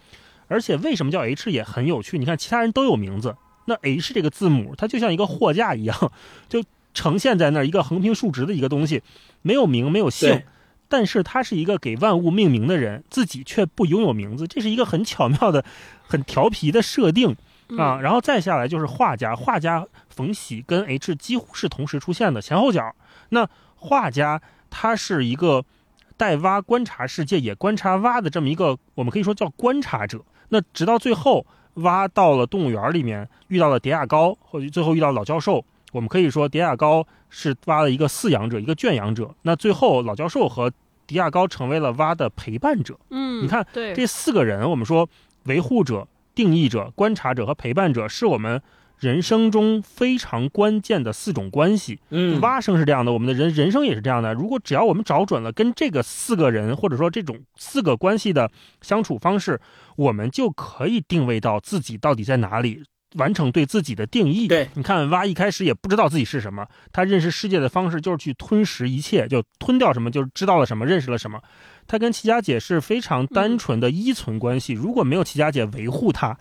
[0.48, 6.12] 而且为什么叫 H 也很有趣，你看其他人都有名字，那 H 这个字母它就像一个货架一样，
[6.48, 6.64] 就
[6.94, 9.02] 呈现在那儿一个横平竖直的一个东西，
[9.42, 10.42] 没有名没有姓。
[10.88, 15.64] 但是他是一个给万物命名的人，自己却不拥有名字，这是一个很巧妙的、
[16.06, 17.30] 很调皮的设定
[17.76, 17.98] 啊。
[17.98, 22.94] 嗯然后再下来就是画家，画家冯喜跟 H 几乎是同时出现的，前后脚。
[23.30, 24.40] 那画家
[24.70, 25.64] 他是一个
[26.16, 30.24] 带蛙观察世界，也观察蛙的这么一个，我们可以说叫观察者。
[30.50, 31.44] 那直到最后，
[31.76, 35.64] 蛙到了动物园里面，遇到了迪亚高，或者最后遇到老教授。
[35.92, 39.34] 我们可以说，迪亚高是挖了一个饲养者，一个圈养者。
[39.42, 40.70] 那最后，老教授和
[41.06, 42.98] 迪亚高成为了蛙的陪伴者。
[43.10, 45.08] 嗯，你看对，这四个人，我们说
[45.44, 48.60] 维护者、定义者、观察者和陪伴者，是我们
[48.98, 52.00] 人生中非常关键的四种关系。
[52.10, 54.34] 嗯蛙生是这样的，我们的人人生也是这样的。
[54.34, 58.50] 如果只要我们找准了跟这个四个人，或者说这种四个关系的
[58.80, 59.60] 相处方式，
[59.96, 62.84] 我们就可以定位到自己到底在哪里。
[63.14, 64.46] 完成对自己的定义。
[64.46, 71.40] 对，你看蛙一开始也不知道自己是什么，他认识世界的方式就是去吞食一切，就吞掉什么，就是知道了什么，认识了什么。
[71.86, 76.36] 他跟齐家姐是非常单纯的依存关系，如果没有齐家姐维护他，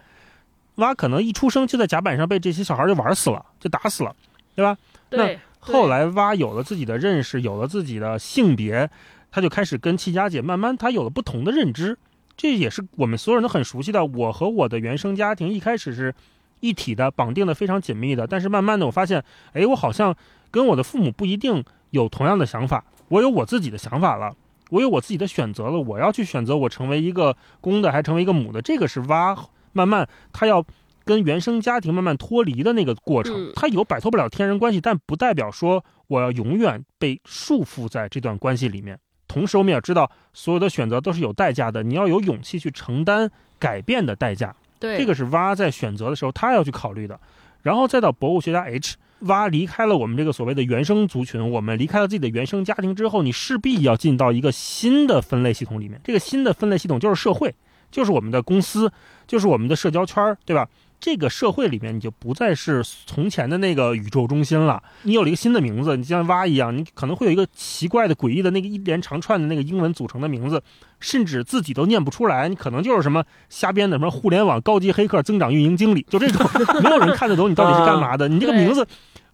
[0.76, 4.15] 蛙可能一出生就在甲板上被这些小孩就玩死了，就打死了，
[4.56, 4.77] 对吧？
[5.10, 8.89] 对，后来蛙有了自己的认识，有了自己的性别，
[9.31, 11.97] 他就开始跟戚家姐慢慢他有了不同的认知，
[12.35, 14.06] 这也是我们所有人都很熟悉的。
[14.06, 16.14] 我和我的原生家庭一开始是
[16.60, 19.23] 一体的，绑定的非常紧密的，但是慢慢的我发现，
[19.53, 20.15] 哎，我好像
[20.52, 24.35] 跟我的父母不一定有同样的想法，我有我自己的想法了。
[24.72, 29.35] 我有我自己的选择了，我要去选择我成为一个公的，还成为一个母的，这个是蛙
[29.76, 30.65] 慢慢他要
[31.03, 33.52] 跟原生家庭慢慢脱离的那个过程嗯。
[33.56, 38.97] 他有摆脱不了天人关系，但不代表说我要永远被束缚在这段关系里面。
[39.27, 43.30] 同时，我们也知道，所有的选择都是有代价的，你要有勇气去承担
[43.60, 44.56] 改变的代价。
[44.80, 47.19] 对，这个是蛙在选择的时候他要去考虑的。
[47.61, 55.99] 然后再到博物学家 H，蛙离开了我们这个所谓的原生族群，我们离开了自己的原生家庭之后，你势必要进到一个新的分类系统里面。
[56.03, 57.53] 这个新的分类系统就是社会，
[57.96, 58.92] 就是我们的公司，
[59.26, 60.68] 就是我们的社交圈儿，对吧？
[61.00, 64.84] 这个社会里面，你就不再是从前的那个宇宙中心了。
[65.04, 70.62] 你有了一个新的名字，你就像蛙一样，你可能会有一个奇怪的、诡异的那个一连长串的那个英文组成的名字，
[71.00, 72.50] 甚至自己都念不出来。
[72.50, 76.46] 你可能就是什么瞎编的，什么互联网高级黑客增长运营经理，就这种，
[76.84, 78.28] 没有人看得懂你到底是干嘛的。
[78.28, 78.86] 你这个名字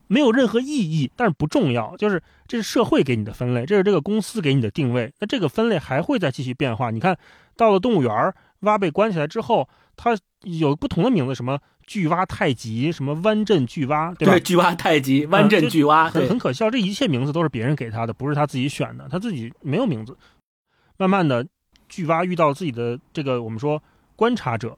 [0.05, 5.11] 没有任何意义，但是不重要，就是这是社会给你的分类，这是这个公司给你的定位。
[5.19, 6.91] 那这个分类还会再继续变化。
[6.91, 7.17] 你看
[7.55, 10.17] 到了动物园，蛙被关起来之后，它。
[10.43, 14.33] 有不同的名字，什么巨蛙太极，什么湾镇巨蛙，对吧？
[14.33, 16.67] 对，巨蛙太极，湾镇巨蛙，很很可笑。
[16.67, 20.17] 这一切名字都是别人给他的，不是他自己选的，他自己没有名字。
[20.97, 21.45] 慢慢的，
[21.87, 23.83] 巨蛙遇到自己的这个我们说
[24.15, 24.75] 观察者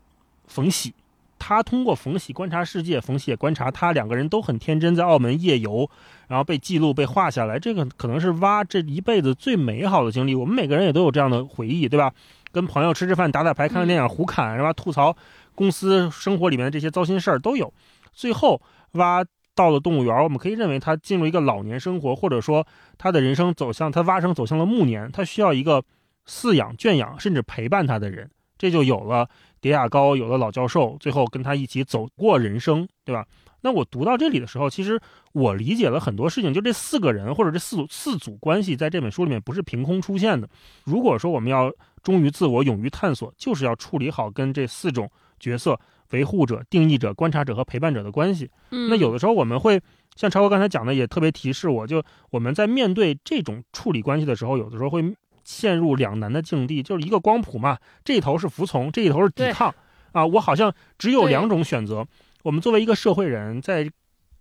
[0.47, 0.93] 冯喜，
[1.39, 5.89] 他通过冯喜观察世界，冯喜也观察他，两个人都很天真，在澳门夜游，
[6.27, 7.57] 然后被记录被画下来。
[7.57, 10.35] 这个可能是蛙这一辈子最美好的经历。
[10.35, 12.13] 我们每个人也都有这样的回忆，对吧？
[12.53, 14.71] 跟朋友吃吃饭、打打牌、看看电影、胡侃，是吧？
[14.71, 15.17] 吐槽。
[15.55, 17.71] 公司生活里面的这些糟心事儿都有，
[18.11, 18.59] 最后
[18.93, 19.23] 蛙
[19.53, 22.65] 到了动物园，我们可以认为他进入一个老年生活，或者说
[22.97, 25.83] 他的人生走向他蛙生走向了暮年，他需要一个
[26.27, 29.29] 饲养、圈养甚至陪伴他的人，这就有了
[29.61, 33.25] 叠雅高，有了老教授，最后跟他一起走过人生，对吧？
[33.63, 40.47] 那我读到这里的时候，其实我理解了很多事情，就这四个人或者这四组四组关系在这本书里面不是凭空出现的。
[40.83, 41.73] 如果说我们要
[42.03, 45.09] 忠于自我、勇于探索，就是要处理好跟这四种。
[45.39, 45.77] 角色
[46.11, 48.49] 维护者、定义者、观察者和陪伴者的关系。
[48.71, 49.81] 嗯，那有的时候我们会
[50.15, 55.13] 像超哥刚才讲的，也特别提示我，就我们在面对这种处理关系的时候，有的时候会
[55.43, 59.75] 陷入两难的境地，就是一个光谱嘛，这一头是服从，这一头是抵抗
[60.13, 62.07] 啊，我好像只有两种选择。
[62.43, 63.89] 我们作为一个社会人，在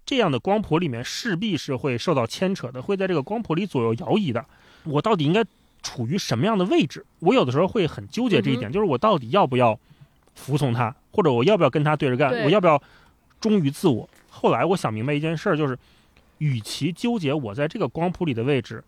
[0.04, 4.44] 这样的光谱里面，势必是会受到牵扯的，会在这个光谱里左右摇移的。
[4.84, 5.44] 我到底应该
[5.82, 7.06] 处于什么样的位置？
[7.20, 9.78] 我有的时候会很纠结这一点，就是我到底要不要？
[10.34, 12.32] 服从他，或者我要不要跟他对着干？
[12.44, 12.82] 我要不要
[13.38, 14.08] 忠于自我？
[14.30, 15.78] 后来我想明白一件事儿，就是，
[16.38, 18.82] 与其纠结我在这个光谱里的位置，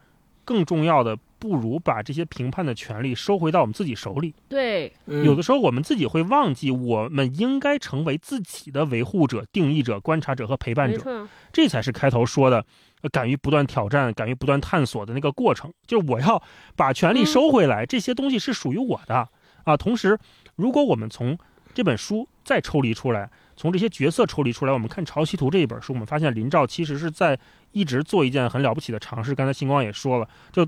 [0.46, 1.14] 更重要的
[1.44, 4.34] 不如把这些评判的权利收回到我们自己手里。
[4.48, 11.28] 对，有的时候我们自己会忘记，我们应该成为自己的维护者、定义者、观察者和陪伴者。
[11.52, 12.64] 这才是开头说的，
[13.12, 15.70] 敢于不断挑战、敢于不断探索的那个过程。
[15.86, 16.42] 就是我要
[16.74, 19.28] 把权力收回来，这些东西是属于我的
[19.64, 19.76] 啊。
[19.76, 20.18] 同时。
[20.56, 21.36] 如果我们从
[21.74, 27.36] 这本书再抽离出来，从这些角色抽离出来，我们看《潮汐图》这一本书，我们发现林兆其实是在
[27.72, 29.34] 一直做一件很了不起的尝试。
[29.34, 30.64] 刚才星光也说了，就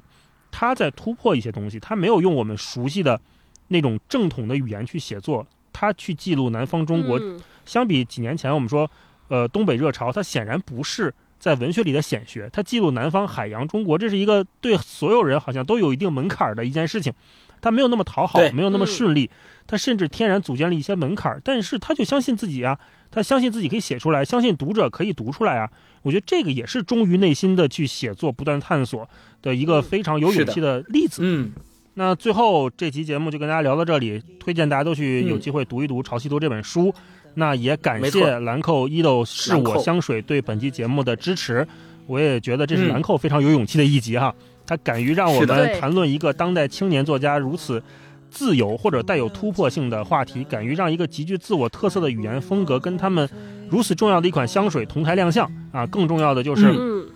[0.59, 3.20] 他在突破一些东西，他没有用我们熟悉的
[3.69, 7.20] 那种正统的语言去写作，他去记录南方中国。
[7.66, 8.91] 相比几年前，我们说，
[9.28, 17.12] 呃，东北热潮，它显然不是在文学里的显学，它记录南方海洋中国，这是一个对所有人好像都有一定门槛的一件事情。
[17.61, 19.28] 他没有那么讨好，没有那么顺利，
[19.66, 22.78] 他甚至天然组建了一些门槛但是他就相信自己啊，
[23.11, 25.70] 他相信自己可以写出来，相信读者可以读出来啊。
[26.07, 29.09] 我觉得这个也是忠于内心的去写作、不断探索
[29.43, 31.20] 的一个非常有勇气的例子。
[31.24, 31.51] 嗯，
[31.95, 36.95] 那最后这期节目就跟大家聊到这里，推荐大家都去有机会读一读《潮汐图》这本书。
[37.35, 41.66] 那也感谢兰蔻伊豆是我香水对本期节目的支持，
[42.07, 44.33] 我也觉得这是兰蔻非常有勇气的一集哈。
[44.65, 47.83] 他敢于让我们谈论一个当代青年作家如此
[48.31, 53.28] 自由或者带有突破性的话题，敢于让一个极具自我特色的语言风格跟他们
[53.69, 55.86] 如此重要的一款香水同台亮相啊！
[55.86, 56.73] 更重要的就是，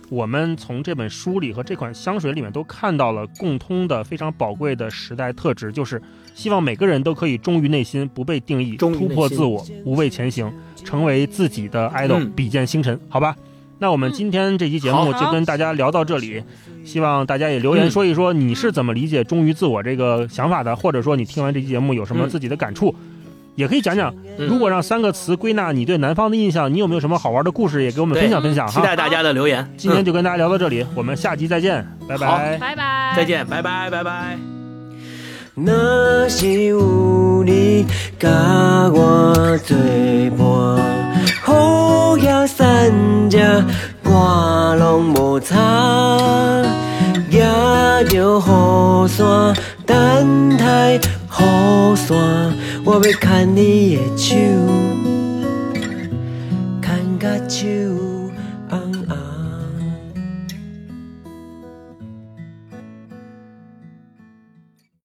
[0.09, 6.01] 我们从这本书里和这款香水里面都看到了共通的非常宝贵的时代特质，就是
[6.33, 10.51] 希望每个人都可以忠于内心，不被定义，突破自我，无畏前行，
[10.83, 13.35] 成为自己的 idol，比肩星辰，好吧？
[13.81, 16.43] 那我们今天这期节目就跟大家聊到这里。
[16.85, 22.93] 希望大家也留言说一说你是怎么理解忠于自我这个想法的，或者说你听完这期节目有什么自己的感触，
[23.55, 24.13] 也可以讲讲。
[24.37, 28.73] 如果让三个词归纳你对南方的印象，你有没有什么好玩的故事也给我们分享分享哈？
[28.73, 29.67] 期待大家的留言。
[29.77, 34.37] 今天就跟大家聊到这里，我们下期再见，拜拜，拜拜，再见，拜拜，拜拜。
[35.55, 37.85] 若是有你
[38.19, 39.75] 甲我作
[40.37, 42.91] 伴，好野三
[43.29, 43.39] 只，
[44.03, 45.57] 我拢无差，
[47.31, 49.55] 拿着雨伞，
[49.85, 52.15] 等待雨伞，
[52.85, 54.35] 我要牵你的手，
[56.81, 58.00] 牵甲手。